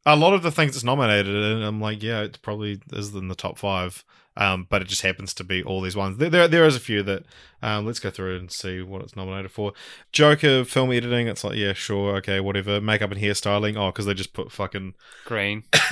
[0.07, 3.29] a lot of the things it's nominated in, I'm like, yeah, it probably is in
[3.29, 4.05] the top five.
[4.37, 6.17] Um, but it just happens to be all these ones.
[6.17, 7.25] There, there, there is a few that.
[7.63, 9.75] Um, let's go through and see what it's nominated for.
[10.13, 11.27] Joker film editing.
[11.27, 12.81] It's like, yeah, sure, okay, whatever.
[12.81, 13.77] Makeup and hairstyling.
[13.77, 14.95] Oh, because they just put fucking
[15.27, 15.65] Green.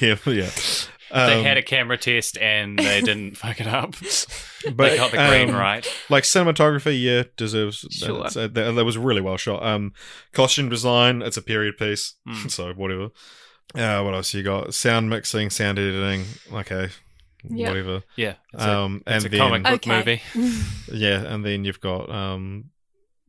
[0.00, 0.50] yeah, yeah.
[1.12, 3.92] They Um, had a camera test and they didn't fuck it up.
[4.74, 5.86] but they got the green um, right.
[6.10, 7.86] Like cinematography, yeah, deserves.
[7.90, 8.16] Sure.
[8.24, 9.62] that's- uh, that, that was really well shot.
[9.62, 9.92] Um,
[10.32, 12.50] costume design, it's a period piece, Mm.
[12.50, 13.08] so whatever.
[13.74, 14.74] Uh, what else you got?
[14.74, 16.24] Sound mixing, sound editing.
[16.52, 16.88] Okay,
[17.44, 17.68] Yeah.
[17.68, 18.02] whatever.
[18.16, 18.34] Yeah.
[18.54, 20.20] It's a, Um, it's and a comic book Okay.
[20.34, 20.62] movie.
[20.92, 22.66] yeah, and then you've got um,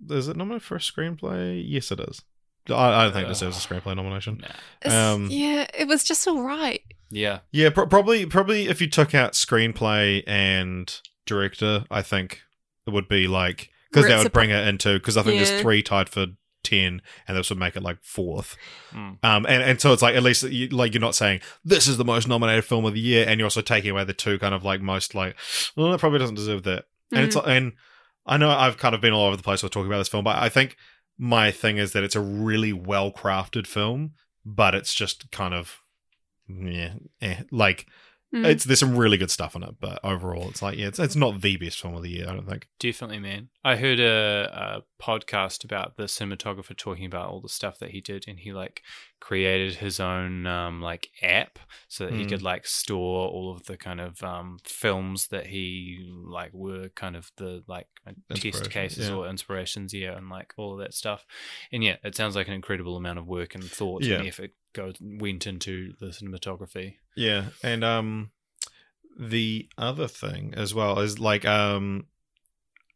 [0.09, 1.63] is it nominated for a screenplay?
[1.67, 2.21] Yes, it is.
[2.69, 4.43] I, I don't think it deserves a screenplay nomination.
[4.85, 5.13] Nah.
[5.13, 6.81] Um, yeah, it was just all right.
[7.09, 7.39] Yeah.
[7.51, 12.41] Yeah, pro- probably probably if you took out screenplay and director, I think
[12.85, 15.45] it would be like because that would bring it into because I think Yeah.
[15.45, 16.27] there's three tied for
[16.63, 18.57] ten, and this would make it like fourth.
[18.93, 19.23] Mm.
[19.23, 21.97] Um, and and so it's like at least you, like you're not saying this is
[21.97, 24.53] the most nominated film of the year, and you're also taking away the two kind
[24.53, 25.35] of like most like
[25.75, 26.85] well, it probably doesn't deserve that.
[27.11, 27.73] And it's and
[28.25, 30.25] I know I've kind of been all over the place with talking about this film,
[30.25, 30.75] but I think
[31.17, 34.11] my thing is that it's a really well crafted film,
[34.45, 35.79] but it's just kind of
[36.47, 37.87] yeah, eh, like
[38.35, 38.45] Mm.
[38.45, 41.15] it's there's some really good stuff on it, but overall, it's like yeah, it's it's
[41.15, 42.25] not the best film of the year.
[42.27, 42.67] I don't think.
[42.77, 43.47] Definitely, man.
[43.63, 48.01] I heard a, a podcast about the cinematographer talking about all the stuff that he
[48.01, 48.81] did, and he like
[49.21, 52.29] created his own um, like app so that he Mm.
[52.29, 57.15] could like store all of the kind of um, films that he like were kind
[57.15, 57.87] of the like
[58.35, 59.15] test cases yeah.
[59.15, 61.25] or inspirations, yeah, and like all of that stuff.
[61.71, 64.17] And yeah, it sounds like an incredible amount of work and thought Yeah.
[64.17, 66.95] and effort goes went into the cinematography.
[67.17, 68.31] Yeah, and um,
[69.19, 72.05] the other thing as well is like um,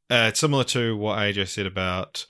[0.09, 2.25] uh, it's similar to what AJ said about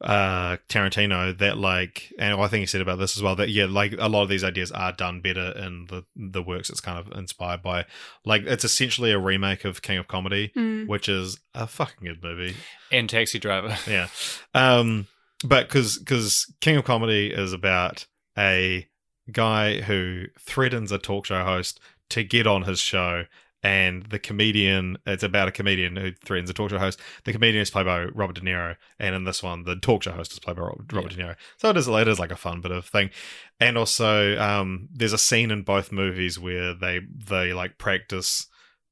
[0.00, 1.36] uh Tarantino.
[1.38, 3.36] That like, and I think he said about this as well.
[3.36, 6.68] That yeah, like a lot of these ideas are done better in the the works
[6.70, 7.84] it's kind of inspired by.
[8.24, 10.88] Like it's essentially a remake of King of Comedy, Mm.
[10.88, 12.56] which is a fucking good movie.
[12.90, 13.76] And Taxi Driver.
[13.86, 14.08] yeah.
[14.54, 15.06] Um,
[15.44, 18.06] but because because King of Comedy is about
[18.36, 18.88] a
[19.30, 21.80] guy who threatens a talk show host
[22.10, 23.24] to get on his show,
[23.66, 24.96] and the comedian.
[25.06, 27.00] It's about a comedian who threatens a talk show host.
[27.24, 30.12] The comedian is played by Robert De Niro, and in this one, the talk show
[30.12, 31.36] host is played by Robert, Robert De Niro.
[31.56, 33.10] So it is it is like a fun bit of thing.
[33.58, 38.46] And also, um, there's a scene in both movies where they they like practice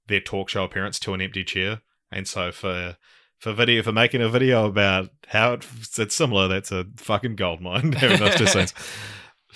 [0.09, 2.97] their talk show appearance to an empty chair, and so for
[3.39, 5.67] for video for making a video about how it,
[5.99, 6.49] it's similar.
[6.49, 8.75] That's a fucking gold mine having those two scenes.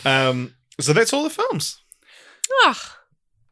[0.04, 1.82] Um, so that's all the films.
[2.64, 2.94] Ah,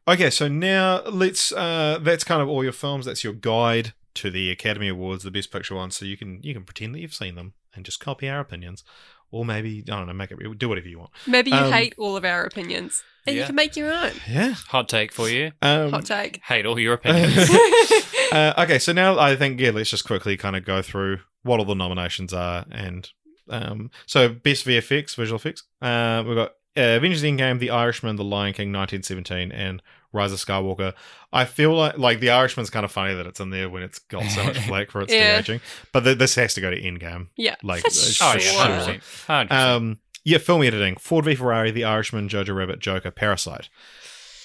[0.09, 1.51] Okay, so now let's.
[1.51, 3.05] Uh, that's kind of all your films.
[3.05, 5.97] That's your guide to the Academy Awards, the Best Picture ones.
[5.97, 8.85] So you can you can pretend that you've seen them and just copy our opinions,
[9.31, 11.11] or maybe I don't know, make it do whatever you want.
[11.27, 14.53] maybe you Um, hate all of our opinions, and you can make your own Yeah.
[14.69, 15.51] Hot take for you.
[15.61, 16.39] Um, hot take.
[16.45, 17.49] Hate all your opinions.
[18.31, 21.59] uh, okay, so now I think yeah, let's just quickly kind of go through what
[21.59, 23.09] all the nominations are, and
[23.49, 25.63] um, so best VFX, visual effects.
[25.81, 29.81] Uh, we've got uh, Avengers: Endgame, The Irishman, The Lion King, 1917, and
[30.13, 30.93] Rise of Skywalker.
[31.33, 33.99] I feel like like The Irishman's kind of funny that it's in there when it's
[33.99, 35.35] got so much flack for its Yeah.
[35.35, 37.27] de-aging, but th- this has to go to Endgame.
[37.35, 37.91] Yeah, Like, for uh,
[38.33, 38.41] oh, sure.
[38.41, 38.93] yeah, sure.
[38.95, 39.47] 100%.
[39.49, 39.51] 100%.
[39.51, 43.69] Um, yeah, film editing: Ford v Ferrari, The Irishman, Jojo Rabbit, Joker, Parasite.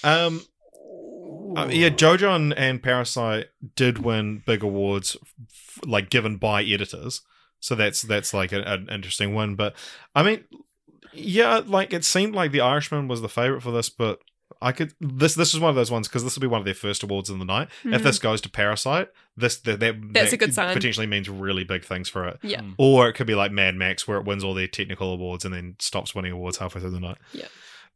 [0.03, 0.41] Um,
[1.55, 5.15] uh, yeah, Jojo and, and Parasite did win big awards,
[5.49, 7.21] f- like given by editors.
[7.59, 9.55] So that's that's like a- an interesting one.
[9.55, 9.75] But
[10.15, 10.43] I mean,
[11.13, 14.19] yeah, like it seemed like The Irishman was the favorite for this, but
[14.61, 16.65] I could this this is one of those ones because this will be one of
[16.65, 17.69] their first awards in the night.
[17.83, 18.03] If Mhm.
[18.03, 20.73] this goes to Parasite, this that, that That's that a good sign.
[20.73, 22.39] Potentially means really big things for it.
[22.43, 22.61] Yeah.
[22.61, 22.75] Mm.
[22.77, 25.53] Or it could be like Mad Max, where it wins all their technical awards and
[25.53, 27.17] then stops winning awards halfway through the night.
[27.33, 27.47] Yeah.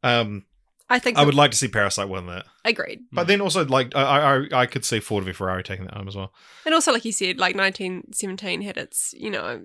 [0.04, 0.46] Um,
[0.90, 3.94] I think I would like to see Parasite win that, agreed, but then also like
[3.96, 6.34] I I, I could see Ford v Ferrari taking that home as well.
[6.66, 9.64] and also like you said, like 1917 had its you know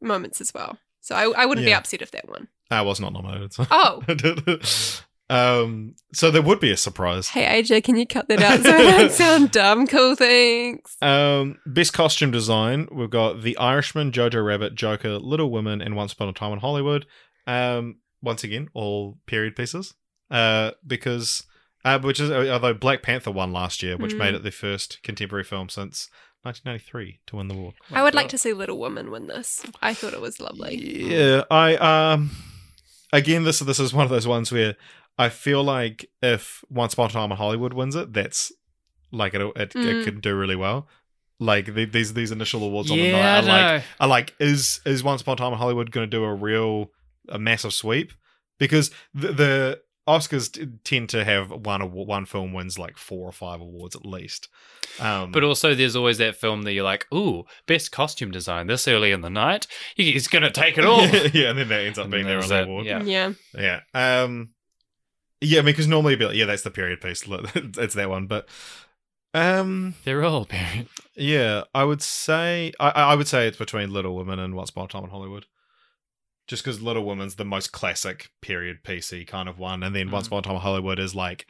[0.00, 0.78] moments as well.
[1.02, 2.48] So I, I wouldn't be upset if that one.
[2.70, 3.52] I was not nominated.
[3.52, 3.66] So.
[3.70, 4.02] Oh,
[5.30, 7.28] um, so there would be a surprise.
[7.28, 9.86] hey AJ, can you cut that out so I don't sound dumb?
[9.86, 10.96] Cool, thanks.
[11.02, 16.12] Um, best costume design, we've got The Irishman, Jojo Rabbit, Joker, Little Women, and Once
[16.12, 17.06] Upon a Time in Hollywood.
[17.46, 19.94] Um, once again, all period pieces.
[20.30, 21.44] Uh, because
[21.84, 24.18] uh, which is although Black Panther won last year, which Mm.
[24.18, 26.08] made it the first contemporary film since
[26.44, 27.74] 1993 to win the award.
[27.90, 29.64] I would like to see Little Woman win this.
[29.80, 30.76] I thought it was lovely.
[31.14, 32.30] Yeah, I um
[33.12, 34.76] again this this is one of those ones where
[35.18, 38.50] I feel like if Once Upon a Time in Hollywood wins it, that's
[39.12, 39.40] like it.
[39.42, 39.84] It, Mm.
[39.86, 40.88] it could do really well.
[41.38, 43.86] Like the, these these initial awards on the Yeah, night I are like know.
[44.00, 46.90] are like is is Once Upon a Time in Hollywood going to do a real
[47.28, 48.12] a massive sweep?
[48.58, 53.28] Because the, the Oscars t- tend to have one awa- one film wins like four
[53.28, 54.48] or five awards at least.
[54.98, 58.88] Um, But also, there's always that film that you're like, "Ooh, best costume design this
[58.88, 59.66] early in the night.
[59.94, 62.40] He's gonna take it all." yeah, and then that ends up And being then their
[62.40, 63.06] there's only that- award.
[63.14, 63.32] yeah.
[63.54, 63.80] Yeah.
[63.94, 64.22] Yeah.
[64.24, 64.54] Um
[65.40, 67.26] yeah, I mean because normally you'd be like, yeah, that's the period piece.
[67.28, 68.26] Look, it's that one.
[68.26, 68.48] But
[69.34, 70.88] um They're all period.
[71.16, 74.86] yeah, I would say I I would say it's between Little Women and Once Upon
[74.86, 75.46] a Time in Hollywood.
[76.48, 80.26] Just because Little Women's the most classic period PC kind of one, and then Once
[80.26, 80.28] Mm.
[80.28, 81.46] Upon a Time in Hollywood is like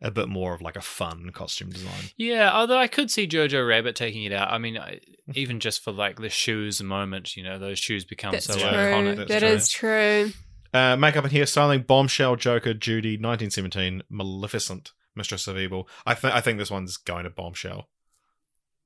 [0.00, 2.10] a bit more of like a fun costume design.
[2.16, 4.52] Yeah, although I could see Jojo Rabbit taking it out.
[4.52, 5.00] I mean, I,
[5.34, 8.68] even just for like the shoes moment, you know, those shoes become That's so true.
[8.68, 9.16] iconic.
[9.16, 9.48] That's That true.
[9.48, 10.32] is true.
[10.74, 15.88] Uh, makeup and hairstyling: Bombshell, Joker, Judy, 1917, Maleficent, Mistress of Evil.
[16.04, 17.88] I think I think this one's going to Bombshell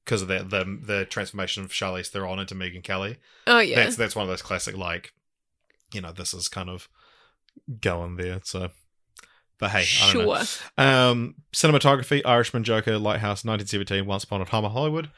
[0.04, 3.18] because of the the the transformation of Charlize Theron into Megyn Kelly.
[3.46, 3.76] Oh yeah.
[3.76, 5.12] That's that's one of those classic like,
[5.92, 6.88] you know, this is kind of
[7.80, 8.40] going there.
[8.44, 8.70] So,
[9.58, 10.44] but hey, I don't know.
[10.44, 10.84] sure.
[10.84, 15.10] Um, cinematography: Irishman, Joker, Lighthouse, 1917, Once Upon a Time in Hollywood.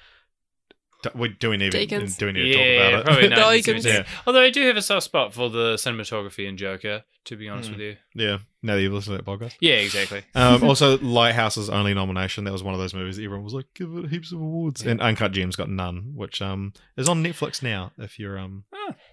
[1.02, 2.16] Do we, do we need Deakins.
[2.16, 3.04] do we need to Yeah, talk about it?
[3.06, 3.92] probably No, you can 1917.
[3.94, 4.22] Yeah.
[4.26, 7.68] Although I do have a soft spot for the cinematography in Joker, to be honest
[7.70, 7.74] Hmm.
[7.76, 7.96] with you.
[8.14, 8.38] yeah.
[8.62, 9.54] Now that you've listened to that podcast.
[9.60, 10.22] Yeah, exactly.
[10.36, 12.44] Um, also, Lighthouse's only nomination.
[12.44, 14.82] That was one of those movies that everyone was like, give it heaps of awards.
[14.86, 17.92] And Uncut Gems got none, which um is on Netflix now.
[17.98, 18.64] If you're um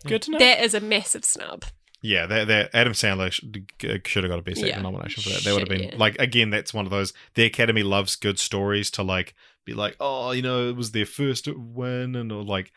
[0.06, 0.38] Good to know.
[0.40, 1.66] That is a massive snub.
[2.02, 3.68] yeah, that that Adam Sandler should,
[4.06, 4.82] should have got a Best Actor Yeah.
[4.82, 5.44] nomination for that.
[5.44, 5.98] That would have been Shit.
[5.98, 6.50] like again.
[6.52, 7.12] That's one of those.
[7.34, 9.34] The Academy loves good stories to like
[9.70, 12.72] be like, oh, you know, it was their first win and or like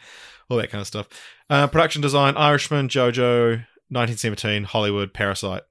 [0.48, 1.08] all that kind of stuff.
[1.50, 5.62] Uh, production design: Irishman, JoJo, 1917, Hollywood, Parasite.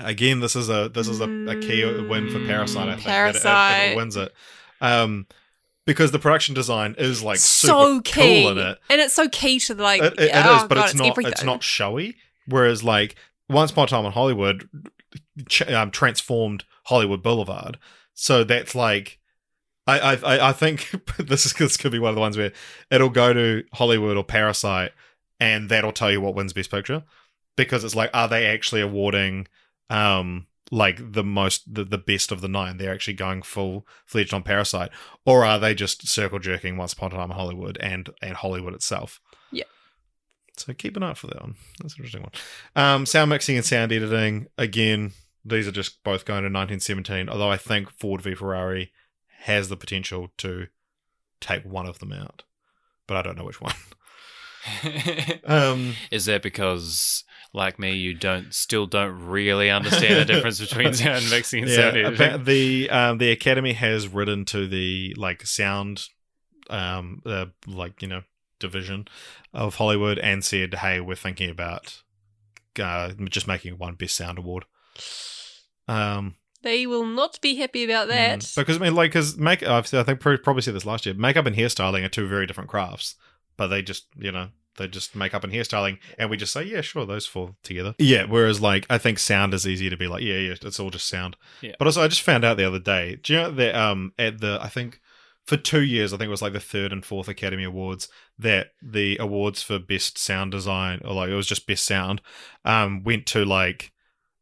[0.00, 2.88] Again, this is a this is a, a key win for Parasite.
[2.88, 3.96] I think that it- it, Parasite.
[3.96, 4.32] wins it,
[4.80, 5.26] um,
[5.86, 8.78] because the production design is like so super key, cool in it.
[8.90, 10.00] and it's so key to the like.
[10.00, 11.08] It, it- it oh, is, but God, it's not.
[11.08, 11.32] everything.
[11.32, 12.16] It's not showy.
[12.46, 13.16] Whereas, like
[13.48, 14.68] Once Upon a Time in Hollywood,
[15.48, 17.76] ch- um, transformed Hollywood Boulevard.
[18.14, 19.18] So that's like,
[19.88, 22.52] I I I- think this is this could be one of the ones where
[22.90, 24.92] it'll go to Hollywood or Parasite,
[25.40, 27.02] and that'll tell you what wins Best Picture,
[27.56, 29.46] because it's like, are they actually awarding,
[29.90, 32.76] um, like the most the, the best of the nine?
[32.76, 34.90] They're actually going full fledged on Parasite,
[35.24, 38.74] or are they just circle jerking Once Upon a Time in Hollywood and and Hollywood
[38.74, 39.20] itself?
[39.50, 39.64] Yeah.
[40.58, 41.54] So keep an eye out for that one.
[41.80, 42.32] That's an interesting one.
[42.76, 44.48] Um, sound mixing and sound editing.
[44.58, 45.12] Again,
[45.44, 47.28] these are just both going to 1917.
[47.28, 48.90] Although I think Ford v Ferrari
[49.40, 50.68] has the potential to
[51.40, 52.44] take one of them out,
[53.06, 53.74] but I don't know which one.
[55.44, 57.24] Um, Is that because,
[57.54, 61.96] like me, you don't still don't really understand the difference between sound mixing and sound
[61.96, 62.44] yeah, editing?
[62.44, 66.08] the um, the Academy has written to the like sound,
[66.68, 68.22] um, uh, like you know
[68.58, 69.06] division
[69.54, 72.02] of Hollywood and said, "Hey, we're thinking about
[72.78, 74.64] uh, just making one Best Sound Award."
[75.86, 78.40] Um, They will not be happy about that.
[78.40, 78.56] Mm.
[78.56, 81.14] Because I mean, like, because make I've said, I think probably said this last year.
[81.14, 83.14] Makeup and hairstyling are two very different crafts,
[83.56, 84.48] but they just you know
[84.78, 87.94] they just makeup and hairstyling, and we just say yeah, sure, those four together.
[87.98, 88.24] Yeah.
[88.24, 91.08] Whereas like I think sound is easier to be like yeah, yeah, it's all just
[91.08, 91.36] sound.
[91.60, 91.74] Yeah.
[91.78, 93.18] But also, I just found out the other day.
[93.22, 95.00] Do you know that um at the I think
[95.44, 98.08] for two years, I think it was like the third and fourth Academy Awards
[98.38, 102.20] that the awards for best sound design or like it was just best sound
[102.64, 103.92] um went to like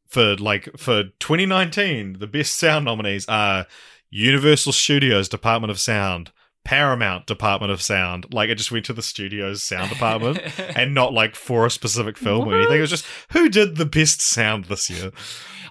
[0.08, 3.66] for like for 2019 the best sound nominees are
[4.10, 6.32] Universal Studios Department of Sound,
[6.64, 8.32] Paramount Department of Sound.
[8.32, 10.40] Like it just went to the studio's sound department
[10.76, 12.78] and not like for a specific film or anything.
[12.78, 15.10] It was just who did the best sound this year.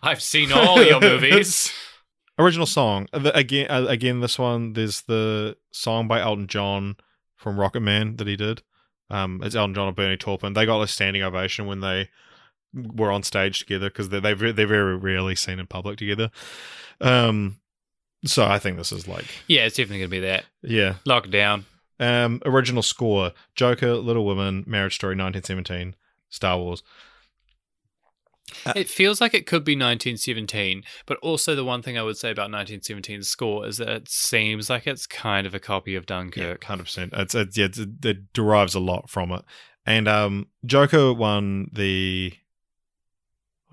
[0.04, 1.74] I've seen all your movies.
[2.38, 3.68] Original song again.
[3.70, 6.98] Uh, again, this one there's the song by Elton John
[7.36, 8.62] from Rocket Man that he did.
[9.10, 10.54] Um, it's Elton John and Bernie Taupin.
[10.54, 12.10] They got a standing ovation when they
[12.76, 16.30] were on stage together because they they're they're very rarely seen in public together.
[17.02, 17.60] Um,
[18.26, 20.46] so I think this is like yeah, it's definitely gonna be that.
[20.62, 20.96] yeah.
[21.08, 21.64] lockdown.
[22.00, 25.96] Um, original score: Joker, Little Women, Marriage Story, 1917,
[26.30, 26.84] Star Wars.
[28.76, 32.32] It feels like it could be 1917, but also the one thing I would say
[32.32, 36.16] about 1917's score is that it seems like it's kind of a copy of Yeah,
[36.18, 36.64] Dunkirk.
[36.64, 37.14] hundred percent.
[37.16, 39.44] It's, it's yeah, it's, it derives a lot from it.
[39.86, 42.34] And um, Joker won the.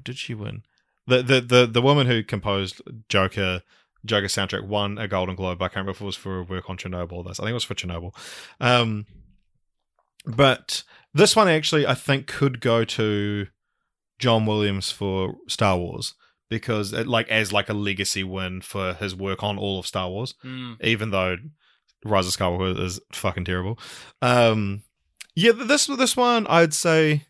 [0.03, 0.63] Did she win?
[1.07, 3.63] The the the the woman who composed Joker
[4.05, 5.61] Joker soundtrack won a Golden Globe.
[5.63, 7.13] I can't remember if it was for her work on Chernobyl.
[7.13, 8.15] Or this I think it was for Chernobyl.
[8.61, 9.07] Um,
[10.25, 10.85] but
[11.15, 13.47] this one actually I think could go to
[14.19, 16.15] John Williams for Star Wars
[16.49, 20.09] because it, like as like a legacy win for his work on all of Star
[20.09, 20.77] Wars, Mm.
[20.83, 21.37] even though
[22.05, 23.79] Rise of Skywalker is fucking terrible.
[24.21, 24.83] Um,
[25.35, 27.27] yeah, this this one I'd say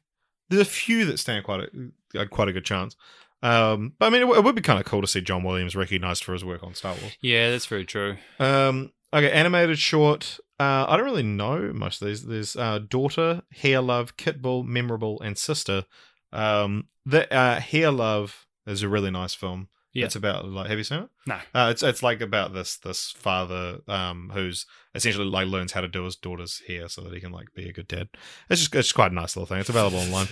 [0.53, 1.69] there's a few that stand quite
[2.15, 2.97] a quite a good chance.
[3.43, 5.43] Um, but I mean, it, w- it would be kind of cool to see John
[5.43, 7.17] Williams recognized for his work on Star Wars.
[7.21, 8.17] Yeah, that's very true.
[8.39, 10.39] Um, okay, animated short.
[10.61, 12.25] Uh, I don't really know most of these.
[12.25, 15.87] There's uh, daughter, hair love, Kitbull, memorable, and sister.
[16.33, 19.69] Um, the uh, hair love is a really nice film.
[19.95, 20.07] Yeah.
[20.07, 21.09] It's about like, have you seen it?
[21.27, 21.39] No.
[21.55, 24.65] Uh, it's it's like about this this father um who's
[24.95, 27.69] essentially like learns how to do his daughter's hair so that he can like be
[27.69, 28.09] a good dad.
[28.49, 29.59] It's just it's quite a nice little thing.
[29.59, 30.29] It's available online.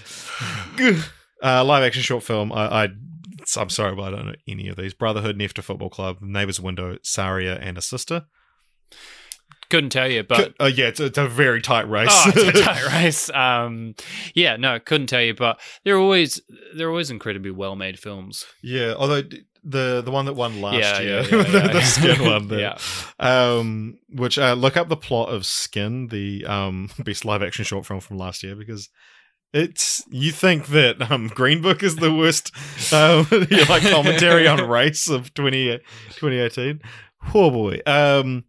[1.43, 2.53] uh, live action short film.
[2.53, 2.89] I, I
[3.57, 4.95] I'm sorry, but I don't know any of these.
[4.95, 8.27] Brotherhood, Nefta Football Club, Neighbors Window, Saria, and a sister.
[9.71, 12.09] Couldn't tell you, but uh, yeah, it's, it's a very tight race.
[12.11, 13.31] oh, it's a tight race.
[13.31, 13.95] Um,
[14.35, 16.41] yeah, no, couldn't tell you, but they're always
[16.75, 18.45] they're always incredibly well made films.
[18.63, 19.23] yeah, although
[19.65, 22.61] the the one that won last Yeah, year, yeah, yeah, the, the skin one, there.
[22.61, 22.79] Yeah.
[23.19, 27.87] Um, which uh, look up the plot of Skin, the um best live action short
[27.87, 28.89] film from last year, because
[29.53, 32.53] it's you think that um Green Book is the worst
[32.93, 33.27] um
[33.69, 35.79] like commentary on race of 20,
[36.11, 36.81] 2018.
[37.35, 37.81] Oh boy.
[37.87, 38.45] Um,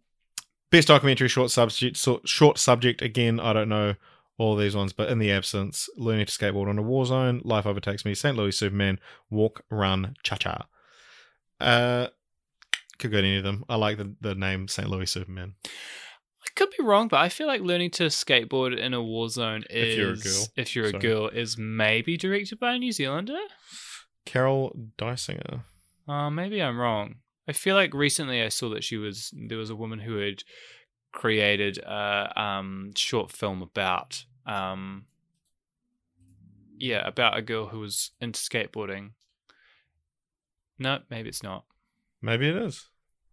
[0.70, 3.38] best documentary short subject short subject again.
[3.40, 3.94] I don't know
[4.38, 7.66] all these ones, but in the absence, learning to skateboard on a war zone, life
[7.66, 8.36] overtakes me, St.
[8.36, 8.98] Louis Superman,
[9.30, 10.66] walk, run, cha cha.
[11.62, 12.08] Uh,
[12.98, 13.64] could go to any of them.
[13.68, 14.88] I like the, the name St.
[14.88, 15.54] Louis Superman.
[15.64, 19.64] I could be wrong, but I feel like learning to skateboard in a war zone
[19.70, 20.46] is If you're a girl.
[20.56, 21.00] if you're a Sorry.
[21.02, 23.38] girl is maybe directed by a New Zealander.
[24.24, 25.62] Carol Dysinger.
[26.06, 27.16] Uh, maybe I'm wrong.
[27.48, 30.42] I feel like recently I saw that she was there was a woman who had
[31.12, 35.06] created a um, short film about um,
[36.78, 39.10] yeah about a girl who was into skateboarding.
[40.82, 41.64] No, maybe it's not.
[42.20, 42.88] Maybe it is.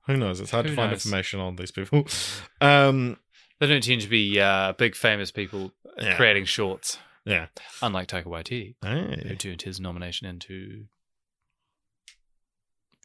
[0.07, 0.39] Who knows?
[0.39, 1.05] It's hard Who to find knows?
[1.05, 2.07] information on these people.
[2.61, 3.17] Um,
[3.59, 6.15] They don't tend to be uh, big famous people yeah.
[6.15, 7.47] creating shorts, Yeah.
[7.81, 8.75] unlike Taika Waititi,
[9.27, 10.85] who turned his nomination into.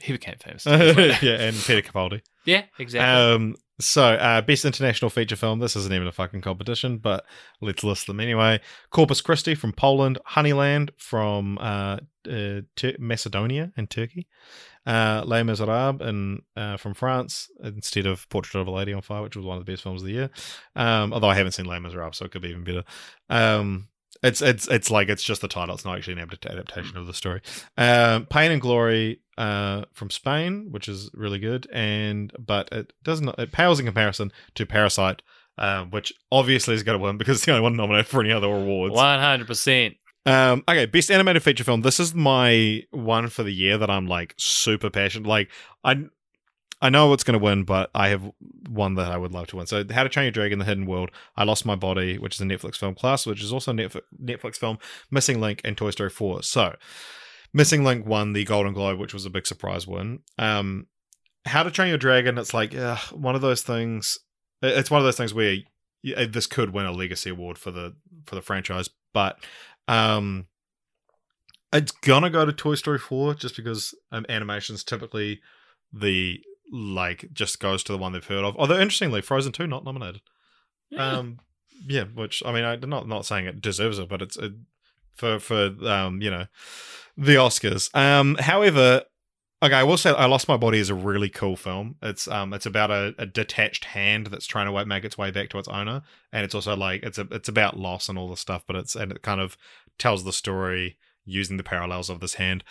[0.01, 0.67] He became famous.
[0.67, 2.21] yeah, and Peter Capaldi.
[2.45, 3.35] yeah, exactly.
[3.35, 5.59] Um, so, uh, best international feature film.
[5.59, 7.25] This isn't even a fucking competition, but
[7.61, 8.61] let's list them anyway.
[8.91, 11.99] Corpus Christi from Poland, Honeyland from uh,
[12.31, 14.29] uh, Tur- Macedonia and Turkey,
[14.87, 19.23] uh, Les Miserables in, uh, from France instead of Portrait of a Lady on Fire,
[19.23, 20.31] which was one of the best films of the year.
[20.77, 22.85] Um, although I haven't seen Les Miserables, so it could be even better.
[23.29, 23.89] Um,
[24.23, 25.75] it's it's it's like it's just the title.
[25.75, 27.41] It's not actually an adaptation of the story.
[27.77, 33.29] Um, Pain and Glory uh, from Spain, which is really good, and but it doesn't
[33.39, 35.23] it pales in comparison to Parasite,
[35.59, 38.33] uh, which obviously is going to win because it's the only one nominated for any
[38.33, 38.95] other awards.
[38.95, 39.97] One hundred percent.
[40.27, 41.83] Um, okay, best animated feature film.
[41.83, 45.29] This is my one for the year that I'm like super passionate.
[45.29, 45.51] Like
[45.83, 46.05] I,
[46.85, 48.31] I know what's going to win, but I have
[48.69, 49.67] one that I would love to win.
[49.67, 52.43] So, How to Train Your Dragon: The Hidden World, I Lost My Body, which is
[52.43, 54.79] a Netflix film, Klaus, which is also a Netflix film,
[55.11, 56.43] Missing Link, and Toy Story Four.
[56.43, 56.77] So,
[57.55, 60.19] Missing Link won the Golden Globe, which was a big surprise win.
[60.39, 60.87] Um,
[61.47, 62.75] How to Train Your Dragon, it's like
[63.13, 64.19] one of those things.
[64.61, 65.57] It's one of those things where
[66.03, 67.97] this could win a legacy award for the
[68.27, 69.39] for the franchise, but
[69.89, 70.49] um,
[71.73, 75.41] it's gonna go to Toy Story Four just because um, animation's typically
[75.91, 76.43] the
[76.75, 78.57] like just goes to the one they've heard of.
[78.57, 80.21] Although interestingly, Frozen Two not nominated.
[80.97, 81.41] Um,
[81.87, 84.53] yeah, which I mean, I'm not not saying it deserves it, but it's it,
[85.13, 86.47] for for um you know
[87.17, 87.95] the Oscars.
[87.97, 89.03] Um, however.
[89.63, 91.97] Okay, I will say I Lost My Body is a really cool film.
[92.03, 95.49] It's um it's about a, a detached hand that's trying to make its way back
[95.51, 96.03] to its owner,
[96.33, 98.95] and it's also like it's a it's about loss and all this stuff, but it's
[98.95, 99.57] and it kind of
[99.99, 102.63] tells the story using the parallels of this hand,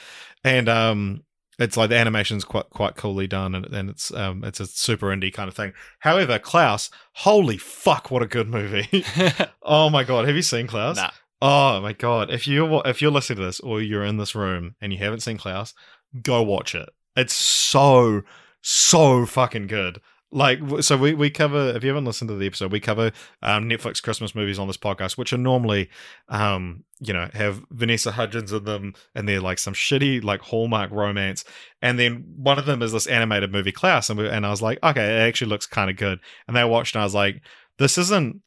[0.44, 1.24] and um
[1.60, 5.08] it's like the animation's quite quite coolly done, and, and it's um it's a super
[5.08, 5.74] indie kind of thing.
[6.00, 9.06] However, Klaus, holy fuck, what a good movie!
[9.62, 10.98] oh my god, have you seen Klaus?
[10.98, 11.12] nah.
[11.42, 12.32] Oh my god!
[12.32, 15.20] If you if you're listening to this or you're in this room and you haven't
[15.20, 15.74] seen Klaus,
[16.22, 16.90] go watch it.
[17.16, 18.22] It's so
[18.62, 20.00] so fucking good.
[20.35, 21.76] Like so, we we cover.
[21.76, 23.11] If you haven't listened to the episode, we cover
[23.43, 25.91] um, Netflix Christmas movies on this podcast, which are normally,
[26.27, 30.89] um, you know, have Vanessa Hudgens in them, and they're like some shitty like Hallmark
[30.89, 31.45] romance.
[31.84, 34.61] And then one of them is this animated movie Klaus, and we, and I was
[34.61, 36.19] like, okay, it actually looks kind of good.
[36.47, 37.43] And I watched, and I was like,
[37.77, 38.41] this isn't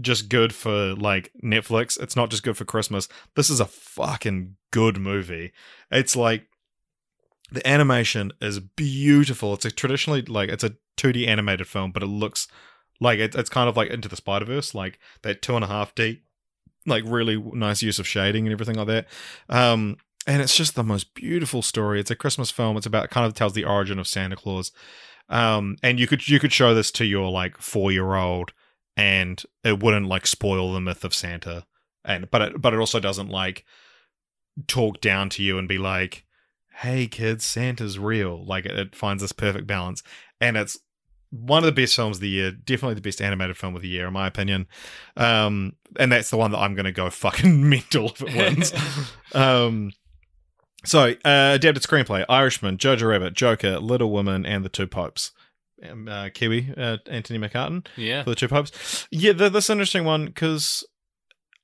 [0.00, 2.00] just good for like Netflix.
[2.00, 3.08] It's not just good for Christmas.
[3.34, 5.52] This is a fucking good movie.
[5.90, 6.46] It's like
[7.50, 9.54] the animation is beautiful.
[9.54, 12.48] It's a traditionally like it's a 2D animated film, but it looks
[13.00, 15.68] like it, it's kind of like into the Spider Verse, like that two and a
[15.68, 16.22] half D,
[16.86, 19.06] like really nice use of shading and everything like that.
[19.48, 19.96] Um,
[20.26, 22.00] and it's just the most beautiful story.
[22.00, 22.76] It's a Christmas film.
[22.76, 24.72] It's about kind of tells the origin of Santa Claus.
[25.28, 28.52] Um, and you could you could show this to your like four year old,
[28.96, 31.64] and it wouldn't like spoil the myth of Santa.
[32.04, 33.64] And but it but it also doesn't like
[34.66, 36.24] talk down to you and be like,
[36.80, 40.02] "Hey kids, Santa's real." Like it, it finds this perfect balance,
[40.40, 40.78] and it's
[41.30, 42.50] one of the best films of the year.
[42.52, 44.66] Definitely the best animated film of the year, in my opinion.
[45.16, 48.72] Um, and that's the one that I'm going to go fucking mental if it wins.
[49.34, 49.92] um,
[50.84, 55.32] so, uh, adapted screenplay: Irishman, Jojo Rabbit, Joker, Little Woman, and The Two Popes.
[55.86, 58.22] Um, uh, Kiwi, uh, Anthony McCarten Yeah.
[58.22, 59.06] for The Two Popes.
[59.10, 60.86] Yeah, th- that's interesting one because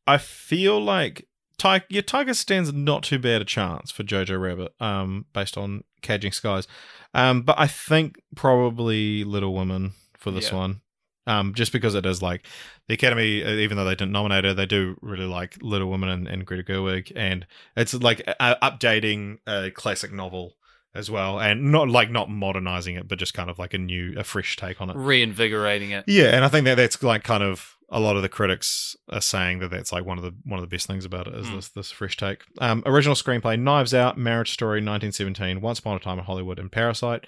[0.07, 1.27] I feel like
[1.59, 5.85] Ty- yeah, Taika stands not too bad a chance for Jojo Rabbit, um, based on
[6.01, 6.67] Caging Skies.
[7.15, 10.57] Um, but I think probably Little Woman for this Yeah.
[10.57, 10.81] one.
[11.25, 12.45] Um, just because it is like
[12.89, 16.09] the Academy, uh, even though they didn't nominate her, they do really like Little Woman
[16.09, 17.47] and, and Greta Gerwig, and
[17.77, 20.57] it's like uh, updating a classic novel
[20.97, 24.15] as well, and not like not modernizing it, but just kind of like a new,
[24.19, 24.97] a fresh take on it.
[24.97, 26.05] Reinvigorating it.
[26.09, 29.21] Yeah, and I think that that's like kind of a lot of the critics are
[29.21, 31.47] saying that that's like one of the one of the best things about it is
[31.47, 31.57] Mm.
[31.57, 32.41] this this fresh take.
[32.59, 36.73] Um, original screenplay: Knives Out, Marriage Story, 1917, Once Upon a Time in Hollywood, and
[36.73, 37.27] Parasite.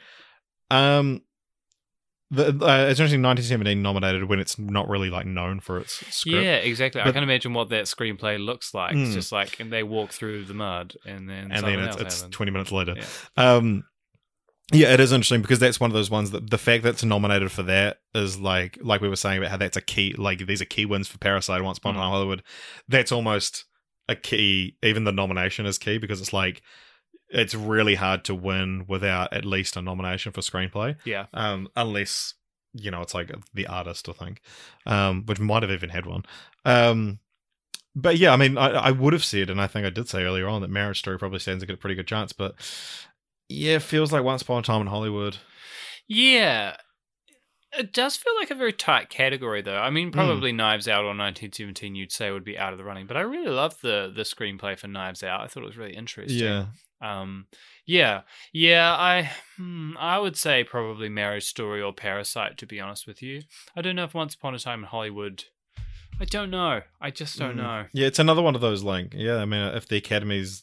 [0.71, 1.21] Um,
[2.31, 3.23] the uh, it's interesting.
[3.23, 6.43] 1917 nominated when it's not really like known for its script.
[6.43, 7.01] Yeah, exactly.
[7.01, 8.97] I But- can imagine what that screenplay looks like.
[8.97, 9.05] Mm.
[9.05, 12.21] It's just like and they walk through the mud and then and then it's, it's
[12.23, 12.35] happens.
[12.35, 12.95] 20 minutes later.
[12.97, 13.05] Yeah.
[13.57, 13.85] Um,
[14.73, 17.05] yeah, it is interesting because that's one of those ones that the fact that it's
[17.05, 20.47] nominated for that is like like we were saying about how that's a key like
[20.47, 22.01] these are key wins for Parasite Once Upon a Mm.
[22.01, 22.43] Time Hollywood.
[22.89, 23.67] That's almost
[24.09, 24.77] a key.
[24.83, 26.63] Even the nomination is key because it's like
[27.29, 30.97] it's really hard to win without at least a nomination for screenplay.
[31.05, 31.27] Yeah.
[31.35, 32.35] Um, unless
[32.73, 34.41] you know it's like the artist, I think,
[34.87, 36.25] um, which might have even had one.
[36.65, 37.19] Um,
[37.97, 40.25] but yeah, I mean, I, I would have said, and I think I did say
[40.25, 42.33] earlier on that Marriage Story probably stands a good, pretty good chance.
[42.33, 42.55] But
[43.49, 45.39] yeah, feels like Once Upon a Time in Hollywood.
[46.09, 46.77] Yeah.
[47.77, 49.79] It does feel like a very tight category, though.
[49.79, 53.07] I mean, probably Knives Out or 1917, you'd say would be out of the running.
[53.09, 55.41] But I really love the the screenplay for Knives Out.
[55.41, 56.39] I thought it was really interesting.
[56.39, 56.67] Yeah,
[57.03, 57.47] Um.
[57.85, 58.23] Yeah.
[58.53, 58.95] Yeah.
[58.97, 59.31] I.
[59.57, 62.59] Hmm, I would say probably Marriage Story or Parasite.
[62.59, 63.43] To be honest with you,
[63.77, 65.43] I don't know if Once Upon a Time in Hollywood.
[66.21, 66.83] I don't know.
[67.01, 67.63] I just don't Mm.
[67.63, 67.85] know.
[67.93, 69.39] yeah, it's another one of those like yeah.
[69.39, 70.63] I mean, if the academies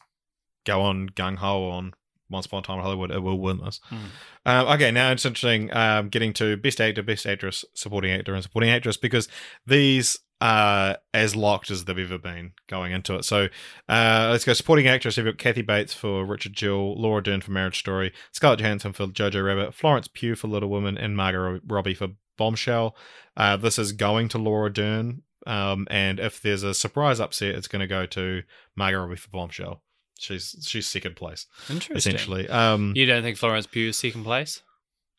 [0.66, 1.92] go on gung ho on
[2.32, 3.80] Once Upon a Time in Hollywood, it will win this.
[3.86, 3.98] Hmm.
[4.46, 8.44] Um, okay, now it's interesting um, getting to Best Actor, Best Actress, Supporting Actor, and
[8.44, 9.28] Supporting Actress because
[9.66, 13.24] these are as locked as they've ever been going into it.
[13.24, 13.48] So
[13.88, 15.18] uh, let's go Supporting Actress.
[15.18, 19.08] We've got Kathy Bates for Richard Jewell, Laura Dern for Marriage Story, Scarlett Johansson for
[19.08, 22.96] Jojo Rabbit, Florence Pugh for Little Women, and Margot Robbie for Bombshell.
[23.38, 25.22] Uh, this is going to Laura Dern.
[25.46, 28.42] Um, and if there's a surprise upset, it's going to go to
[28.76, 29.84] Margot Robbie for Bombshell.
[30.22, 31.98] She's she's second place Interesting.
[31.98, 32.48] essentially.
[32.50, 34.62] Um, You don't think Florence Pugh is second place?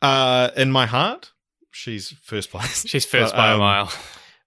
[0.01, 1.33] uh, in my heart,
[1.71, 2.87] she's first place.
[2.89, 3.93] She's first But, by a um, mile.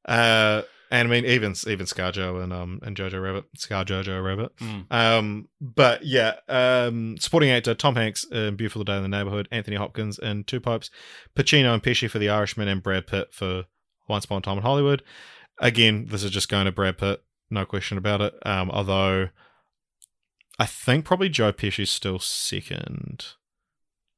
[0.05, 0.61] Uh,
[0.91, 4.55] and I mean, even even ScarJo and um and Jojo Rabbit, Scar Jojo Rabbit.
[4.57, 4.85] Mm.
[4.91, 9.77] Um, but yeah, um, supporting actor Tom Hanks in Beautiful Day in the Neighborhood, Anthony
[9.77, 10.89] Hopkins in Two Popes,
[11.35, 13.65] Pacino and Pesci for The Irishman, and Brad Pitt for
[14.07, 15.01] Once Upon a Time in Hollywood.
[15.59, 18.35] Again, this is just going to Brad Pitt, no question about it.
[18.45, 19.29] Um, although
[20.57, 23.25] I think probably Joe Pesci is still second.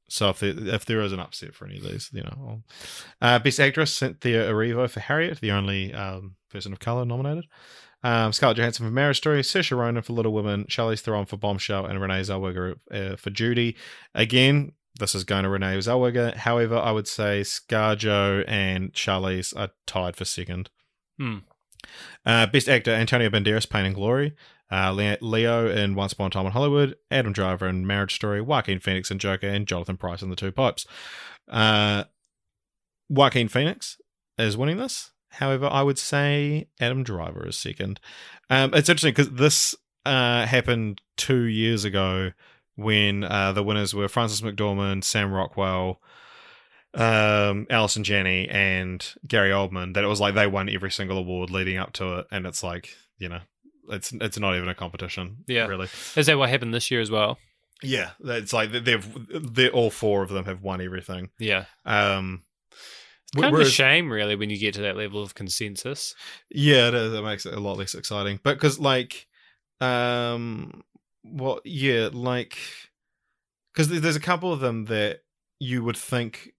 [0.08, 2.62] So if there, if there is an upset for any of these, you know,
[3.20, 7.46] uh, best actress Cynthia Erivo for Harriet, the only um, person of color nominated.
[8.02, 11.84] Um, Scarlett Johansson for Marriage Story, Saoirse Ronan for Little Women, Charlize Theron for Bombshell,
[11.84, 13.76] and Renee Zellweger uh, for Judy.
[14.14, 16.34] Again, this is going to Renee Zellweger.
[16.34, 20.70] However, I would say ScarJo and Charlize are tied for second.
[21.18, 21.38] Hmm.
[22.24, 24.34] Uh, best actor Antonio Banderas, Pain and Glory.
[24.70, 28.80] Uh, Leo in Once Upon a Time in Hollywood, Adam Driver in Marriage Story, Joaquin
[28.80, 30.86] Phoenix in Joker, and Jonathan Pryce in The Two Popes.
[31.48, 32.04] Uh,
[33.08, 33.96] Joaquin Phoenix
[34.36, 35.10] is winning this.
[35.30, 38.00] However, I would say Adam Driver is second.
[38.50, 39.74] Um, it's interesting because this
[40.04, 42.32] uh, happened two years ago
[42.76, 46.00] when uh, the winners were Frances McDormand, Sam Rockwell,
[46.94, 49.94] um, Allison Janney, and Gary Oldman.
[49.94, 52.62] That it was like they won every single award leading up to it, and it's
[52.62, 53.40] like you know,
[53.88, 55.44] it's it's not even a competition.
[55.46, 55.66] Yeah.
[55.66, 55.88] really.
[56.16, 57.38] Is that what happened this year as well?
[57.82, 61.30] Yeah, it's like they've they all four of them have won everything.
[61.38, 61.66] Yeah.
[61.84, 62.42] Um,
[63.34, 66.14] Kind of a shame, really, when you get to that level of consensus.
[66.50, 67.12] Yeah, it, is.
[67.12, 68.40] it makes it a lot less exciting.
[68.42, 69.26] But because like,
[69.80, 70.82] um,
[71.22, 72.56] well, yeah, like,
[73.72, 75.20] because there's a couple of them that
[75.60, 76.54] you would think,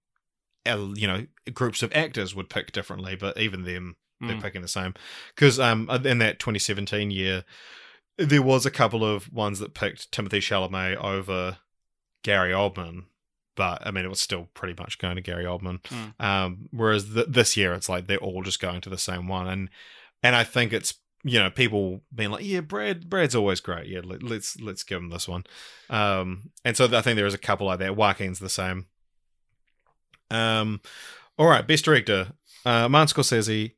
[0.68, 4.42] uh, you know, groups of actors would pick differently, but even them they're Mm.
[4.42, 4.94] picking the same.
[5.36, 7.44] Because um, in that 2017 year,
[8.18, 11.58] there was a couple of ones that picked Timothée Chalamet over
[12.24, 13.06] Gary Oldman,
[13.56, 15.82] but I mean, it was still pretty much going to Gary Oldman.
[15.84, 16.14] Mm.
[16.24, 19.48] Um, whereas th- this year, it's like they're all just going to the same one,
[19.48, 19.70] and
[20.22, 23.88] and I think it's you know people being like, yeah, Brad, Brad's always great.
[23.88, 25.46] Yeah, let, let's let's give him this one.
[25.90, 27.96] Um, and so I think there is a couple like that.
[27.96, 28.88] Joaquin's the same.
[30.32, 30.82] Um,
[31.38, 32.34] all right, best director:
[32.66, 33.74] uh, Martin Scorsese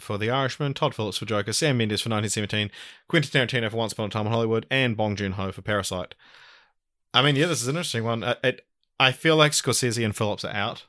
[0.00, 2.70] for The Irishman, Todd Phillips for Joker, Sam Mendes for 1917,
[3.08, 6.14] Quentin Tarantino for Once Upon a Time in Hollywood, and Bong Joon Ho for Parasite.
[7.12, 8.24] I mean, yeah, this is an interesting one.
[8.24, 8.66] Uh, It,
[8.98, 10.84] I feel like Scorsese and Phillips are out.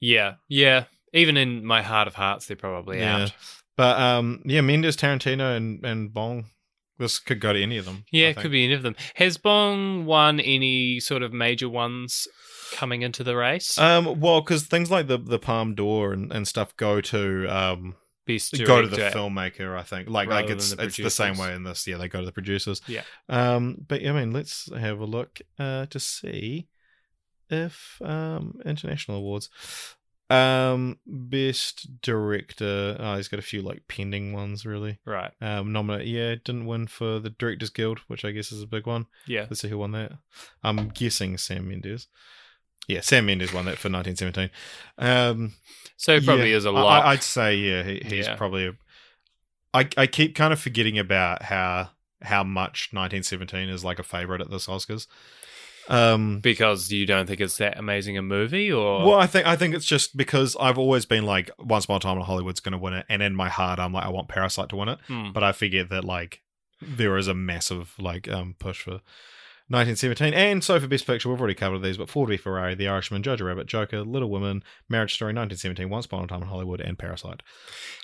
[0.00, 0.84] Yeah, yeah.
[1.12, 3.24] Even in my heart of hearts, they're probably Yeah.
[3.24, 3.32] out.
[3.76, 6.46] But um, yeah, Mendes, Tarantino, and and Bong.
[6.98, 8.06] This could go to any of them.
[8.10, 8.96] Yeah, it could be any of them.
[9.16, 12.26] Has Bong won any sort of major ones
[12.72, 13.78] coming into the race?
[13.78, 17.96] Um, well, because things like the the Palme d'Or and, and stuff go to um
[18.26, 19.78] Best go to the filmmaker.
[19.78, 21.86] I think like like it's the it's the same way in this.
[21.86, 22.82] Yeah, they go to the producers.
[22.88, 23.02] Yeah.
[23.28, 26.66] Um, but I mean, let's have a look uh to see
[27.48, 29.48] if um international awards.
[30.28, 32.96] Um, best director.
[32.98, 34.98] Oh, he's got a few like pending ones really.
[35.04, 35.30] Right.
[35.40, 36.08] Um, nominate.
[36.08, 39.06] Yeah, didn't win for the Directors Guild, which I guess is a big one.
[39.26, 39.42] Yeah.
[39.42, 40.12] Let's see who won that.
[40.64, 42.08] I'm guessing Sam Mendes.
[42.86, 44.50] Yeah, Sam Mendes won that for 1917.
[44.98, 45.52] Um,
[45.96, 47.04] So probably yeah, is a lot.
[47.04, 48.36] I, would say yeah, he, he's Yeah.
[48.36, 48.66] probably.
[48.66, 48.72] A,
[49.74, 51.90] I I keep kind of forgetting about how
[52.22, 55.06] how much 1917 is like a favorite at this Oscars.
[55.88, 59.54] Um, because you don't think it's that amazing a movie, or well, I think I
[59.54, 62.72] think it's just because I've always been like, Once Upon a Time in Hollywood's going
[62.72, 64.98] to win it, and in my heart, I'm like, I want Parasite to win it.
[65.06, 65.30] Hmm.
[65.32, 66.42] But I forget that like
[66.82, 69.00] there is a massive like um push for
[69.68, 72.86] 1917, and so for Best Picture, we've already covered these, but Ford v Ferrari, The
[72.86, 76.80] Irishman, Jojo Rabbit, Joker, Little Women, Marriage Story, 1917, Once Upon a Time in Hollywood,
[76.80, 77.42] and Parasite.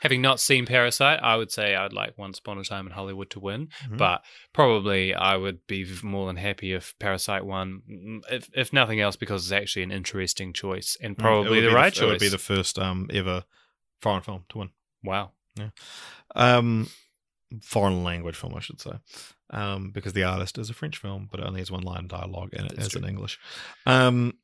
[0.03, 3.31] having not seen Parasite, I would say I'd like Once Upon a Time in Hollywood
[3.31, 3.97] to win, Mhm.
[3.99, 9.01] but probably I would be more than happy if Parasite won, mm, if, if nothing
[9.01, 12.11] else, because it's actually an interesting choice and Mm, probably would the right It choice.
[12.11, 13.45] would be the first um ever
[14.01, 14.71] foreign film to win.
[15.05, 15.31] wow.
[15.57, 15.71] Yeah.
[16.35, 16.89] Um,
[17.63, 18.93] foreign language film, I should say,
[19.53, 22.09] um, because the artist is a French film, but it only has one line of
[22.09, 23.09] dialogue and it That's is in.
[23.09, 23.39] English.
[23.87, 24.35] Um,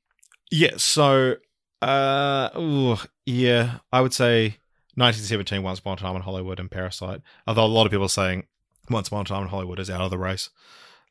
[0.50, 0.76] yeah.
[0.76, 1.36] So,
[1.82, 4.58] uh, ooh, yeah, I would say
[4.94, 7.22] 1917, Once Upon a Time in Hollywood, and Parasite.
[7.46, 8.46] Although a lot of people are saying
[8.90, 10.50] Once Upon a Time in Hollywood is out of the race,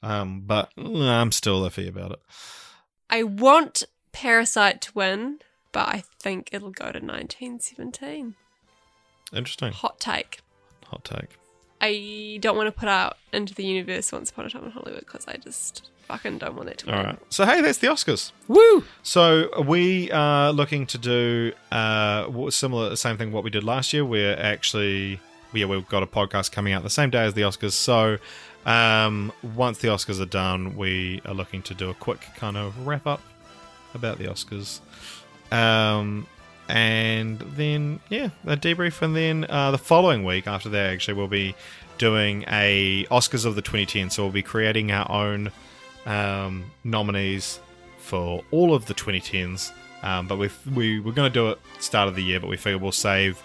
[0.04, 2.20] um, but I'm still iffy about it.
[3.10, 5.40] I want Parasite to win,
[5.72, 8.36] but I think it'll go to 1917.
[9.34, 9.72] Interesting.
[9.74, 10.40] Hot take.
[10.88, 11.38] Hot take.
[11.82, 15.02] I don't want to put out into the universe Once Upon a Time in Hollywood
[15.02, 17.06] because I just fucking don't want it to All win.
[17.08, 17.20] right.
[17.30, 18.32] So hey, that's the Oscars.
[18.48, 18.84] Woo!
[19.04, 23.64] So we are looking to do uh, what- similar, the same thing what we did
[23.64, 24.04] last year.
[24.06, 25.20] We're actually,
[25.54, 27.74] yeah, we've got a podcast coming out the same day as the Oscars.
[27.74, 28.18] So
[28.66, 32.88] um, once the Oscars are done, we are looking to do a quick kind of
[32.88, 33.22] wrap up
[33.94, 34.80] about the Oscars.
[35.52, 36.28] Um,
[36.68, 41.28] and then yeah, a debrief, and then uh, the following week after that, actually, we'll
[41.28, 41.56] be
[41.98, 44.10] doing a Oscars of the 2010.
[44.10, 45.52] So we'll be creating our own
[46.06, 47.60] um, nominees
[48.00, 49.72] for all of the 2010s.
[50.04, 52.58] Um, but we we we're going to do it start of the year, but we
[52.58, 53.42] figure we'll save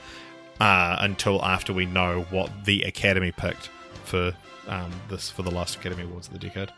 [0.61, 3.69] uh, until after we know what the Academy picked
[4.05, 4.33] for
[4.69, 6.73] um, this for the last Academy Awards of the decade.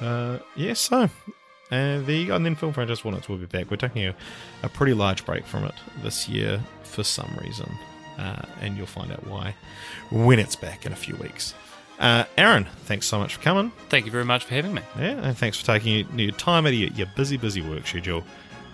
[0.00, 1.08] Uh, yeah, so
[1.70, 2.34] there you.
[2.34, 3.70] And then Film Franchise Walnuts will be back.
[3.70, 4.14] We're taking a,
[4.62, 7.70] a pretty large break from it this year for some reason,
[8.18, 9.54] uh, and you'll find out why
[10.10, 11.54] when it's back in a few weeks.
[11.98, 13.72] Uh, Aaron, thanks so much for coming.
[13.90, 14.82] Thank you very much for having me.
[14.98, 17.86] Yeah, and thanks for taking your, your time out of your, your busy, busy work
[17.86, 18.24] schedule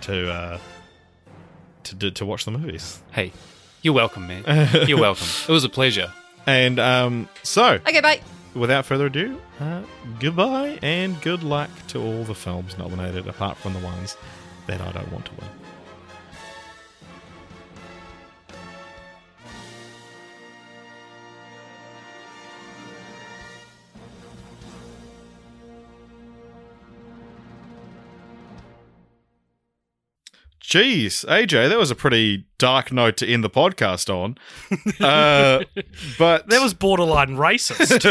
[0.01, 0.59] to uh,
[1.83, 2.99] to to to watch the movies.
[3.11, 3.33] Hey,
[3.81, 4.43] you're welcome, man.
[4.87, 5.27] You're welcome.
[5.47, 6.11] It was a pleasure.
[6.45, 8.21] And um, so, Okay, bye.
[8.55, 9.81] without further ado, uh,
[10.19, 14.17] goodbye and good luck to all the films nominated, apart from the ones
[14.67, 15.66] that I don't want to win.
[30.67, 34.35] Jeez, AJ, that was a pretty dark note to end the podcast on.
[34.99, 35.63] Uh,
[36.19, 38.01] but That was borderline racist.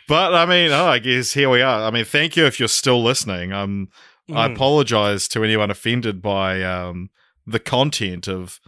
[0.08, 1.82] but I mean, oh, I guess here we are.
[1.86, 3.52] I mean, thank you if you're still listening.
[3.52, 3.88] Um,
[4.32, 4.54] I Mm.
[4.54, 7.10] apologize to anyone offended by um
[7.46, 8.58] the content of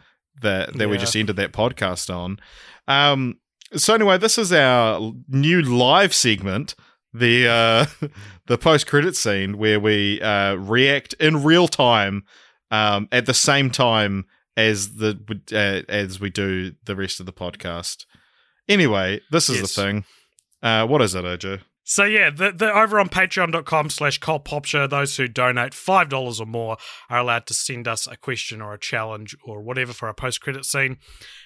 [0.42, 2.38] that that we just ended that podcast on.
[2.86, 3.38] Um,
[3.74, 6.74] so anyway, this is our new live segment,
[7.12, 7.86] the uh,
[8.46, 12.22] the post credit scene where we uh, react in real time
[12.70, 14.26] um, at the same time
[14.56, 15.18] as the
[15.52, 18.04] uh, as we do the rest of the podcast.
[18.68, 19.74] Anyway, this is Yes.
[19.74, 20.04] the thing.
[20.62, 21.60] Uh, what is it, AJ?
[21.84, 24.20] So yeah, the, the over on patreon.com slash
[24.64, 26.76] show, those who donate five dollars or more
[27.08, 30.42] are allowed to send us a question or a challenge or whatever for a post
[30.42, 30.98] credit scene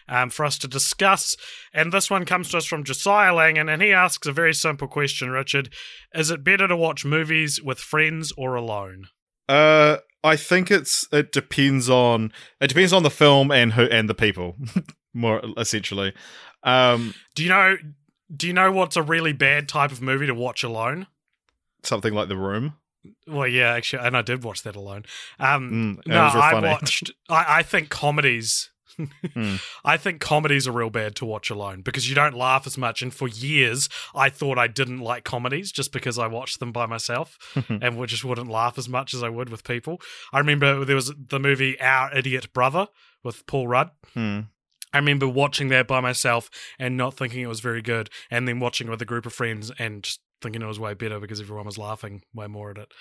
[0.09, 1.37] um, for us to discuss.
[1.73, 4.89] And this one comes to us from Josiah Langan, and he asks a very simple
[4.89, 5.73] question, Richard.
[6.13, 9.05] Is it better to watch movies with friends or alone?
[9.49, 14.09] Uh, I think it's it depends on it depends on the film and who and
[14.09, 14.57] the people,
[15.15, 16.13] more essentially.
[16.63, 17.77] Um, Do you know
[18.35, 21.07] do you know what's a really bad type of movie to watch alone?
[21.85, 22.75] something like The Room.
[23.27, 25.05] Well, yeah, actually, and I did watch that alone.
[25.41, 27.11] Um, Mm, no, it was real I watched.
[27.29, 28.71] I, I think comedies.
[28.97, 29.57] Hmm.
[29.85, 33.03] I think comedies are real bad to watch alone because you don't laugh as much.
[33.03, 36.87] And for years, I thought I didn't like comedies just because I watched them by
[36.87, 37.39] myself
[37.69, 40.01] and just wouldn't laugh as much as I would with people.
[40.33, 42.89] I remember there was the movie Our Idiot Brother
[43.25, 43.91] with Paul Rudd.
[44.15, 44.41] Hmm.
[44.95, 48.61] I remember watching that by myself and not thinking it was very good, and then
[48.61, 51.41] watching it with a group of friends and just thinking it was way better because
[51.41, 52.93] everyone was laughing way more at it.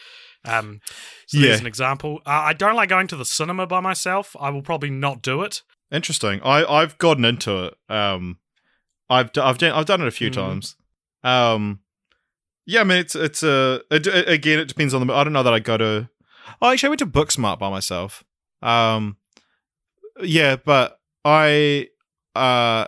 [0.46, 0.80] Um,
[1.28, 1.48] so Yeah.
[1.48, 2.22] there's an example.
[2.26, 4.36] Uh, I don't like going to the cinema by myself.
[4.40, 5.64] I will probably not do it.
[5.92, 6.42] Interesting.
[6.44, 7.74] I I've gotten into it.
[7.90, 8.38] Um,
[9.10, 10.34] I've d- I've done I've done it a few Mhm.
[10.34, 10.76] times.
[11.24, 11.80] Um,
[12.66, 12.82] yeah.
[12.82, 14.60] I mean, it's it's a it, it- again.
[14.60, 15.14] It depends on the.
[15.14, 16.10] I don't know that I go to.
[16.62, 18.24] Oh, actually, I went to Booksmart by myself.
[18.62, 19.18] Um,
[20.22, 21.90] yeah, but I
[22.36, 22.88] uh.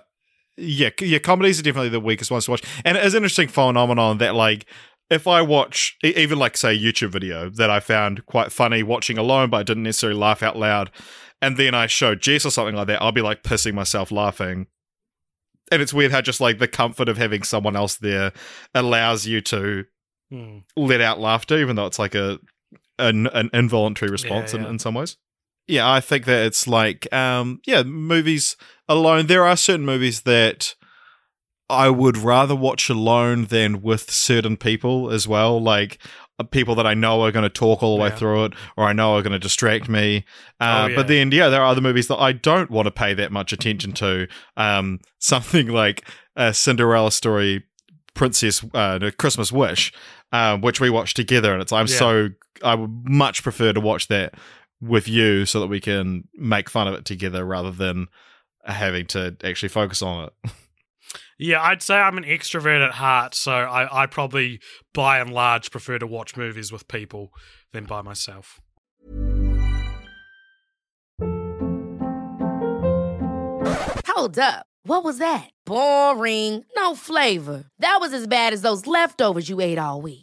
[0.56, 3.48] Yeah, yeah, comedies are definitely the weakest ones to watch, and it is an interesting
[3.48, 4.68] phenomenon that, like,
[5.10, 9.18] if I watch even like say a YouTube video that I found quite funny watching
[9.18, 10.92] alone, but I didn't necessarily laugh out loud,
[11.44, 14.68] and then I show Jess or something like that, I'll be like pissing myself laughing.
[15.72, 18.32] And it's weird how just like the comfort of having someone else there
[18.74, 19.86] allows you to
[20.32, 20.60] Hmm.
[20.76, 22.40] let out laughter, even though it's like a
[22.98, 24.70] an, an involuntary response Yeah, In, yeah.
[24.72, 25.18] in some ways.
[25.68, 28.56] Yeah, I think that it's like um yeah, movies
[28.88, 29.28] alone.
[29.28, 30.76] There are certain movies that
[31.70, 35.62] I would rather watch alone than with certain people as well.
[35.62, 35.98] Like
[36.52, 38.94] people that I know are going to talk all the way through it, or I
[38.94, 40.26] know are going to distract me.
[40.60, 40.96] Uh, Oh, yeah.
[40.96, 43.54] But then, yeah, there are other movies that I don't want to pay that much
[43.54, 44.28] attention to.
[44.58, 47.64] Um, something like a Cinderella story,
[48.16, 49.94] Princess uh, Christmas Wish,
[50.32, 51.98] um, which we watched together, and it's I'm Yeah.
[51.98, 52.30] so
[52.64, 54.34] I would much prefer to watch that
[54.82, 58.08] with you so that we can make fun of it together rather than
[58.66, 60.52] having to actually focus on it.
[61.40, 64.60] Yeah, I'd say I'm an extrovert at heart, so I, I probably,
[64.94, 67.32] by and large, prefer to watch movies with people
[67.72, 68.60] than by myself.
[74.08, 74.68] Hold up.
[74.86, 75.50] What was that?
[75.66, 76.64] Boring.
[76.76, 77.66] No flavor.
[77.80, 80.23] That was as bad as those leftovers you ate all week.